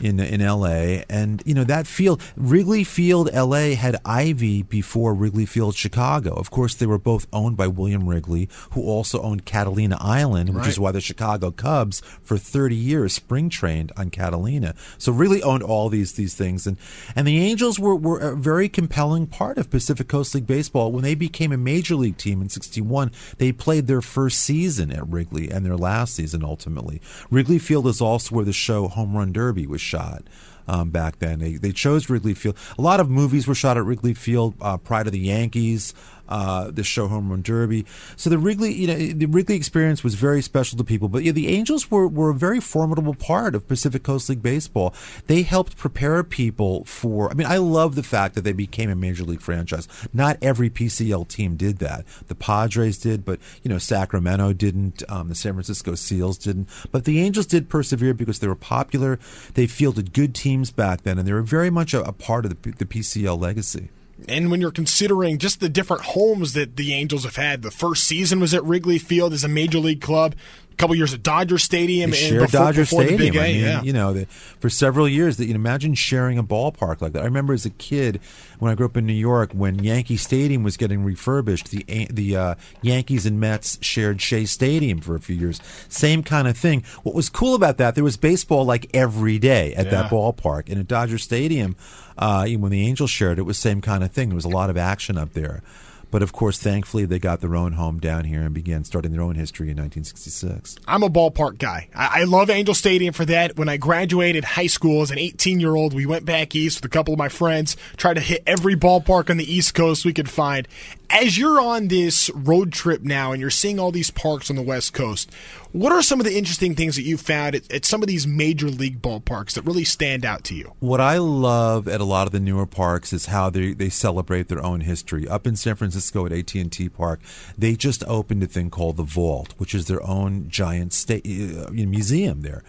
in 0.00 0.20
in 0.20 0.40
L.A. 0.40 1.04
And 1.08 1.42
you 1.44 1.54
know 1.54 1.64
that 1.64 1.86
field, 1.86 2.22
Wrigley 2.36 2.84
Field, 2.84 3.30
L.A. 3.32 3.74
had 3.74 3.96
Ivy 4.04 4.62
before 4.62 5.14
Wrigley 5.14 5.46
Field, 5.46 5.74
Chicago. 5.74 6.34
Of 6.34 6.50
course, 6.50 6.74
they 6.74 6.86
were 6.86 6.98
both 6.98 7.26
owned 7.32 7.56
by 7.56 7.66
William 7.66 8.08
Wrigley, 8.08 8.48
who 8.72 8.82
also 8.82 9.20
owned 9.22 9.44
Catalina 9.44 9.96
Island, 10.00 10.50
which 10.50 10.58
right. 10.58 10.68
is 10.68 10.80
why 10.80 10.92
the 10.92 11.00
Chicago 11.00 11.50
Cubs 11.50 12.00
for 12.22 12.38
30 12.38 12.74
years 12.74 13.12
spring 13.12 13.48
trained 13.48 13.92
on 13.96 14.10
Catalina. 14.10 14.74
So 14.98 15.12
Wrigley 15.12 15.42
owned 15.42 15.62
all 15.62 15.88
these 15.88 16.12
these 16.12 16.34
things, 16.34 16.66
and 16.66 16.76
and 17.14 17.26
the 17.26 17.38
Angels 17.38 17.78
were 17.78 17.96
were 17.96 18.18
a 18.18 18.36
very 18.36 18.68
compelling 18.68 19.26
part 19.26 19.58
of 19.58 19.70
Pacific 19.70 20.08
Coast 20.08 20.34
League 20.34 20.46
baseball 20.46 20.92
when 20.92 21.02
they 21.02 21.14
became 21.14 21.52
a 21.52 21.56
major 21.56 21.94
league 21.94 22.16
team 22.16 22.40
in 22.40 22.48
'61. 22.48 23.12
They 23.38 23.52
played 23.52 23.86
their 23.86 24.02
first 24.02 24.40
season 24.40 24.92
at 24.92 25.06
Wrigley 25.08 25.50
and 25.50 25.64
their 25.64 25.76
last 25.76 26.14
season 26.14 26.44
ultimately. 26.44 27.00
Wrigley 27.30 27.58
Field 27.58 27.86
is 27.86 28.00
also 28.00 28.34
where 28.34 28.44
the 28.44 28.52
show 28.52 28.88
Home 28.88 29.16
Run 29.16 29.32
Derby 29.32 29.66
was 29.66 29.80
shot. 29.90 30.22
Um, 30.68 30.90
back 30.90 31.18
then, 31.18 31.40
they 31.40 31.54
they 31.54 31.72
chose 31.72 32.08
Wrigley 32.08 32.34
Field. 32.34 32.56
A 32.78 32.82
lot 32.82 33.00
of 33.00 33.10
movies 33.10 33.48
were 33.48 33.56
shot 33.56 33.76
at 33.76 33.84
Wrigley 33.84 34.14
Field 34.14 34.54
uh, 34.60 34.76
prior 34.76 35.02
to 35.02 35.10
the 35.10 35.18
Yankees 35.18 35.94
uh, 36.30 36.70
the 36.70 36.84
show 36.84 37.08
Home 37.08 37.30
Run 37.30 37.42
Derby. 37.42 37.84
So 38.16 38.30
the 38.30 38.38
Wrigley, 38.38 38.72
you 38.72 38.86
know, 38.86 38.96
the 38.96 39.26
Wrigley 39.26 39.56
experience 39.56 40.04
was 40.04 40.14
very 40.14 40.42
special 40.42 40.78
to 40.78 40.84
people. 40.84 41.08
But 41.08 41.24
yeah, 41.24 41.32
the 41.32 41.48
Angels 41.48 41.90
were, 41.90 42.06
were 42.06 42.30
a 42.30 42.34
very 42.34 42.60
formidable 42.60 43.14
part 43.14 43.54
of 43.54 43.66
Pacific 43.68 44.02
Coast 44.02 44.28
League 44.28 44.42
baseball. 44.42 44.94
They 45.26 45.42
helped 45.42 45.76
prepare 45.76 46.22
people 46.22 46.84
for. 46.84 47.30
I 47.30 47.34
mean, 47.34 47.46
I 47.46 47.58
love 47.58 47.94
the 47.94 48.02
fact 48.02 48.34
that 48.34 48.42
they 48.42 48.52
became 48.52 48.90
a 48.90 48.96
major 48.96 49.24
league 49.24 49.40
franchise. 49.40 49.88
Not 50.12 50.38
every 50.42 50.70
PCL 50.70 51.28
team 51.28 51.56
did 51.56 51.78
that. 51.78 52.04
The 52.28 52.34
Padres 52.34 52.98
did, 52.98 53.24
but 53.24 53.40
you 53.62 53.68
know, 53.68 53.78
Sacramento 53.78 54.52
didn't. 54.52 55.02
Um, 55.08 55.28
the 55.28 55.34
San 55.34 55.54
Francisco 55.54 55.94
Seals 55.94 56.38
didn't. 56.38 56.68
But 56.92 57.04
the 57.04 57.20
Angels 57.20 57.46
did 57.46 57.68
persevere 57.68 58.14
because 58.14 58.38
they 58.38 58.48
were 58.48 58.54
popular. 58.54 59.18
They 59.54 59.66
fielded 59.66 60.12
good 60.12 60.34
teams 60.34 60.70
back 60.70 61.02
then, 61.02 61.18
and 61.18 61.26
they 61.26 61.32
were 61.32 61.42
very 61.42 61.70
much 61.70 61.94
a, 61.94 62.02
a 62.02 62.12
part 62.12 62.44
of 62.44 62.62
the, 62.62 62.70
the 62.72 62.86
PCL 62.86 63.40
legacy. 63.40 63.90
And 64.28 64.50
when 64.50 64.60
you're 64.60 64.70
considering 64.70 65.38
just 65.38 65.60
the 65.60 65.68
different 65.68 66.02
homes 66.02 66.52
that 66.54 66.76
the 66.76 66.92
Angels 66.94 67.24
have 67.24 67.36
had, 67.36 67.62
the 67.62 67.70
first 67.70 68.04
season 68.04 68.40
was 68.40 68.54
at 68.54 68.64
Wrigley 68.64 68.98
Field 68.98 69.32
as 69.32 69.44
a 69.44 69.48
major 69.48 69.78
league 69.78 70.00
club. 70.00 70.34
Couple 70.80 70.96
years 70.96 71.12
at 71.12 71.22
Dodger 71.22 71.58
Stadium 71.58 72.10
and 72.14 72.38
before, 72.38 72.46
Dodger 72.46 72.82
before 72.82 73.02
Stadium. 73.02 73.18
the 73.18 73.30
Big 73.32 73.36
A, 73.36 73.44
I 73.44 73.52
mean, 73.52 73.60
yeah. 73.60 73.82
you 73.82 73.92
know, 73.92 74.14
the, 74.14 74.24
for 74.24 74.70
several 74.70 75.06
years, 75.06 75.36
that 75.36 75.44
you 75.44 75.52
know, 75.52 75.58
imagine 75.58 75.92
sharing 75.94 76.38
a 76.38 76.42
ballpark 76.42 77.02
like 77.02 77.12
that. 77.12 77.20
I 77.20 77.26
remember 77.26 77.52
as 77.52 77.66
a 77.66 77.70
kid 77.70 78.18
when 78.60 78.72
I 78.72 78.74
grew 78.74 78.86
up 78.86 78.96
in 78.96 79.04
New 79.04 79.12
York, 79.12 79.52
when 79.52 79.84
Yankee 79.84 80.16
Stadium 80.16 80.62
was 80.62 80.78
getting 80.78 81.04
refurbished, 81.04 81.70
the 81.70 82.06
the 82.10 82.34
uh, 82.34 82.54
Yankees 82.80 83.26
and 83.26 83.38
Mets 83.38 83.78
shared 83.82 84.22
Shea 84.22 84.46
Stadium 84.46 85.02
for 85.02 85.14
a 85.14 85.20
few 85.20 85.36
years. 85.36 85.60
Same 85.90 86.22
kind 86.22 86.48
of 86.48 86.56
thing. 86.56 86.82
What 87.02 87.14
was 87.14 87.28
cool 87.28 87.54
about 87.54 87.76
that? 87.76 87.94
There 87.94 88.02
was 88.02 88.16
baseball 88.16 88.64
like 88.64 88.88
every 88.94 89.38
day 89.38 89.74
at 89.74 89.90
that 89.90 90.10
ballpark, 90.10 90.70
and 90.70 90.78
at 90.78 90.88
Dodger 90.88 91.18
Stadium, 91.18 91.76
uh, 92.16 92.46
even 92.48 92.62
when 92.62 92.72
the 92.72 92.86
Angels 92.86 93.10
shared 93.10 93.38
it, 93.38 93.42
was 93.42 93.58
same 93.58 93.82
kind 93.82 94.02
of 94.02 94.12
thing. 94.12 94.30
There 94.30 94.36
was 94.36 94.46
a 94.46 94.48
lot 94.48 94.70
of 94.70 94.78
action 94.78 95.18
up 95.18 95.34
there. 95.34 95.62
But 96.10 96.22
of 96.22 96.32
course, 96.32 96.58
thankfully, 96.58 97.04
they 97.04 97.18
got 97.18 97.40
their 97.40 97.54
own 97.54 97.72
home 97.72 98.00
down 98.00 98.24
here 98.24 98.42
and 98.42 98.52
began 98.52 98.84
starting 98.84 99.12
their 99.12 99.22
own 99.22 99.36
history 99.36 99.70
in 99.70 99.76
1966. 99.76 100.76
I'm 100.86 101.02
a 101.02 101.10
ballpark 101.10 101.58
guy. 101.58 101.88
I, 101.94 102.20
I 102.20 102.24
love 102.24 102.50
Angel 102.50 102.74
Stadium 102.74 103.14
for 103.14 103.24
that. 103.26 103.56
When 103.56 103.68
I 103.68 103.76
graduated 103.76 104.44
high 104.44 104.66
school 104.66 105.02
as 105.02 105.10
an 105.10 105.18
18 105.18 105.60
year 105.60 105.76
old, 105.76 105.94
we 105.94 106.06
went 106.06 106.24
back 106.24 106.54
east 106.54 106.78
with 106.78 106.84
a 106.90 106.92
couple 106.92 107.14
of 107.14 107.18
my 107.18 107.28
friends, 107.28 107.76
tried 107.96 108.14
to 108.14 108.20
hit 108.20 108.42
every 108.46 108.76
ballpark 108.76 109.30
on 109.30 109.36
the 109.36 109.52
East 109.52 109.74
Coast 109.74 110.04
we 110.04 110.12
could 110.12 110.30
find. 110.30 110.66
As 111.08 111.36
you're 111.36 111.60
on 111.60 111.88
this 111.88 112.30
road 112.30 112.72
trip 112.72 113.02
now 113.02 113.32
and 113.32 113.40
you're 113.40 113.50
seeing 113.50 113.80
all 113.80 113.90
these 113.90 114.10
parks 114.10 114.48
on 114.48 114.56
the 114.56 114.62
West 114.62 114.92
Coast, 114.92 115.30
what 115.72 115.92
are 115.92 116.02
some 116.02 116.20
of 116.20 116.26
the 116.26 116.36
interesting 116.36 116.74
things 116.74 116.96
that 116.96 117.02
you 117.02 117.16
found 117.16 117.54
at, 117.54 117.72
at 117.72 117.84
some 117.84 118.02
of 118.02 118.08
these 118.08 118.26
major 118.26 118.68
league 118.68 119.00
ballparks 119.00 119.52
that 119.52 119.62
really 119.62 119.84
stand 119.84 120.24
out 120.24 120.44
to 120.44 120.54
you? 120.54 120.72
What 120.80 121.00
I 121.00 121.18
love 121.18 121.86
at 121.86 122.00
a 122.00 122.04
lot 122.04 122.26
of 122.26 122.32
the 122.32 122.40
newer 122.40 122.66
parks 122.66 123.12
is 123.12 123.26
how 123.26 123.50
they, 123.50 123.72
they 123.72 123.88
celebrate 123.88 124.48
their 124.48 124.62
own 124.64 124.80
history. 124.80 125.28
Up 125.28 125.46
in 125.46 125.56
San 125.56 125.76
Francisco 125.76 126.26
at 126.26 126.32
AT 126.32 126.54
and 126.54 126.72
T 126.72 126.88
Park, 126.88 127.20
they 127.56 127.76
just 127.76 128.02
opened 128.06 128.42
a 128.42 128.46
thing 128.46 128.70
called 128.70 128.96
the 128.96 129.04
Vault, 129.04 129.54
which 129.58 129.74
is 129.74 129.86
their 129.86 130.02
own 130.02 130.48
giant 130.48 130.92
sta- 130.92 131.22
uh, 131.24 131.70
museum 131.70 132.42
there, 132.42 132.62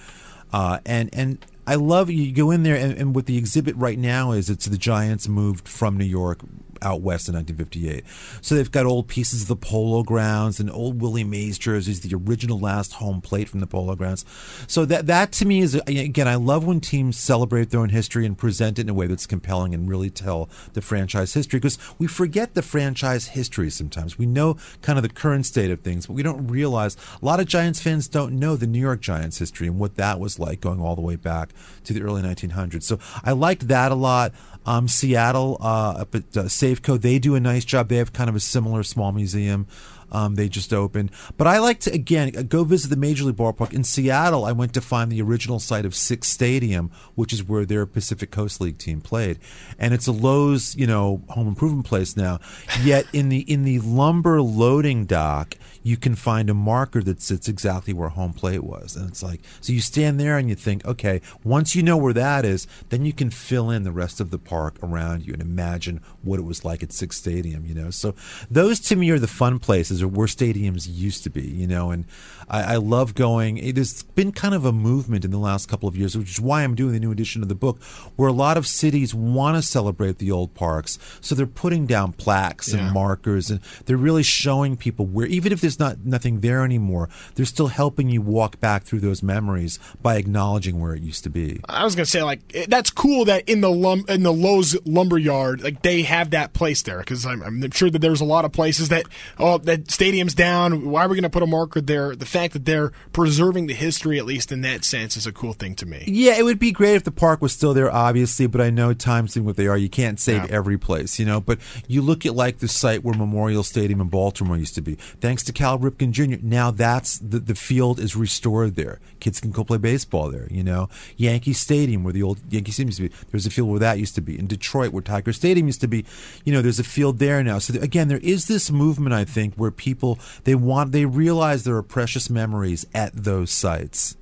uh, 0.54 0.80
and 0.86 1.10
and. 1.14 1.46
I 1.68 1.76
love 1.76 2.10
you 2.10 2.34
go 2.34 2.50
in 2.50 2.64
there 2.64 2.76
and, 2.76 2.98
and 2.98 3.16
what 3.16 3.28
the 3.28 3.38
exhibit 3.38 3.76
right 3.76 3.98
now 3.98 4.32
is 4.32 4.50
it's 4.50 4.66
the 4.66 4.80
Giants 4.80 5.28
moved 5.28 5.70
from 5.70 5.96
New 5.96 6.06
York 6.06 6.40
out 6.82 7.02
west 7.02 7.28
in 7.28 7.36
1958. 7.36 8.04
So 8.42 8.56
they've 8.56 8.72
got 8.72 8.86
old 8.86 9.08
pieces 9.08 9.44
of 9.44 9.48
the 9.48 9.56
Polo 9.56 10.04
Grounds 10.04 10.60
and 10.60 10.72
old 10.72 11.02
Willie 11.02 11.24
Mays 11.24 11.58
jerseys, 11.58 12.02
the 12.02 12.16
original 12.16 12.60
last 12.60 12.94
home 12.94 13.22
plate 13.22 13.50
from 13.50 13.60
the 13.60 13.68
Polo 13.68 13.96
Grounds. 13.96 14.26
So 14.68 14.86
that 14.86 15.08
that 15.08 15.32
to 15.34 15.46
me 15.46 15.60
is 15.60 15.76
again, 15.76 16.28
I 16.28 16.36
love 16.36 16.66
when 16.66 16.80
teams 16.80 17.18
celebrate 17.18 17.70
their 17.70 17.80
own 17.80 17.90
history 17.90 18.26
and 18.26 18.38
present 18.38 18.80
it 18.80 18.84
in 18.84 18.90
a 18.90 18.94
way 18.94 19.08
that's 19.08 19.26
compelling 19.26 19.74
and 19.74 19.90
really 19.90 20.10
tell 20.10 20.50
the 20.74 20.82
franchise 20.82 21.34
history 21.34 21.60
because 21.60 21.78
we 21.98 22.08
forget 22.08 22.54
the 22.54 22.62
franchise 22.62 23.28
history 23.28 23.70
sometimes. 23.70 24.18
We 24.18 24.26
know 24.26 24.58
kind 24.82 24.98
of 24.98 25.04
the 25.04 25.10
current 25.10 25.46
state 25.46 25.72
of 25.72 25.82
things, 25.82 26.08
but 26.08 26.14
we 26.14 26.24
don't 26.24 26.48
realize 26.48 26.98
a 27.22 27.26
lot 27.26 27.40
of 27.40 27.48
Giants 27.48 27.82
fans 27.82 28.08
don't 28.08 28.40
know 28.40 28.56
the 28.56 28.68
New 28.68 28.80
York 28.80 29.02
Giants 29.02 29.38
history 29.38 29.68
and 29.68 29.80
what 29.80 29.96
that 29.96 30.20
was 30.20 30.40
like 30.40 30.62
going 30.62 30.80
all 30.80 30.96
the 30.96 31.02
way 31.02 31.16
back 31.16 31.50
to 31.84 31.94
the 31.94 32.02
early 32.02 32.22
1900s. 32.22 32.84
So 32.84 33.00
I 33.24 33.32
liked 33.32 33.68
that 33.68 33.92
a 33.92 33.96
lot. 33.96 34.34
Um, 34.66 34.88
Seattle 34.88 35.58
uh, 35.60 36.02
up 36.02 36.16
at 36.16 36.38
uh, 36.38 36.44
Safeco, 36.44 37.00
they 37.00 37.20
do 37.20 37.36
a 37.36 37.40
nice 37.40 37.66
job. 37.66 37.90
They 37.90 37.98
have 37.98 38.14
kind 38.14 38.30
of 38.30 38.36
a 38.36 38.40
similar 38.40 38.84
small 38.84 39.12
museum. 39.12 39.68
Um, 40.12 40.36
they 40.36 40.50
just 40.50 40.74
opened. 40.74 41.12
But 41.38 41.48
I 41.48 41.60
like 41.60 41.80
to, 41.82 41.94
again, 41.94 42.32
go 42.50 42.66
visit 42.66 42.90
the 42.90 42.98
Major 42.98 43.24
League 43.24 43.38
Ballpark. 43.38 43.74
In 43.74 43.84
Seattle, 43.84 44.44
I 44.44 44.52
went 44.52 44.74
to 44.74 44.82
find 44.82 45.10
the 45.10 45.22
original 45.22 45.60
site 45.60 45.86
of 45.86 45.96
Sick's 45.96 46.28
Stadium, 46.28 46.92
which 47.16 47.32
is 47.32 47.44
where 47.44 47.66
their 47.66 47.86
Pacific 47.86 48.30
Coast 48.30 48.60
League 48.60 48.78
team 48.78 49.00
played. 49.00 49.40
And 49.80 49.94
it's 49.94 50.08
a 50.08 50.12
Lowe's, 50.12 50.76
you 50.76 50.86
know, 50.86 51.22
home 51.30 51.48
improvement 51.48 51.86
place 51.86 52.18
now. 52.18 52.40
Yet 52.82 53.06
in 53.14 53.30
the 53.30 53.40
in 53.40 53.64
the 53.64 53.80
lumber 53.80 54.42
loading 54.42 55.06
dock, 55.06 55.56
you 55.84 55.98
can 55.98 56.16
find 56.16 56.50
a 56.50 56.54
marker 56.54 57.02
that 57.04 57.22
sits 57.22 57.48
exactly 57.48 57.94
where 57.94 58.10
home 58.10 58.34
plate 58.34 58.64
was. 58.64 58.96
And 58.96 59.10
it's 59.10 59.24
like, 59.24 59.42
so 59.60 59.74
you 59.74 59.82
stand 59.82 60.20
there 60.20 60.38
and 60.38 60.50
you 60.50 60.56
think, 60.56 60.86
okay, 60.86 61.22
once 61.44 61.76
you 61.76 61.84
know 61.84 61.98
where 61.98 62.14
that 62.14 62.46
is, 62.46 62.68
then 62.90 63.06
you 63.06 63.14
can 63.14 63.30
fill 63.30 63.70
in 63.70 63.84
the 63.84 63.92
rest 63.92 64.20
of 64.20 64.32
the 64.32 64.38
park 64.38 64.76
around 64.84 65.26
you 65.26 65.34
and 65.34 65.42
imagine 65.42 66.02
what 66.22 66.40
it 66.40 66.44
was 66.44 66.64
like 66.64 66.84
at 66.84 66.92
Sick's 66.92 67.18
Stadium, 67.18 67.66
you 67.66 67.74
know? 67.74 67.90
So 67.90 68.14
those 68.50 68.80
to 68.82 68.96
me 68.96 69.10
are 69.10 69.20
the 69.20 69.28
fun 69.28 69.60
places 69.60 70.02
or 70.04 70.08
where 70.08 70.28
stadiums 70.28 70.88
used 70.90 71.24
to 71.24 71.30
be, 71.30 71.48
you 71.48 71.68
know? 71.68 71.92
And 71.92 72.06
I, 72.50 72.74
I 72.74 72.76
love 72.78 73.16
going. 73.16 73.58
It 73.58 73.78
has 73.78 74.04
been 74.04 74.32
kind 74.32 74.54
of 74.54 74.66
a 74.66 74.72
movement 74.72 75.26
in 75.26 75.32
the 75.32 75.38
last 75.38 75.68
couple 75.70 75.88
of 75.90 75.96
years, 75.96 76.18
which 76.18 76.32
is 76.32 76.42
why 76.42 76.64
I'm 76.64 76.76
doing 76.76 76.94
the 76.94 77.00
new 77.00 77.12
edition 77.12 77.42
of 77.42 77.50
the 77.50 77.56
book, 77.56 77.82
where 78.16 78.30
a 78.30 78.34
lot 78.34 78.58
of 78.58 78.68
cities 78.68 79.14
want 79.14 79.58
to 79.58 79.62
celebrate 79.62 80.18
the 80.18 80.32
old 80.32 80.54
parks. 80.54 81.00
So 81.22 81.36
they're 81.36 81.46
putting 81.46 81.86
down 81.86 82.14
plaques 82.14 82.74
Yeah. 82.74 82.80
and 82.86 82.94
markers 82.94 83.50
and 83.50 83.60
they're 83.86 83.98
really 83.98 84.24
showing 84.24 84.78
people 84.78 85.06
where, 85.06 85.28
even 85.28 85.52
if 85.52 85.62
there's 85.62 85.80
not 85.80 86.06
nothing 86.06 86.40
there 86.42 86.64
anymore, 86.64 87.10
they're 87.36 87.46
still 87.46 87.68
helping 87.68 88.10
you 88.10 88.22
walk 88.22 88.60
back 88.60 88.84
through 88.84 89.00
those 89.02 89.22
memories 89.24 89.80
by 90.02 90.16
acknowledging 90.16 90.80
where 90.80 90.94
it 90.94 91.02
used 91.02 91.24
to 91.24 91.30
be. 91.30 91.60
I 91.68 91.84
was 91.84 91.96
gonna 91.96 92.06
say 92.06 92.24
like 92.24 92.66
that's 92.68 92.90
cool 92.90 93.26
that 93.26 93.48
in 93.48 93.62
the 93.62 93.72
lum 93.72 94.06
in 94.10 94.24
the 94.24 94.34
Lowe's 94.34 94.76
lumber 94.86 95.18
yard 95.18 95.64
like 95.64 95.82
they 95.82 96.02
have 96.04 96.32
that 96.32 96.54
place 96.54 96.82
there 96.82 97.00
because 97.00 97.26
I'm, 97.26 97.42
I'm 97.44 97.72
sure 97.72 97.90
that 97.90 98.00
there's 98.00 98.22
a 98.22 98.26
lot 98.26 98.46
of 98.46 98.52
places 98.52 98.90
that 98.90 99.06
oh 99.40 99.58
that 99.60 99.90
stadium's 99.92 100.34
down. 100.34 100.90
Why 100.90 101.06
are 101.06 101.10
we 101.10 101.16
gonna 101.16 101.30
put 101.30 101.44
a 101.44 101.48
marker 101.48 101.82
there? 101.82 102.16
The 102.16 102.26
fact 102.26 102.41
that 102.50 102.66
they're 102.66 102.92
preserving 103.14 103.68
the 103.68 103.74
history 103.74 104.18
at 104.18 104.26
least 104.26 104.52
in 104.52 104.62
that 104.62 104.84
sense 104.84 105.16
is 105.16 105.28
a 105.28 105.32
cool 105.32 105.54
thing 105.54 105.76
to 105.76 105.86
me. 105.86 106.04
Yeah, 106.08 106.38
it 106.38 106.44
would 106.44 106.60
be 106.60 106.72
great 106.72 106.96
if 106.96 107.04
the 107.04 107.12
park 107.12 107.42
was 107.42 107.52
still 107.54 107.74
there, 107.74 107.92
obviously, 107.92 108.48
but 108.48 108.60
I 108.62 108.70
know 108.70 108.94
times 108.94 109.34
being 109.36 109.46
what 109.46 109.56
they 109.56 109.68
are, 109.68 109.78
you 109.78 109.90
can't 109.90 110.20
save 110.20 110.44
Yeah. 110.44 110.48
every 110.50 110.78
place, 110.78 111.20
you 111.20 111.26
know. 111.26 111.40
But 111.40 111.60
you 111.88 112.02
look 112.02 112.26
at 112.26 112.36
like 112.36 112.58
the 112.60 112.68
site 112.68 113.04
where 113.04 113.16
Memorial 113.16 113.64
Stadium 113.64 114.02
in 114.02 114.08
Baltimore 114.08 114.58
used 114.58 114.76
to 114.76 114.82
be. 114.82 114.96
Thanks 115.20 115.44
to 115.44 115.54
Cal 115.54 115.78
Ripken 115.80 116.12
Jr., 116.12 116.38
now 116.42 116.72
that's 116.72 117.18
the 117.20 117.40
the 117.40 117.56
field 117.56 118.00
is 118.00 118.16
restored 118.16 118.76
there. 118.76 119.00
Kids 119.20 119.40
can 119.40 119.52
go 119.52 119.64
play 119.64 119.78
baseball 119.78 120.30
there, 120.30 120.48
you 120.50 120.64
know. 120.64 120.90
Yankee 121.18 121.54
Stadium, 121.54 122.04
where 122.04 122.14
the 122.14 122.24
old 122.24 122.40
Yankee 122.50 122.72
Stadium 122.72 122.90
used 122.90 122.98
to 123.02 123.10
be, 123.10 123.16
there's 123.32 123.46
a 123.46 123.50
field 123.52 123.70
where 123.70 123.80
that 123.80 124.00
used 124.00 124.16
to 124.16 124.22
be. 124.22 124.38
In 124.40 124.48
Detroit, 124.48 124.92
where 124.92 125.02
Tiger 125.04 125.34
Stadium 125.34 125.68
used 125.68 125.82
to 125.82 125.88
be, 125.88 126.06
you 126.46 126.52
know, 126.54 126.62
there's 126.62 126.80
a 126.80 126.84
field 126.84 127.20
there 127.20 127.44
now. 127.44 127.60
So 127.60 127.80
again, 127.82 128.08
there 128.08 128.18
is 128.20 128.48
this 128.48 128.72
movement, 128.72 129.14
I 129.14 129.26
think, 129.26 129.56
where 129.56 129.72
people 129.72 130.20
they 130.44 130.56
want 130.56 130.92
they 130.92 131.06
realize 131.06 131.64
there 131.64 131.76
are 131.76 131.84
precious 131.84 132.21
memories 132.30 132.86
at 132.94 133.14
those 133.14 133.52
sites 133.52 134.16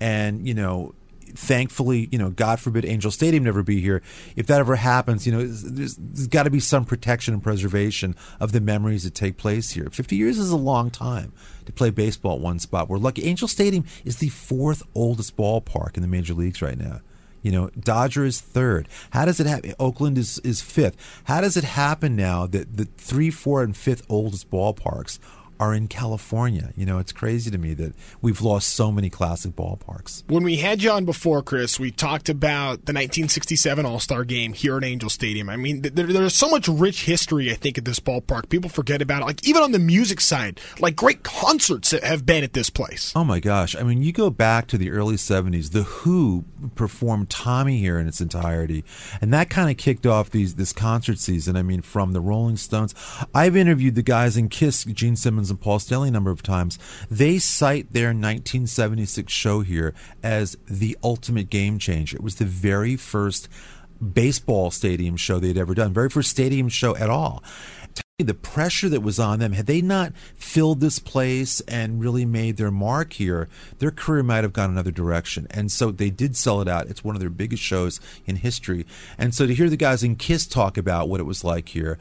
and 0.00 0.46
you 0.46 0.54
know 0.54 0.94
thankfully 1.34 2.08
you 2.10 2.18
know 2.18 2.30
god 2.30 2.58
forbid 2.58 2.84
angel 2.84 3.10
stadium 3.10 3.44
never 3.44 3.62
be 3.62 3.80
here 3.80 4.02
if 4.34 4.46
that 4.46 4.60
ever 4.60 4.76
happens 4.76 5.26
you 5.26 5.32
know 5.32 5.46
there's, 5.46 5.96
there's 5.96 6.26
got 6.26 6.44
to 6.44 6.50
be 6.50 6.60
some 6.60 6.84
protection 6.84 7.34
and 7.34 7.42
preservation 7.42 8.14
of 8.40 8.52
the 8.52 8.60
memories 8.60 9.04
that 9.04 9.14
take 9.14 9.36
place 9.36 9.70
here 9.72 9.88
50 9.90 10.16
years 10.16 10.38
is 10.38 10.50
a 10.50 10.56
long 10.56 10.90
time 10.90 11.32
to 11.66 11.72
play 11.72 11.90
baseball 11.90 12.36
at 12.36 12.40
one 12.40 12.58
spot 12.58 12.88
we're 12.88 12.98
lucky 12.98 13.24
angel 13.24 13.46
stadium 13.46 13.84
is 14.04 14.16
the 14.16 14.30
fourth 14.30 14.82
oldest 14.94 15.36
ballpark 15.36 15.96
in 15.96 16.02
the 16.02 16.08
major 16.08 16.34
leagues 16.34 16.62
right 16.62 16.78
now 16.78 17.00
you 17.42 17.52
know, 17.52 17.70
Dodger 17.78 18.24
is 18.24 18.40
third. 18.40 18.88
How 19.10 19.24
does 19.24 19.40
it 19.40 19.46
happen? 19.46 19.74
Oakland 19.78 20.18
is, 20.18 20.38
is 20.40 20.60
fifth. 20.60 20.96
How 21.24 21.40
does 21.40 21.56
it 21.56 21.64
happen 21.64 22.16
now 22.16 22.46
that 22.46 22.76
the 22.76 22.84
three, 22.84 23.30
four, 23.30 23.62
and 23.62 23.76
fifth 23.76 24.04
oldest 24.08 24.50
ballparks 24.50 25.18
are 25.60 25.74
in 25.74 25.88
California? 25.88 26.72
You 26.76 26.86
know, 26.86 26.98
it's 26.98 27.12
crazy 27.12 27.50
to 27.50 27.58
me 27.58 27.74
that 27.74 27.94
we've 28.20 28.40
lost 28.40 28.68
so 28.68 28.92
many 28.92 29.10
classic 29.10 29.52
ballparks. 29.52 30.22
When 30.28 30.44
we 30.44 30.56
had 30.56 30.82
you 30.82 30.90
on 30.90 31.04
before, 31.04 31.42
Chris, 31.42 31.80
we 31.80 31.90
talked 31.90 32.28
about 32.28 32.86
the 32.86 32.92
1967 32.92 33.84
All 33.84 34.00
Star 34.00 34.24
Game 34.24 34.52
here 34.52 34.76
at 34.76 34.84
Angel 34.84 35.10
Stadium. 35.10 35.48
I 35.48 35.56
mean, 35.56 35.82
there, 35.82 36.06
there's 36.06 36.34
so 36.34 36.48
much 36.48 36.68
rich 36.68 37.04
history, 37.04 37.50
I 37.50 37.54
think, 37.54 37.78
at 37.78 37.84
this 37.84 38.00
ballpark. 38.00 38.48
People 38.48 38.70
forget 38.70 39.02
about 39.02 39.22
it. 39.22 39.26
Like, 39.26 39.46
even 39.46 39.62
on 39.62 39.72
the 39.72 39.78
music 39.78 40.20
side, 40.20 40.60
like, 40.78 40.96
great 40.96 41.22
concerts 41.22 41.90
that 41.90 42.04
have 42.04 42.24
been 42.24 42.44
at 42.44 42.52
this 42.52 42.70
place. 42.70 43.12
Oh 43.16 43.24
my 43.24 43.40
gosh. 43.40 43.74
I 43.74 43.82
mean, 43.82 44.02
you 44.02 44.12
go 44.12 44.30
back 44.30 44.66
to 44.68 44.78
the 44.78 44.90
early 44.90 45.16
70s, 45.16 45.72
The 45.72 45.82
Who 45.82 46.44
performed 46.74 47.30
Tommy 47.30 47.78
here 47.78 47.98
in 47.98 48.06
its 48.06 48.20
entirety. 48.20 48.84
And 49.20 49.32
that 49.32 49.50
kind 49.50 49.70
of 49.70 49.76
kicked 49.76 50.06
off 50.06 50.30
these 50.30 50.54
this 50.54 50.72
concert 50.72 51.18
season. 51.18 51.56
I 51.56 51.62
mean, 51.62 51.82
from 51.82 52.12
the 52.12 52.20
Rolling 52.20 52.56
Stones. 52.56 52.94
I've 53.34 53.56
interviewed 53.56 53.94
the 53.94 54.02
guys 54.02 54.36
in 54.36 54.48
Kiss, 54.48 54.84
Gene 54.84 55.16
Simmons 55.16 55.47
and 55.50 55.60
Paul 55.60 55.78
Stanley, 55.78 56.08
a 56.08 56.12
number 56.12 56.30
of 56.30 56.42
times. 56.42 56.78
They 57.10 57.38
cite 57.38 57.92
their 57.92 58.08
1976 58.08 59.32
show 59.32 59.60
here 59.60 59.94
as 60.22 60.56
the 60.66 60.96
ultimate 61.02 61.50
game 61.50 61.78
changer. 61.78 62.16
It 62.16 62.22
was 62.22 62.36
the 62.36 62.44
very 62.44 62.96
first 62.96 63.48
baseball 64.12 64.70
stadium 64.70 65.16
show 65.16 65.38
they'd 65.38 65.58
ever 65.58 65.74
done, 65.74 65.92
very 65.92 66.08
first 66.08 66.30
stadium 66.30 66.68
show 66.68 66.96
at 66.96 67.10
all 67.10 67.42
the 68.18 68.34
pressure 68.34 68.88
that 68.88 69.00
was 69.00 69.20
on 69.20 69.38
them 69.38 69.52
had 69.52 69.66
they 69.66 69.80
not 69.80 70.12
filled 70.34 70.80
this 70.80 70.98
place 70.98 71.60
and 71.68 72.00
really 72.00 72.24
made 72.24 72.56
their 72.56 72.68
mark 72.68 73.12
here 73.12 73.48
their 73.78 73.92
career 73.92 74.24
might 74.24 74.42
have 74.42 74.52
gone 74.52 74.70
another 74.70 74.90
direction 74.90 75.46
and 75.52 75.70
so 75.70 75.92
they 75.92 76.10
did 76.10 76.34
sell 76.34 76.60
it 76.60 76.66
out 76.66 76.88
it's 76.88 77.04
one 77.04 77.14
of 77.14 77.20
their 77.20 77.30
biggest 77.30 77.62
shows 77.62 78.00
in 78.26 78.34
history 78.34 78.84
and 79.18 79.36
so 79.36 79.46
to 79.46 79.54
hear 79.54 79.70
the 79.70 79.76
guys 79.76 80.02
in 80.02 80.16
kiss 80.16 80.48
talk 80.48 80.76
about 80.76 81.08
what 81.08 81.20
it 81.20 81.26
was 81.26 81.44
like 81.44 81.68
here 81.68 81.96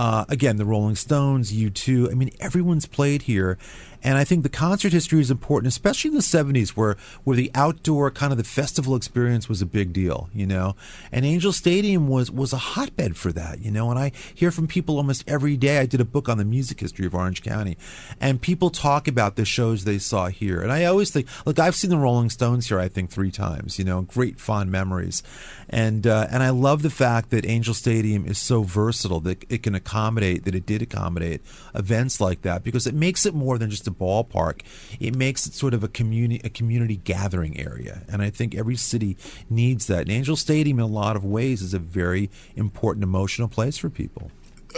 uh, 0.00 0.24
again 0.30 0.56
the 0.56 0.64
rolling 0.64 0.96
stones 0.96 1.52
u2 1.52 2.10
i 2.10 2.14
mean 2.14 2.30
everyone's 2.40 2.86
played 2.86 3.20
here 3.22 3.58
and 4.02 4.16
I 4.16 4.24
think 4.24 4.42
the 4.42 4.48
concert 4.48 4.92
history 4.92 5.20
is 5.20 5.30
important, 5.30 5.68
especially 5.68 6.08
in 6.08 6.14
the 6.14 6.22
'70s, 6.22 6.70
where 6.70 6.96
where 7.24 7.36
the 7.36 7.50
outdoor 7.54 8.10
kind 8.10 8.32
of 8.32 8.38
the 8.38 8.44
festival 8.44 8.94
experience 8.94 9.48
was 9.48 9.60
a 9.60 9.66
big 9.66 9.92
deal, 9.92 10.28
you 10.34 10.46
know. 10.46 10.76
And 11.12 11.24
Angel 11.24 11.52
Stadium 11.52 12.08
was 12.08 12.30
was 12.30 12.52
a 12.52 12.58
hotbed 12.58 13.16
for 13.16 13.32
that, 13.32 13.60
you 13.60 13.70
know. 13.70 13.90
And 13.90 13.98
I 13.98 14.12
hear 14.34 14.50
from 14.50 14.66
people 14.66 14.96
almost 14.96 15.24
every 15.26 15.56
day. 15.56 15.78
I 15.78 15.86
did 15.86 16.00
a 16.00 16.04
book 16.04 16.28
on 16.28 16.38
the 16.38 16.44
music 16.44 16.80
history 16.80 17.06
of 17.06 17.14
Orange 17.14 17.42
County, 17.42 17.76
and 18.20 18.40
people 18.40 18.70
talk 18.70 19.06
about 19.06 19.36
the 19.36 19.44
shows 19.44 19.84
they 19.84 19.98
saw 19.98 20.28
here. 20.28 20.60
And 20.62 20.72
I 20.72 20.84
always 20.84 21.10
think, 21.10 21.26
look, 21.44 21.58
I've 21.58 21.74
seen 21.74 21.90
the 21.90 21.98
Rolling 21.98 22.30
Stones 22.30 22.68
here. 22.68 22.78
I 22.78 22.88
think 22.88 23.10
three 23.10 23.30
times, 23.30 23.78
you 23.78 23.84
know, 23.84 24.02
great 24.02 24.40
fond 24.40 24.70
memories. 24.70 25.22
And 25.68 26.06
uh, 26.06 26.26
and 26.30 26.42
I 26.42 26.50
love 26.50 26.82
the 26.82 26.90
fact 26.90 27.30
that 27.30 27.46
Angel 27.46 27.74
Stadium 27.74 28.26
is 28.26 28.38
so 28.38 28.62
versatile 28.62 29.20
that 29.20 29.44
it 29.48 29.62
can 29.62 29.74
accommodate 29.74 30.44
that 30.44 30.54
it 30.54 30.66
did 30.66 30.82
accommodate 30.82 31.42
events 31.74 32.20
like 32.20 32.42
that 32.42 32.64
because 32.64 32.86
it 32.86 32.94
makes 32.94 33.24
it 33.26 33.34
more 33.34 33.58
than 33.58 33.70
just 33.70 33.86
a 33.86 33.89
ballpark. 33.94 34.62
It 34.98 35.14
makes 35.16 35.46
it 35.46 35.54
sort 35.54 35.74
of 35.74 35.84
a 35.84 35.88
community 35.88 36.40
a 36.44 36.50
community 36.50 36.96
gathering 36.96 37.58
area, 37.58 38.02
and 38.08 38.22
I 38.22 38.30
think 38.30 38.54
every 38.54 38.76
city 38.76 39.16
needs 39.48 39.86
that. 39.86 40.02
And 40.02 40.10
Angel 40.10 40.36
Stadium, 40.36 40.78
in 40.78 40.84
a 40.84 40.88
lot 40.88 41.16
of 41.16 41.24
ways, 41.24 41.62
is 41.62 41.74
a 41.74 41.78
very 41.78 42.30
important 42.56 43.02
emotional 43.04 43.48
place 43.48 43.78
for 43.78 43.90
people. 43.90 44.30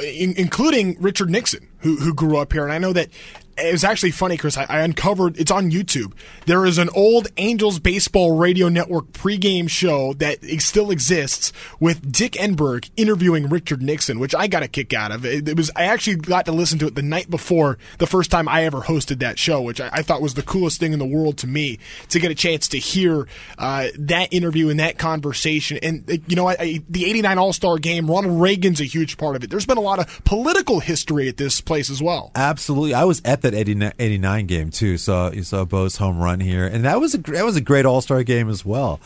in, 0.02 0.34
including 0.36 0.96
Richard 1.00 1.30
Nixon, 1.30 1.68
who 1.78 1.96
who 1.96 2.14
grew 2.14 2.36
up 2.36 2.52
here. 2.52 2.64
And 2.64 2.72
I 2.72 2.78
know 2.78 2.92
that 2.92 3.08
it 3.56 3.72
was 3.72 3.84
actually 3.84 4.10
funny, 4.10 4.36
Chris. 4.36 4.56
I, 4.56 4.66
I 4.68 4.80
uncovered 4.80 5.38
it's 5.38 5.50
on 5.50 5.70
YouTube. 5.70 6.12
There 6.46 6.64
is 6.64 6.78
an 6.78 6.88
old 6.94 7.28
Angels 7.36 7.78
Baseball 7.78 8.36
Radio 8.36 8.68
Network 8.68 9.12
pregame 9.12 9.68
show 9.68 10.12
that 10.14 10.38
still 10.60 10.90
exists 10.90 11.52
with 11.78 12.10
Dick 12.10 12.32
Enberg 12.32 12.90
interviewing 12.96 13.48
Richard 13.48 13.82
Nixon, 13.82 14.18
which 14.18 14.34
I 14.34 14.46
got 14.46 14.62
a 14.62 14.68
kick 14.68 14.92
out 14.92 15.12
of. 15.12 15.24
It, 15.24 15.48
it 15.48 15.56
was 15.56 15.70
I 15.76 15.84
actually 15.84 16.16
got 16.16 16.46
to 16.46 16.52
listen 16.52 16.78
to 16.80 16.86
it 16.86 16.94
the 16.94 17.02
night 17.02 17.30
before 17.30 17.78
the 17.98 18.06
first 18.06 18.30
time 18.30 18.48
I 18.48 18.64
ever 18.64 18.80
hosted 18.80 19.18
that 19.20 19.38
show, 19.38 19.60
which 19.60 19.80
I, 19.80 19.90
I 19.92 20.02
thought 20.02 20.22
was 20.22 20.34
the 20.34 20.42
coolest 20.42 20.80
thing 20.80 20.92
in 20.92 20.98
the 20.98 21.06
world 21.06 21.38
to 21.38 21.46
me 21.46 21.78
to 22.08 22.18
get 22.18 22.30
a 22.30 22.34
chance 22.34 22.68
to 22.68 22.78
hear 22.78 23.26
uh, 23.58 23.88
that 23.98 24.32
interview 24.32 24.68
and 24.68 24.80
that 24.80 24.98
conversation. 24.98 25.78
And 25.82 26.08
uh, 26.10 26.16
you 26.26 26.36
know, 26.36 26.48
I, 26.48 26.82
the 26.88 27.04
'89 27.06 27.38
All 27.38 27.52
Star 27.52 27.78
Game, 27.78 28.10
Ronald 28.10 28.40
Reagan's 28.40 28.80
a 28.80 28.84
huge 28.84 29.18
part 29.18 29.36
of 29.36 29.44
it. 29.44 29.50
There's 29.50 29.66
been 29.66 29.78
a 29.78 29.82
lot 29.82 29.98
of 29.98 30.24
political 30.24 30.80
history 30.80 31.28
at 31.28 31.36
this 31.36 31.60
place 31.60 31.90
as 31.90 32.02
well. 32.02 32.30
Absolutely, 32.34 32.94
I 32.94 33.04
was 33.04 33.20
at 33.24 33.41
that 33.42 33.54
89, 33.54 33.92
89 33.98 34.46
game 34.46 34.70
too. 34.70 34.98
So 34.98 35.32
you 35.32 35.42
saw 35.42 35.64
Bo's 35.64 35.96
home 35.96 36.18
run 36.18 36.40
here, 36.40 36.66
and 36.66 36.84
that 36.84 37.00
was 37.00 37.14
a 37.14 37.18
that 37.18 37.44
was 37.44 37.56
a 37.56 37.60
great 37.60 37.84
All 37.84 38.00
Star 38.00 38.22
game 38.22 38.48
as 38.48 38.64
well. 38.64 39.00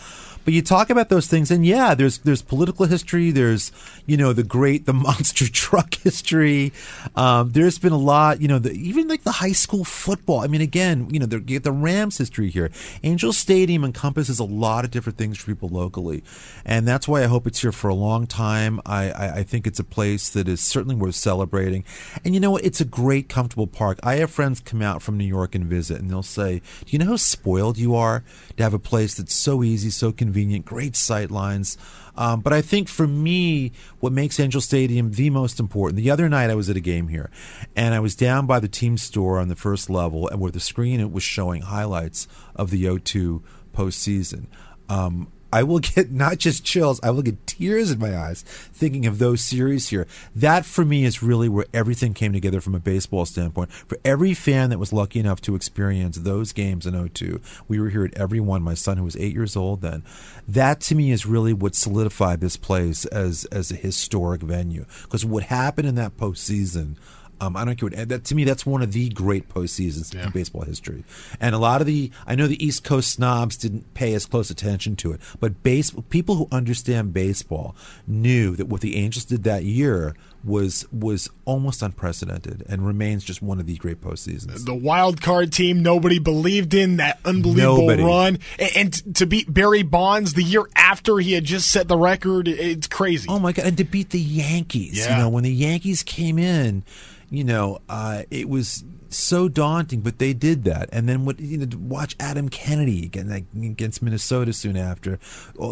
But 0.47 0.55
you 0.55 0.63
talk 0.63 0.91
about 0.91 1.09
those 1.09 1.27
things, 1.27 1.51
and 1.51 1.67
yeah, 1.67 1.97
there's 1.97 2.19
there's 2.19 2.41
political 2.41 2.87
history. 2.87 3.33
There's 3.33 3.73
you 4.07 4.17
know 4.17 4.33
the 4.33 4.45
great 4.45 4.87
the 4.87 4.93
monster 5.07 5.51
truck 5.51 5.95
history. 5.95 6.73
Um, 7.17 7.51
there's 7.51 7.81
been 7.81 7.93
a 7.93 7.99
lot, 7.99 8.41
you 8.41 8.47
know, 8.47 8.61
the, 8.61 8.71
even 8.71 9.09
like 9.09 9.25
the 9.25 9.33
high 9.33 9.51
school 9.51 9.83
football. 9.85 10.39
I 10.39 10.47
mean, 10.47 10.61
again, 10.61 11.09
you 11.11 11.19
know, 11.19 11.27
the, 11.27 11.59
the 11.59 11.73
Rams 11.73 12.19
history 12.19 12.49
here. 12.49 12.71
Angel 13.03 13.33
Stadium 13.33 13.83
encompasses 13.83 14.39
a 14.39 14.45
lot 14.45 14.85
of 14.85 14.93
different 14.93 15.19
things 15.19 15.37
for 15.37 15.47
people 15.47 15.69
locally, 15.69 16.23
and 16.65 16.87
that's 16.87 17.09
why 17.09 17.25
I 17.25 17.27
hope 17.27 17.49
it's 17.49 17.61
here 17.63 17.73
for 17.73 17.89
a 17.89 17.95
long 17.95 18.29
time. 18.29 18.81
I, 18.87 19.11
I, 19.11 19.35
I 19.39 19.43
think 19.43 19.67
it's 19.67 19.81
a 19.81 19.85
place 19.85 20.29
that 20.29 20.47
is 20.47 20.61
certainly 20.61 20.95
worth 20.95 21.17
celebrating, 21.17 21.83
and 22.25 22.35
you 22.35 22.41
know 22.41 22.53
what? 22.53 22.65
It's 22.65 22.81
a 22.81 22.85
great, 22.85 23.29
comfortable 23.29 23.67
park. 23.67 23.99
I 24.05 24.15
have 24.17 24.31
friends 24.31 24.61
come 24.61 24.81
out 24.81 25.03
from 25.03 25.19
New 25.19 25.25
York 25.25 25.57
and 25.57 25.65
visit, 25.65 26.01
and 26.01 26.09
they'll 26.09 26.23
say, 26.23 26.63
"Do 26.85 26.87
you 26.91 27.01
know 27.01 27.07
how 27.07 27.17
spoiled 27.17 27.79
you 27.79 27.97
are 27.97 28.23
to 28.57 28.63
have 28.63 28.75
a 28.75 28.79
place 28.79 29.15
that's 29.17 29.35
so 29.35 29.65
easy, 29.65 29.91
so 29.91 30.13
convenient, 30.13 30.36
great 30.65 30.97
sight 30.97 31.31
lines?" 31.31 31.77
Um, 32.17 32.41
but 32.41 32.53
I 32.53 32.63
think 32.63 32.89
for 32.89 33.07
me, 33.07 33.73
what 34.01 34.13
makes 34.13 34.41
Angel 34.41 34.61
Stadium 34.61 35.13
the 35.13 35.31
most 35.31 35.61
important. 35.61 35.97
The 35.97 36.11
other 36.11 36.29
night 36.29 36.51
I 36.51 36.55
was 36.55 36.71
at 36.71 36.77
a 36.77 36.81
game 36.81 37.09
here, 37.09 37.31
and 37.75 37.95
I 37.95 38.01
was 38.01 38.15
down 38.15 38.47
by 38.47 38.59
the 38.59 38.69
team 38.69 38.97
store 38.97 39.39
on 39.39 39.49
the 39.49 39.57
first 39.57 39.91
level, 39.91 40.29
and 40.29 40.41
where 40.41 40.51
the 40.51 40.61
screen 40.61 41.01
it 41.01 41.13
was 41.13 41.23
showing 41.23 41.63
highlights 41.63 42.27
of 42.55 42.71
the 42.71 42.85
O2 42.85 43.43
postseason. 43.75 44.47
Um, 44.89 45.29
I 45.57 45.63
will 45.63 45.79
get 45.79 46.11
not 46.25 46.37
just 46.37 46.65
chills, 46.65 47.01
I 47.03 47.11
will 47.11 47.23
get 47.23 47.47
tears 47.47 47.91
in 47.91 47.99
my 47.99 48.15
eyes 48.15 48.43
thinking 48.43 49.07
of 49.07 49.19
those 49.19 49.41
series 49.41 49.89
here. 49.89 50.07
That 50.35 50.67
for 50.67 50.85
me 50.85 51.07
is 51.07 51.23
really 51.23 51.49
where 51.49 51.65
everything 51.73 52.13
came 52.13 52.35
together 52.35 52.61
from 52.61 52.75
a 52.75 52.79
baseball 52.79 53.25
standpoint. 53.25 53.73
For 53.73 53.99
every 54.05 54.35
fan 54.35 54.69
that 54.69 54.79
was 54.79 54.93
lucky 54.93 55.19
enough 55.19 55.41
to 55.43 55.55
experience 55.55 56.19
those 56.19 56.53
games 56.53 56.85
in 56.85 57.09
02, 57.09 57.41
we 57.69 57.81
were 57.81 57.89
here 57.89 58.05
at 58.05 58.13
every 58.19 58.39
one. 58.39 58.61
My 58.61 58.75
son, 58.75 58.99
who 58.99 59.05
was 59.05 59.17
eight 59.17 59.33
years 59.33 59.57
old 59.57 59.81
then, 59.81 60.05
that 60.47 60.83
to 60.83 60.95
me 60.95 61.11
is 61.11 61.25
really 61.25 61.55
what 61.55 61.75
solidified 61.75 62.43
this 62.43 62.59
place 62.59 63.07
as 63.07 63.47
as 63.47 63.71
a 63.71 63.77
historic 63.77 64.43
venue. 64.43 64.85
Because 65.05 65.25
what 65.25 65.45
happened 65.45 65.89
in 65.89 65.95
that 65.95 66.19
postseason. 66.19 66.97
Um, 67.41 67.57
I 67.57 67.65
don't 67.65 67.77
care 67.79 67.89
what 67.91 68.09
that 68.09 68.25
to 68.25 68.35
me. 68.35 68.45
That's 68.45 68.65
one 68.65 68.83
of 68.83 68.93
the 68.93 69.09
great 69.11 69.49
postseasons 69.49 70.15
in 70.15 70.31
baseball 70.31 70.63
history, 70.63 71.05
and 71.41 71.55
a 71.55 71.59
lot 71.59 71.81
of 71.81 71.87
the 71.87 72.11
I 72.27 72.35
know 72.35 72.47
the 72.47 72.65
East 72.65 72.85
Coast 72.85 73.11
snobs 73.11 73.57
didn't 73.57 73.93
pay 73.95 74.15
as 74.15 74.27
close 74.27 74.51
attention 74.51 74.97
to 74.97 75.13
it, 75.13 75.21
but 75.41 75.63
base 75.63 75.91
people 76.11 76.37
who 76.37 76.49
understand 76.51 77.13
baseball 77.13 77.75
knew 78.07 78.57
that 78.57 78.67
what 78.67 78.81
the 78.81 78.97
Angels 78.97 79.25
did 79.25 79.45
that 79.45 79.65
year 79.65 80.15
was 80.45 80.87
was 80.93 81.29
almost 81.45 81.83
unprecedented 81.83 82.65
and 82.69 82.87
remains 82.87 83.25
just 83.25 83.43
one 83.43 83.59
of 83.59 83.67
the 83.67 83.77
great 83.77 84.01
postseasons. 84.01 84.65
The 84.65 84.75
wild 84.75 85.21
card 85.21 85.53
team 85.53 85.83
nobody 85.83 86.19
believed 86.21 86.73
in 86.73 86.99
that 86.99 87.19
unbelievable 87.25 87.79
Nobody. 87.89 88.03
run, 88.03 88.39
and, 88.59 88.71
and 88.77 89.17
to 89.17 89.27
beat 89.27 89.53
Barry 89.53 89.83
Bonds 89.83 90.35
the 90.35 90.43
year 90.45 90.65
after 90.77 91.19
he 91.19 91.33
had 91.33 91.45
just 91.45 91.71
set 91.73 91.89
the 91.89 91.99
record, 91.99 92.47
it's 92.49 92.87
crazy. 92.87 93.27
Oh 93.29 93.39
my 93.41 93.53
god! 93.53 93.67
And 93.67 93.77
to 93.79 93.85
beat 93.85 94.11
the 94.11 94.21
Yankees, 94.21 94.99
Yeah. 94.99 95.17
you 95.17 95.23
know, 95.25 95.29
when 95.29 95.43
the 95.45 95.53
Yankees 95.53 96.03
came 96.05 96.39
in, 96.39 96.85
you 97.31 97.45
know, 97.45 97.81
uh, 97.89 98.23
it 98.31 98.49
was 98.49 98.85
so 99.09 99.49
daunting, 99.49 100.01
but 100.01 100.19
they 100.19 100.33
did 100.33 100.65
that. 100.65 100.89
And 100.93 101.09
then 101.09 101.25
what? 101.25 101.41
You 101.41 101.59
know, 101.59 101.67
watch 101.79 102.17
Adam 102.21 102.49
Kennedy 102.49 103.05
again 103.05 103.47
against 103.55 104.03
Minnesota 104.03 104.53
soon 104.53 104.77
after. 104.77 105.19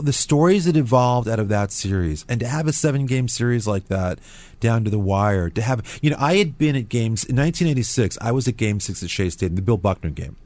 The 0.02 0.12
stories 0.12 0.64
that 0.64 0.76
evolved 0.76 1.28
out 1.28 1.38
of 1.38 1.48
that 1.48 1.72
series, 1.72 2.24
and 2.28 2.40
to 2.40 2.46
have 2.46 2.66
a 2.66 2.72
seven-game 2.72 3.28
series 3.28 3.66
like 3.66 3.88
that 3.88 4.18
down 4.60 4.84
to 4.84 4.90
the 4.90 4.98
wire. 4.98 5.50
To 5.50 5.62
have, 5.62 5.98
you 6.02 6.10
know, 6.10 6.16
I 6.18 6.36
had 6.36 6.58
been 6.58 6.76
at 6.76 6.88
games 6.88 7.24
in 7.24 7.36
1986. 7.36 8.18
I 8.20 8.32
was 8.32 8.48
at 8.48 8.56
Game 8.56 8.80
Six 8.80 9.02
at 9.02 9.10
Shea 9.10 9.30
Stadium, 9.30 9.56
the 9.56 9.62
Bill 9.62 9.76
Buckner 9.76 10.10
game. 10.10 10.36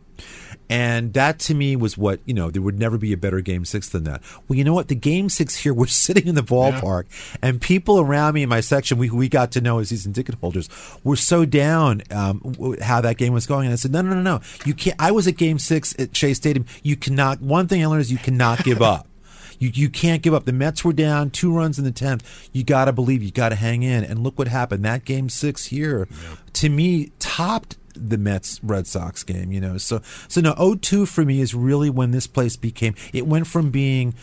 And 0.71 1.14
that 1.14 1.39
to 1.41 1.55
me 1.55 1.77
was 1.77 1.97
what, 1.97 2.21
you 2.27 2.35
know, 2.35 2.51
there 2.51 2.61
would 2.61 2.79
never 2.79 2.99
be 2.99 3.12
a 3.12 3.16
better 3.16 3.41
game 3.41 3.64
six 3.64 3.89
than 3.89 4.05
that. 4.05 4.23
Well, 4.47 4.59
you 4.59 4.64
know 4.64 4.75
what? 4.75 4.89
The 4.89 4.95
game 4.95 5.29
six 5.29 5.57
here, 5.57 5.73
we're 5.79 5.87
sitting 5.87 6.27
in 6.27 6.35
the 6.35 6.43
ballpark, 6.43 7.05
and 7.43 7.61
people 7.61 8.01
around 8.01 8.35
me 8.35 8.43
in 8.43 8.49
my 8.49 8.61
section, 8.61 8.99
we, 8.99 9.11
we 9.11 9.29
got 9.29 9.53
to 9.53 9.61
know 9.61 9.79
as 9.79 9.89
season 9.89 10.12
ticket 10.12 10.35
holders, 10.37 10.69
were 11.05 11.16
so 11.16 11.45
down 11.45 12.03
um, 12.11 12.77
how 12.83 13.01
that 13.01 13.16
game 13.16 13.33
was 13.33 13.47
going. 13.47 13.66
And 13.66 13.73
I 13.73 13.77
said, 13.77 13.93
no, 13.93 14.03
no, 14.03 14.14
no, 14.14 14.23
no. 14.23 14.41
You 14.64 14.75
can't. 14.75 14.97
I 14.99 15.11
was 15.11 15.27
at 15.27 15.37
game 15.37 15.59
six 15.59 15.95
at 15.99 16.14
Shea 16.14 16.35
Stadium. 16.35 16.66
You 16.83 16.97
cannot, 16.97 17.41
one 17.41 17.69
thing 17.69 17.83
I 17.83 17.87
learned 17.87 18.03
is 18.03 18.12
you 18.12 18.19
cannot 18.19 18.64
give 18.64 18.83
up. 18.83 19.07
You, 19.59 19.71
you 19.75 19.89
can't 19.89 20.23
give 20.23 20.35
up. 20.35 20.45
The 20.45 20.53
Mets 20.53 20.85
were 20.85 20.93
down 20.93 21.31
two 21.31 21.53
runs 21.53 21.81
in 21.81 21.85
the 21.85 21.91
tenth. 21.91 22.49
You 22.53 22.62
got 22.62 22.85
to 22.85 22.93
believe. 22.93 23.25
You 23.25 23.33
got 23.33 23.49
to 23.49 23.57
hang 23.57 23.83
in. 23.83 24.05
And 24.05 24.23
look 24.23 24.39
what 24.39 24.47
happened. 24.47 24.85
That 24.85 25.05
game 25.05 25.29
six 25.29 25.66
here, 25.66 26.07
to 26.53 26.69
me, 26.69 27.11
topped 27.19 27.77
the 27.99 28.18
Mets 28.18 28.62
Red 28.62 28.86
Sox 28.86 29.22
game. 29.24 29.53
You 29.53 29.61
know, 29.61 29.78
so 29.78 30.01
so 30.28 30.40
no 30.40 30.55
0-2 30.55 31.09
for 31.09 31.24
me 31.24 31.40
is 31.40 31.55
really 31.55 31.90
when 31.90 32.11
this 32.11 32.26
place 32.26 32.57
became. 32.57 32.94
It 33.12 33.26
went 33.26 33.46
from 33.46 33.70
being 33.70 34.14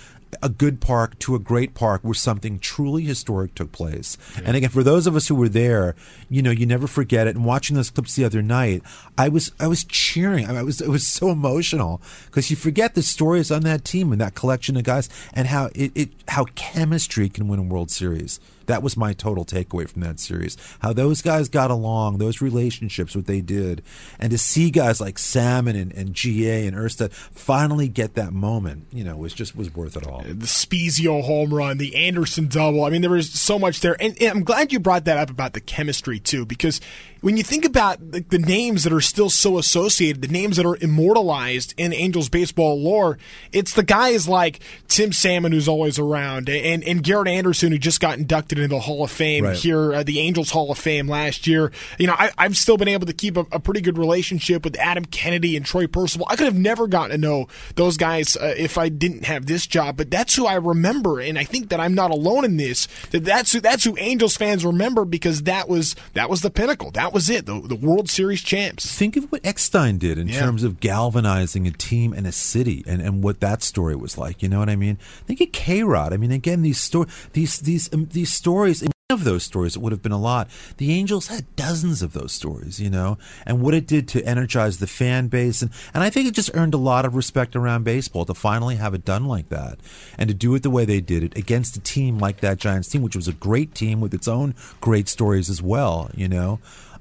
a 0.41 0.49
good 0.49 0.81
park 0.81 1.17
to 1.19 1.35
a 1.35 1.39
great 1.39 1.73
park 1.73 2.01
where 2.03 2.13
something 2.13 2.59
truly 2.59 3.03
historic 3.03 3.55
took 3.55 3.71
place. 3.71 4.17
And 4.43 4.55
again, 4.55 4.69
for 4.69 4.83
those 4.83 5.07
of 5.07 5.15
us 5.15 5.27
who 5.27 5.35
were 5.35 5.49
there, 5.49 5.95
you 6.29 6.41
know, 6.41 6.51
you 6.51 6.65
never 6.65 6.87
forget 6.87 7.27
it. 7.27 7.35
And 7.35 7.45
watching 7.45 7.75
those 7.75 7.89
clips 7.89 8.15
the 8.15 8.25
other 8.25 8.41
night, 8.41 8.83
I 9.17 9.29
was 9.29 9.51
I 9.59 9.67
was 9.67 9.83
cheering. 9.83 10.45
I, 10.45 10.49
mean, 10.49 10.57
I 10.57 10.63
was 10.63 10.81
it 10.81 10.89
was 10.89 11.05
so 11.05 11.29
emotional 11.29 12.01
because 12.25 12.49
you 12.49 12.55
forget 12.55 12.95
the 12.95 13.03
stories 13.03 13.51
on 13.51 13.61
that 13.61 13.85
team 13.85 14.11
and 14.11 14.21
that 14.21 14.35
collection 14.35 14.77
of 14.77 14.83
guys 14.83 15.09
and 15.33 15.47
how 15.47 15.69
it, 15.75 15.91
it 15.95 16.09
how 16.29 16.45
chemistry 16.55 17.29
can 17.29 17.47
win 17.47 17.59
a 17.59 17.63
World 17.63 17.91
Series. 17.91 18.39
That 18.67 18.83
was 18.83 18.97
my 18.97 19.13
total 19.13 19.45
takeaway 19.45 19.87
from 19.87 20.01
that 20.01 20.19
series. 20.19 20.57
How 20.79 20.93
those 20.93 21.21
guys 21.21 21.49
got 21.49 21.71
along, 21.71 22.17
those 22.17 22.41
relationships, 22.41 23.15
what 23.15 23.25
they 23.25 23.41
did, 23.41 23.83
and 24.19 24.31
to 24.31 24.37
see 24.37 24.71
guys 24.71 24.99
like 24.99 25.17
Salmon 25.17 25.75
and, 25.75 25.91
and 25.93 26.13
GA 26.13 26.67
and 26.67 26.75
Erstad 26.75 27.11
finally 27.11 27.87
get 27.87 28.15
that 28.15 28.33
moment, 28.33 28.87
you 28.91 29.03
know, 29.03 29.15
was 29.15 29.33
just 29.33 29.55
was 29.55 29.73
worth 29.73 29.97
it 29.97 30.07
all. 30.07 30.21
the 30.21 30.45
Spiezio 30.45 31.23
home 31.23 31.53
run, 31.53 31.77
the 31.77 31.95
Anderson 31.95 32.47
double. 32.47 32.83
I 32.83 32.89
mean, 32.89 33.01
there 33.01 33.11
was 33.11 33.31
so 33.31 33.59
much 33.59 33.79
there. 33.81 33.95
And, 33.99 34.19
and 34.21 34.29
I'm 34.29 34.43
glad 34.43 34.71
you 34.71 34.79
brought 34.79 35.05
that 35.05 35.17
up 35.17 35.29
about 35.29 35.53
the 35.53 35.61
chemistry, 35.61 36.19
too, 36.19 36.45
because 36.45 36.81
when 37.25 37.37
you 37.37 37.43
think 37.43 37.65
about 37.65 38.11
the, 38.11 38.19
the 38.19 38.37
names 38.37 38.83
that 38.83 38.93
are 38.93 39.01
still 39.01 39.31
so 39.31 39.57
associated, 39.57 40.21
the 40.21 40.27
names 40.27 40.57
that 40.57 40.65
are 40.67 40.77
immortalized 40.79 41.73
in 41.75 41.91
Angels 41.91 42.29
baseball 42.29 42.79
lore, 42.79 43.17
it's 43.51 43.73
the 43.73 43.81
guys 43.81 44.27
like 44.27 44.59
Tim 44.87 45.11
Salmon, 45.11 45.51
who's 45.51 45.67
always 45.67 45.97
around, 45.97 46.47
and, 46.49 46.83
and 46.83 47.01
Garrett 47.01 47.27
Anderson, 47.27 47.71
who 47.71 47.79
just 47.79 47.99
got 47.99 48.19
inducted 48.19 48.59
into 48.59 48.75
the 48.75 48.79
Hall 48.81 49.03
of 49.03 49.09
Fame 49.09 49.43
Right. 49.43 49.57
here, 49.57 49.91
uh, 49.95 50.03
the 50.03 50.19
Angels 50.19 50.51
Hall 50.51 50.69
of 50.71 50.77
Fame 50.77 51.07
last 51.07 51.47
year. 51.47 51.71
You 51.97 52.05
know, 52.05 52.13
I, 52.15 52.29
I've 52.37 52.55
still 52.55 52.77
been 52.77 52.87
able 52.87 53.07
to 53.07 53.13
keep 53.13 53.37
a, 53.37 53.45
a 53.51 53.59
pretty 53.59 53.81
good 53.81 53.97
relationship 53.97 54.63
with 54.63 54.77
Adam 54.77 55.05
Kennedy 55.05 55.57
and 55.57 55.65
Troy 55.65 55.87
Percival. 55.87 56.27
I 56.29 56.35
could 56.35 56.45
have 56.45 56.59
never 56.59 56.85
gotten 56.85 57.09
to 57.09 57.17
know 57.17 57.47
those 57.73 57.97
guys 57.97 58.37
uh, 58.37 58.53
if 58.55 58.77
I 58.77 58.89
didn't 58.89 59.25
have 59.25 59.47
this 59.47 59.65
job, 59.65 59.97
but 59.97 60.11
that's 60.11 60.35
who 60.35 60.45
I 60.45 60.57
remember, 60.57 61.19
and 61.19 61.39
I 61.39 61.43
think 61.43 61.69
that 61.69 61.79
I'm 61.79 61.95
not 61.95 62.11
alone 62.11 62.45
in 62.45 62.57
this. 62.57 62.87
That 63.09 63.25
that's 63.25 63.51
who 63.51 63.61
that's 63.61 63.83
who 63.83 63.97
Angels 63.97 64.37
fans 64.37 64.63
remember 64.63 65.05
because 65.05 65.41
that 65.43 65.67
was 65.67 65.95
that 66.13 66.29
was 66.29 66.41
the 66.41 66.51
pinnacle. 66.51 66.91
That 66.91 67.14
was 67.15 67.29
it. 67.29 67.45
The, 67.47 67.59
the 67.61 67.75
World 67.75 68.09
Series 68.09 68.41
champs. 68.43 68.85
Think 68.95 69.15
of 69.15 69.31
what 69.31 69.43
Eckstein 69.43 69.97
did 69.97 70.17
in 70.19 70.27
Yeah. 70.27 70.41
terms 70.41 70.63
of 70.63 70.79
galvanizing 70.81 71.65
a 71.65 71.71
team 71.71 72.13
and 72.13 72.27
a 72.27 72.31
city, 72.31 72.83
and, 72.85 73.01
and 73.01 73.23
what 73.23 73.39
that 73.39 73.63
story 73.63 73.95
was 73.95 74.17
like. 74.17 74.43
You 74.43 74.49
know 74.49 74.59
what 74.59 74.69
I 74.69 74.75
mean? 74.75 74.97
Think 75.25 75.39
of 75.41 75.51
K 75.53 75.81
Rod. 75.81 76.13
I 76.13 76.17
mean, 76.17 76.31
again, 76.31 76.61
these 76.61 76.79
sto- 76.79 77.07
these 77.33 77.57
these 77.59 77.91
um, 77.93 78.09
these 78.11 78.31
stories. 78.31 78.83
Of 79.11 79.23
those 79.23 79.43
stories, 79.43 79.75
it 79.75 79.83
would 79.83 79.91
have 79.91 80.01
been 80.01 80.11
a 80.11 80.17
lot. 80.19 80.49
The 80.77 80.91
Angels 80.91 81.27
had 81.27 81.55
dozens 81.55 82.01
of 82.01 82.13
those 82.13 82.31
stories, 82.31 82.79
you 82.79 82.89
know, 82.89 83.19
and 83.45 83.61
what 83.61 83.75
it 83.75 83.85
did 83.85 84.07
to 84.09 84.25
energize 84.25 84.79
the 84.79 84.87
fan 84.87 85.27
base, 85.27 85.61
and, 85.61 85.69
and 85.93 86.03
I 86.03 86.09
think 86.09 86.27
it 86.27 86.33
just 86.33 86.49
earned 86.55 86.73
a 86.73 86.77
lot 86.79 87.05
of 87.05 87.13
respect 87.15 87.55
around 87.55 87.83
baseball 87.83 88.25
to 88.25 88.33
finally 88.33 88.77
have 88.77 88.95
it 88.95 89.05
done 89.05 89.25
like 89.25 89.49
that, 89.49 89.77
and 90.17 90.27
to 90.29 90.33
do 90.33 90.55
it 90.55 90.63
the 90.63 90.71
way 90.71 90.85
they 90.85 91.01
did 91.01 91.21
it 91.21 91.37
against 91.37 91.77
a 91.77 91.81
team 91.81 92.17
like 92.17 92.39
that 92.39 92.57
Giants 92.57 92.89
team, 92.89 93.03
which 93.03 93.15
was 93.15 93.27
a 93.27 93.33
great 93.33 93.75
team 93.75 94.01
with 94.01 94.11
its 94.11 94.27
own 94.27 94.55
great 94.81 95.07
stories 95.07 95.51
as 95.51 95.61
well, 95.61 96.09
you 96.15 96.27
know. 96.27 96.59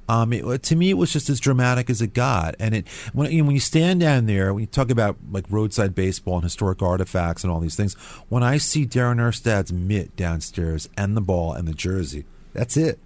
Um, 0.08 0.32
it, 0.32 0.62
to 0.64 0.76
me, 0.76 0.90
it 0.90 0.94
was 0.94 1.12
just 1.12 1.30
as 1.30 1.40
dramatic 1.40 1.88
as 1.88 2.02
it 2.02 2.12
got. 2.12 2.54
And 2.58 2.74
it 2.74 2.88
when 3.12 3.30
you 3.30 3.38
know, 3.38 3.46
when 3.46 3.54
you 3.54 3.60
stand 3.60 4.00
down 4.00 4.26
there, 4.26 4.52
when 4.52 4.62
you 4.62 4.66
talk 4.66 4.90
about 4.90 5.16
like 5.30 5.46
roadside 5.48 5.94
baseball 5.94 6.34
and 6.34 6.44
historic 6.44 6.82
artifacts 6.82 7.44
and 7.44 7.52
all 7.52 7.60
these 7.60 7.76
things, 7.76 7.94
when 8.28 8.42
I 8.42 8.58
see 8.58 8.86
Darren 8.86 9.16
Erstad's 9.16 9.72
mitt 9.72 10.16
downstairs 10.16 10.88
and 10.96 11.16
the 11.16 11.20
ball 11.20 11.52
and 11.52 11.66
the 11.66 11.74
jersey, 11.74 12.24
that's 12.52 12.76
it. 12.76 12.98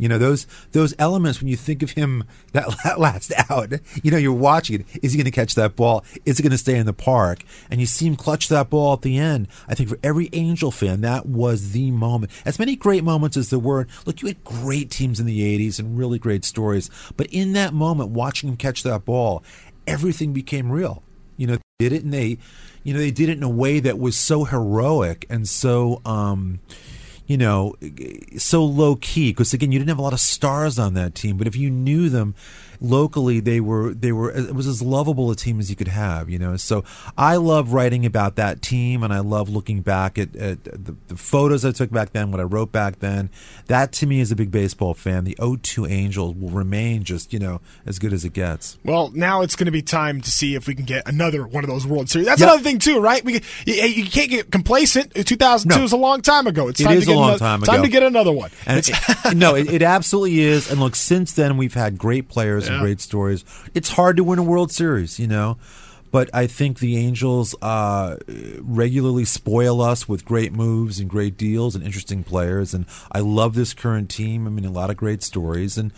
You 0.00 0.08
know 0.08 0.16
those 0.16 0.46
those 0.72 0.94
elements 0.98 1.40
when 1.40 1.48
you 1.48 1.56
think 1.56 1.82
of 1.82 1.90
him 1.90 2.24
that, 2.52 2.98
last 2.98 3.32
out. 3.50 3.72
You 4.02 4.10
know 4.10 4.16
you're 4.16 4.32
watching 4.32 4.80
it. 4.80 4.86
Is 5.02 5.12
he 5.12 5.18
going 5.18 5.26
to 5.26 5.30
catch 5.30 5.54
that 5.56 5.76
ball? 5.76 6.04
Is 6.24 6.40
it 6.40 6.42
going 6.42 6.52
to 6.52 6.58
stay 6.58 6.76
in 6.76 6.86
the 6.86 6.94
park? 6.94 7.44
And 7.70 7.80
you 7.80 7.86
see 7.86 8.06
him 8.06 8.16
clutch 8.16 8.48
that 8.48 8.70
ball 8.70 8.94
at 8.94 9.02
the 9.02 9.18
end. 9.18 9.46
I 9.68 9.74
think 9.74 9.90
for 9.90 9.98
every 10.02 10.30
Angel 10.32 10.70
fan, 10.70 11.02
that 11.02 11.26
was 11.26 11.72
the 11.72 11.90
moment. 11.90 12.32
As 12.46 12.58
many 12.58 12.76
great 12.76 13.04
moments 13.04 13.36
as 13.36 13.50
there 13.50 13.58
were. 13.58 13.86
Look, 14.06 14.22
you 14.22 14.28
had 14.28 14.42
great 14.42 14.90
teams 14.90 15.20
in 15.20 15.26
the 15.26 15.58
'80s 15.58 15.78
and 15.78 15.98
really 15.98 16.18
great 16.18 16.46
stories. 16.46 16.90
But 17.18 17.26
in 17.26 17.52
that 17.52 17.74
moment, 17.74 18.08
watching 18.08 18.48
him 18.48 18.56
catch 18.56 18.82
that 18.84 19.04
ball, 19.04 19.44
everything 19.86 20.32
became 20.32 20.72
real. 20.72 21.02
You 21.36 21.46
know, 21.46 21.58
did 21.78 21.92
it 21.92 22.04
and 22.04 22.12
they, 22.12 22.38
you 22.84 22.94
know, 22.94 23.00
they 23.00 23.10
did 23.10 23.28
it 23.28 23.36
in 23.36 23.42
a 23.42 23.50
way 23.50 23.80
that 23.80 23.98
was 23.98 24.16
so 24.16 24.44
heroic 24.44 25.26
and 25.28 25.46
so. 25.46 26.00
um 26.06 26.60
you 27.30 27.36
know, 27.36 27.76
so 28.38 28.64
low 28.64 28.96
key 28.96 29.30
because 29.30 29.54
again, 29.54 29.70
you 29.70 29.78
didn't 29.78 29.90
have 29.90 30.00
a 30.00 30.02
lot 30.02 30.12
of 30.12 30.18
stars 30.18 30.80
on 30.80 30.94
that 30.94 31.14
team, 31.14 31.36
but 31.36 31.46
if 31.46 31.54
you 31.54 31.70
knew 31.70 32.08
them 32.08 32.34
locally, 32.80 33.40
they 33.40 33.60
were 33.60 33.92
they 33.94 34.12
were 34.12 34.30
it 34.30 34.54
was 34.54 34.66
as 34.66 34.82
lovable 34.82 35.30
a 35.30 35.36
team 35.36 35.58
as 35.60 35.70
you 35.70 35.76
could 35.76 35.88
have. 35.88 36.28
You 36.30 36.38
know, 36.38 36.56
so 36.56 36.84
I 37.16 37.36
love 37.36 37.72
writing 37.72 38.06
about 38.06 38.36
that 38.36 38.62
team, 38.62 39.02
and 39.02 39.12
I 39.12 39.20
love 39.20 39.48
looking 39.48 39.80
back 39.82 40.18
at, 40.18 40.34
at 40.36 40.64
the, 40.64 40.96
the 41.08 41.16
photos 41.16 41.64
I 41.64 41.72
took 41.72 41.90
back 41.90 42.12
then, 42.12 42.30
what 42.30 42.40
I 42.40 42.44
wrote 42.44 42.72
back 42.72 43.00
then. 43.00 43.30
That 43.66 43.92
to 43.92 44.06
me, 44.06 44.20
is 44.20 44.32
a 44.32 44.36
big 44.36 44.50
baseball 44.50 44.94
fan, 44.94 45.24
the 45.24 45.36
0-2 45.38 45.88
Angels 45.90 46.34
will 46.36 46.50
remain 46.50 47.04
just 47.04 47.32
you 47.32 47.38
know 47.38 47.60
as 47.86 47.98
good 47.98 48.12
as 48.12 48.24
it 48.24 48.32
gets. 48.32 48.78
Well, 48.84 49.10
now 49.14 49.42
it's 49.42 49.56
going 49.56 49.66
to 49.66 49.72
be 49.72 49.82
time 49.82 50.20
to 50.22 50.30
see 50.30 50.54
if 50.54 50.66
we 50.66 50.74
can 50.74 50.84
get 50.84 51.06
another 51.08 51.46
one 51.46 51.64
of 51.64 51.70
those 51.70 51.86
World 51.86 52.08
Series. 52.08 52.26
That's 52.26 52.40
Yep. 52.40 52.48
another 52.48 52.62
thing 52.62 52.78
too, 52.78 53.00
right? 53.00 53.24
We 53.24 53.34
you, 53.66 53.74
you 53.74 54.04
can't 54.06 54.30
get 54.30 54.50
complacent. 54.50 55.16
Uh, 55.16 55.22
2002 55.22 55.78
No. 55.78 55.84
is 55.84 55.92
a 55.92 55.96
long 55.96 56.22
time 56.22 56.46
ago. 56.46 56.68
It's 56.68 56.82
time 56.82 56.96
is 56.96 57.04
to 57.04 57.06
get 57.10 57.16
a 57.16 57.18
long 57.18 57.28
another, 57.30 57.38
time 57.38 57.60
time 57.62 57.82
to 57.82 57.88
get 57.88 58.02
another 58.02 58.32
one. 58.32 58.50
It- 58.66 58.90
no, 59.36 59.54
it, 59.54 59.70
it 59.72 59.82
absolutely 59.82 60.40
is. 60.40 60.70
And 60.70 60.80
look, 60.80 60.94
since 60.96 61.32
then 61.32 61.56
we've 61.56 61.74
had 61.74 61.98
great 61.98 62.28
players 62.28 62.68
and 62.70 62.76
Yeah. 62.78 62.82
great 62.82 63.00
stories. 63.00 63.44
It's 63.74 63.90
hard 63.90 64.16
to 64.16 64.24
win 64.24 64.38
a 64.38 64.42
World 64.42 64.70
Series, 64.72 65.18
you 65.18 65.26
know. 65.26 65.58
But 66.12 66.28
I 66.34 66.48
think 66.48 66.80
the 66.80 66.96
Angels 66.96 67.54
uh, 67.62 68.16
regularly 68.60 69.24
spoil 69.24 69.80
us 69.80 70.08
with 70.08 70.24
great 70.24 70.52
moves 70.52 70.98
and 70.98 71.08
great 71.08 71.36
deals 71.36 71.76
and 71.76 71.84
interesting 71.84 72.24
players. 72.24 72.74
And 72.74 72.86
I 73.12 73.20
love 73.20 73.54
this 73.54 73.74
current 73.74 74.10
team. 74.10 74.46
I 74.46 74.50
mean, 74.50 74.64
a 74.64 74.72
lot 74.72 74.90
of 74.90 74.96
great 74.96 75.22
stories. 75.22 75.78
And 75.78 75.92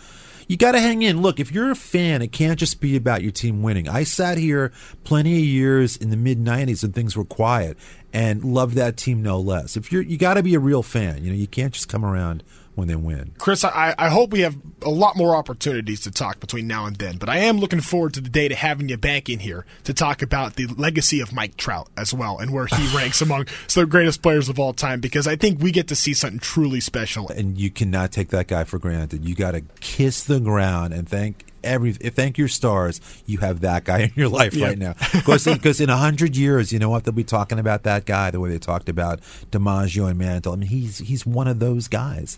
you 0.47 0.55
got 0.57 0.73
to 0.73 0.79
hang 0.79 1.01
in. 1.01 1.21
Look, 1.21 1.39
if 1.39 1.51
you're 1.51 1.71
a 1.71 1.75
fan, 1.75 2.21
it 2.21 2.31
can't 2.31 2.59
just 2.59 2.79
be 2.79 2.95
about 2.95 3.23
your 3.23 3.31
team 3.31 3.63
winning. 3.63 3.89
I 3.89 4.03
sat 4.03 4.37
here 4.37 4.71
plenty 5.03 5.33
of 5.39 5.45
years 5.45 5.97
in 5.97 6.09
the 6.11 6.17
mid 6.17 6.37
'90s 6.37 6.83
when 6.83 6.91
things 6.91 7.15
were 7.17 7.25
quiet 7.25 7.77
and 8.11 8.43
loved 8.43 8.75
that 8.75 8.97
team 8.97 9.23
no 9.23 9.39
less. 9.39 9.75
If 9.77 9.91
you're, 9.91 10.03
you 10.03 10.17
got 10.17 10.35
to 10.35 10.43
be 10.43 10.53
a 10.53 10.59
real 10.59 10.83
fan. 10.83 11.23
You 11.23 11.31
know, 11.31 11.37
you 11.37 11.47
can't 11.47 11.73
just 11.73 11.87
come 11.89 12.05
around 12.05 12.43
when 12.75 12.87
they 12.87 12.95
win. 12.95 13.33
Chris, 13.37 13.63
I, 13.63 13.93
I 13.97 14.09
hope 14.09 14.31
we 14.31 14.41
have 14.41 14.57
a 14.81 14.89
lot 14.89 15.15
more 15.15 15.35
opportunities 15.35 16.01
to 16.01 16.11
talk 16.11 16.39
between 16.39 16.67
now 16.67 16.85
and 16.85 16.95
then, 16.95 17.17
but 17.17 17.29
I 17.29 17.37
am 17.37 17.57
looking 17.59 17.81
forward 17.81 18.13
to 18.15 18.21
the 18.21 18.29
day 18.29 18.47
to 18.47 18.55
having 18.55 18.89
you 18.89 18.97
back 18.97 19.29
in 19.29 19.39
here 19.39 19.65
to 19.83 19.93
talk 19.93 20.21
about 20.21 20.55
the 20.55 20.67
legacy 20.67 21.19
of 21.19 21.33
Mike 21.33 21.57
Trout 21.57 21.89
as 21.97 22.13
well 22.13 22.37
and 22.39 22.51
where 22.51 22.65
he 22.65 22.87
ranks 22.95 23.21
among 23.21 23.47
the 23.73 23.85
greatest 23.85 24.21
players 24.21 24.49
of 24.49 24.59
all 24.59 24.73
time 24.73 24.99
because 24.99 25.27
I 25.27 25.35
think 25.35 25.61
we 25.61 25.71
get 25.71 25.87
to 25.89 25.95
see 25.95 26.13
something 26.13 26.39
truly 26.39 26.79
special. 26.79 27.29
and 27.29 27.57
you 27.57 27.69
cannot 27.69 28.11
take 28.11 28.29
that 28.29 28.47
guy 28.47 28.63
for 28.63 28.79
granted. 28.79 29.25
You 29.25 29.35
got 29.35 29.51
to 29.51 29.61
kiss 29.79 30.23
the 30.23 30.39
ground 30.39 30.93
and 30.93 31.07
thank 31.07 31.45
every 31.63 31.93
thank 31.93 32.37
your 32.37 32.47
stars. 32.47 32.99
You 33.25 33.39
have 33.39 33.61
that 33.61 33.83
guy 33.85 33.99
in 34.03 34.11
your 34.15 34.29
life 34.29 34.53
Yeah. 34.53 34.67
right 34.67 34.77
now. 34.77 34.93
Because 35.13 35.45
because 35.45 35.79
in 35.81 35.89
a 35.89 35.97
hundred 35.97 36.35
years, 36.35 36.71
you 36.71 36.79
know 36.79 36.89
what 36.89 37.03
they'll 37.03 37.13
be 37.13 37.23
talking 37.23 37.59
about 37.59 37.83
that 37.83 38.05
guy 38.05 38.31
the 38.31 38.39
way 38.39 38.49
they 38.49 38.59
talked 38.59 38.89
about 38.89 39.21
DiMaggio 39.51 40.09
and 40.09 40.17
Mantle. 40.19 40.53
I 40.53 40.55
mean, 40.57 40.69
he's 40.69 40.99
he's 40.99 41.25
one 41.25 41.47
of 41.47 41.59
those 41.59 41.87
guys. 41.87 42.37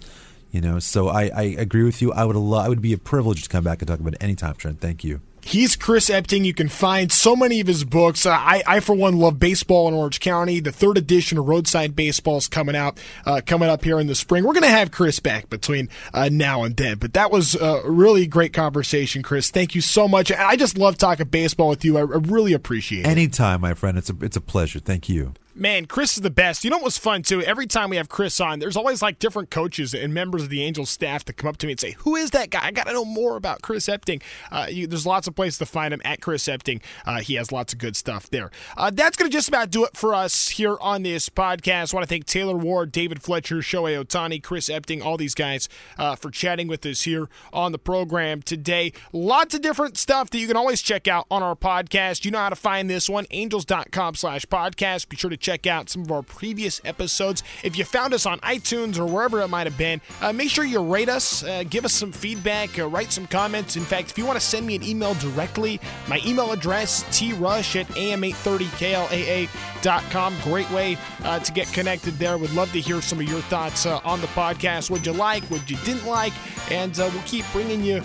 You 0.52 0.62
know, 0.62 0.80
so 0.80 1.10
I, 1.10 1.30
I 1.36 1.42
agree 1.58 1.84
with 1.84 2.02
you. 2.02 2.14
I 2.14 2.24
would 2.24 2.36
lo- 2.38 2.60
I 2.60 2.70
would 2.70 2.82
be 2.82 2.94
a 2.94 2.98
privilege 2.98 3.44
to 3.44 3.50
come 3.50 3.64
back 3.66 3.82
and 3.82 3.88
talk 3.90 4.00
about 4.00 4.14
it 4.14 4.24
anytime, 4.24 4.56
Trent. 4.56 4.80
Thank 4.80 5.04
you. 5.04 5.20
He's 5.48 5.76
Chris 5.76 6.10
Epting. 6.10 6.44
You 6.44 6.56
can 6.56 6.70
find 6.70 7.12
so 7.12 7.36
many 7.36 7.60
of 7.60 7.68
his 7.68 7.84
books. 7.84 8.26
Uh, 8.26 8.32
I, 8.32 8.64
I, 8.66 8.80
for 8.80 8.96
one, 8.96 9.20
love 9.20 9.38
baseball 9.38 9.88
in 9.88 9.94
Orange 9.94 10.20
County. 10.20 10.60
The 10.60 10.72
third 10.72 10.98
edition 10.98 11.38
of 11.38 11.48
Roadside 11.48 11.96
Baseball 11.96 12.38
is 12.38 12.48
coming 12.48 12.76
out, 12.76 12.98
uh, 13.28 13.42
coming 13.46 13.70
up 13.70 13.84
here 13.84 14.00
in 14.00 14.08
the 14.08 14.16
spring. 14.16 14.44
We're 14.44 14.54
going 14.54 14.64
to 14.64 14.70
have 14.70 14.90
Chris 14.90 15.20
back 15.20 15.48
between 15.52 15.88
uh, 16.16 16.30
now 16.32 16.64
and 16.64 16.76
then. 16.76 16.98
But 16.98 17.14
that 17.14 17.30
was 17.30 17.54
a 17.54 17.84
really 17.86 18.26
great 18.26 18.54
conversation, 18.54 19.22
Chris. 19.22 19.52
Thank 19.52 19.76
you 19.76 19.82
so 19.82 20.08
much. 20.08 20.32
I 20.32 20.56
just 20.56 20.80
love 20.80 20.98
talking 20.98 21.28
baseball 21.28 21.70
with 21.70 21.86
you. 21.86 22.00
I, 22.00 22.02
I 22.02 22.04
really 22.04 22.54
appreciate 22.54 23.02
it. 23.02 23.08
Anytime, 23.08 23.62
my 23.62 23.76
friend. 23.76 24.00
It's 24.00 24.10
a 24.10 24.16
it's 24.22 24.36
a 24.36 24.42
pleasure. 24.42 24.80
Thank 24.80 25.10
you. 25.10 25.36
Man, 25.58 25.86
Chris 25.86 26.18
is 26.18 26.22
the 26.22 26.30
best. 26.30 26.66
You 26.66 26.70
know 26.70 26.76
what 26.76 26.84
was 26.84 26.98
fun 26.98 27.22
too? 27.24 27.42
Every 27.42 27.66
time 27.66 27.90
we 27.90 27.96
have 27.96 28.10
Chris 28.10 28.42
on, 28.42 28.60
there's 28.60 28.76
always 28.76 29.02
like 29.02 29.20
different 29.20 29.50
coaches 29.50 29.94
and 29.94 30.14
members 30.14 30.44
of 30.44 30.50
the 30.50 30.62
Angels 30.62 30.90
staff 30.90 31.24
that 31.24 31.38
come 31.38 31.48
up 31.48 31.56
to 31.58 31.66
me 31.66 31.72
and 31.72 31.80
say, 31.80 31.92
"Who 32.00 32.18
is 32.18 32.32
that 32.32 32.50
guy? 32.50 32.60
I 32.62 32.72
got 32.72 32.88
to 32.88 32.92
know 32.92 33.06
more 33.06 33.38
about 33.38 33.62
Chris 33.62 33.88
Epting." 33.88 34.22
Uh, 34.52 34.68
you, 34.70 34.86
there's 34.86 35.06
lots 35.06 35.30
of 35.30 35.36
places 35.36 35.58
to 35.60 35.66
find 35.66 35.94
him 35.94 36.02
at 36.04 36.20
Chris 36.20 36.44
Epting. 36.50 36.82
Uh, 37.06 37.22
he 37.22 37.36
has 37.36 37.54
lots 37.54 37.72
of 37.72 37.80
good 37.80 37.96
stuff 37.96 38.30
there. 38.30 38.52
Uh, 38.76 38.92
that's 38.92 39.16
to 39.16 39.30
just 39.30 39.48
about 39.48 39.70
do 39.70 39.86
it 39.86 39.96
for 39.96 40.14
us 40.14 40.50
here 40.50 40.76
on 40.82 41.04
this 41.04 41.30
podcast. 41.30 41.94
I 41.94 41.96
want 41.96 42.04
to 42.04 42.14
thank 42.14 42.26
Taylor 42.26 42.58
Ward, 42.58 42.92
David 42.92 43.24
Fletcher, 43.24 43.60
Shohei 43.60 44.04
Ohtani, 44.04 44.44
Chris 44.44 44.68
Epting, 44.68 45.02
all 45.06 45.16
these 45.16 45.36
guys 45.36 45.70
uh, 45.98 46.18
for 46.18 46.32
chatting 46.32 46.68
with 46.68 46.86
us 46.86 47.04
here 47.04 47.30
on 47.54 47.72
the 47.72 47.80
program 47.80 48.42
today. 48.42 48.92
Lots 49.14 49.56
of 49.56 49.62
different 49.62 49.98
stuff 49.98 50.30
that 50.32 50.38
you 50.38 50.48
can 50.48 50.58
always 50.58 50.82
check 50.82 51.08
out 51.08 51.28
on 51.32 51.42
our 51.42 51.56
podcast. 51.56 52.26
You 52.26 52.32
know 52.32 52.40
how 52.40 52.50
to 52.50 52.58
find 52.58 52.90
this 52.90 53.10
one: 53.10 53.26
angels.com/podcast. 53.32 55.08
Be 55.08 55.16
sure 55.16 55.30
to 55.30 55.45
check 55.46 55.68
out 55.68 55.92
some 55.92 56.02
of 56.02 56.12
our 56.12 56.24
previous 56.24 56.82
episodes. 56.84 57.44
If 57.64 57.78
you 57.78 57.86
found 57.86 58.16
us 58.16 58.26
on 58.26 58.40
iTunes 58.40 58.98
or 58.98 59.06
wherever 59.06 59.42
it 59.42 59.48
might 59.48 59.68
have 59.68 59.78
been, 59.78 60.02
uh, 60.20 60.34
make 60.34 60.50
sure 60.50 60.66
you 60.66 60.82
rate 60.82 61.08
us, 61.08 61.44
uh, 61.44 61.64
give 61.70 61.86
us 61.86 61.94
some 61.94 62.12
feedback, 62.12 62.80
uh, 62.80 62.88
write 62.88 63.12
some 63.12 63.28
comments. 63.28 63.76
In 63.76 63.84
fact, 63.84 64.10
if 64.10 64.18
you 64.18 64.26
want 64.26 64.40
to 64.40 64.46
send 64.46 64.66
me 64.66 64.74
an 64.76 64.82
email 64.82 65.14
directly, 65.16 65.82
my 66.08 66.22
email 66.26 66.52
address, 66.52 67.04
trush 67.12 67.80
at 67.80 67.86
am830klaa.com. 67.90 70.34
Great 70.42 70.72
way 70.72 70.98
uh, 71.24 71.38
to 71.38 71.52
get 71.52 71.72
connected 71.74 72.16
there. 72.16 72.40
Would 72.40 72.56
love 72.56 72.72
to 72.72 72.82
hear 72.82 73.00
some 73.02 73.20
of 73.20 73.30
your 73.30 73.42
thoughts 73.42 73.86
uh, 73.86 74.00
on 74.04 74.22
the 74.22 74.28
podcast. 74.28 74.90
What 74.90 75.06
you 75.06 75.14
like, 75.14 75.44
what 75.44 75.70
you 75.70 75.78
didn't 75.86 76.08
like, 76.08 76.34
and 76.72 77.00
uh, 77.00 77.08
we'll 77.14 77.22
keep 77.24 77.46
bringing 77.52 77.84
you 77.84 78.02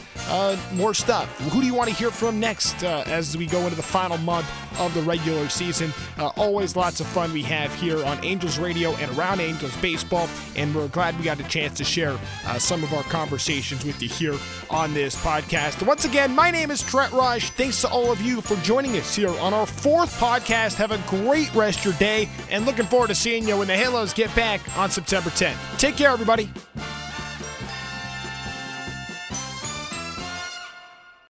more 0.74 0.92
stuff. 0.92 1.38
Who 1.52 1.62
do 1.62 1.66
you 1.66 1.72
want 1.72 1.88
to 1.88 1.96
hear 1.96 2.10
from 2.10 2.38
next 2.38 2.84
as 2.84 3.34
we 3.34 3.46
go 3.46 3.60
into 3.60 3.76
the 3.76 3.82
final 3.82 4.18
month 4.18 4.46
of 4.78 4.92
the 4.92 5.00
regular 5.02 5.48
season? 5.48 5.94
always 6.36 6.76
lots 6.76 7.00
of 7.00 7.06
fun 7.30 7.34
we 7.34 7.42
have 7.42 7.72
here 7.74 8.04
on 8.04 8.22
Angels 8.24 8.58
Radio 8.58 8.94
and 8.96 9.16
around 9.16 9.40
Angels 9.40 9.76
Baseball, 9.78 10.28
and 10.56 10.74
we're 10.74 10.88
glad 10.88 11.16
we 11.18 11.24
got 11.24 11.40
a 11.40 11.44
chance 11.44 11.76
to 11.78 11.84
share 11.84 12.18
uh, 12.46 12.58
some 12.58 12.82
of 12.82 12.92
our 12.92 13.02
conversations 13.04 13.84
with 13.84 14.02
you 14.02 14.08
here 14.08 14.34
on 14.68 14.94
this 14.94 15.16
podcast. 15.16 15.84
Once 15.86 16.04
again, 16.04 16.34
my 16.34 16.50
name 16.50 16.70
is 16.70 16.82
Trent 16.82 17.12
Rush. 17.12 17.50
Thanks 17.50 17.80
to 17.82 17.88
all 17.88 18.10
of 18.10 18.20
you 18.20 18.40
for 18.40 18.56
joining 18.56 18.96
us 18.96 19.14
here 19.14 19.30
on 19.40 19.54
our 19.54 19.66
fourth 19.66 20.18
podcast. 20.18 20.74
Have 20.74 20.92
a 20.92 21.02
great 21.08 21.52
rest 21.54 21.80
of 21.80 21.84
your 21.86 21.94
day, 21.94 22.28
and 22.50 22.66
looking 22.66 22.86
forward 22.86 23.08
to 23.08 23.14
seeing 23.14 23.46
you 23.46 23.56
when 23.58 23.68
the 23.68 23.76
Halos 23.76 24.12
get 24.12 24.34
back 24.34 24.60
on 24.78 24.90
September 24.90 25.30
10th. 25.30 25.78
Take 25.78 25.96
care, 25.96 26.10
everybody. 26.10 26.50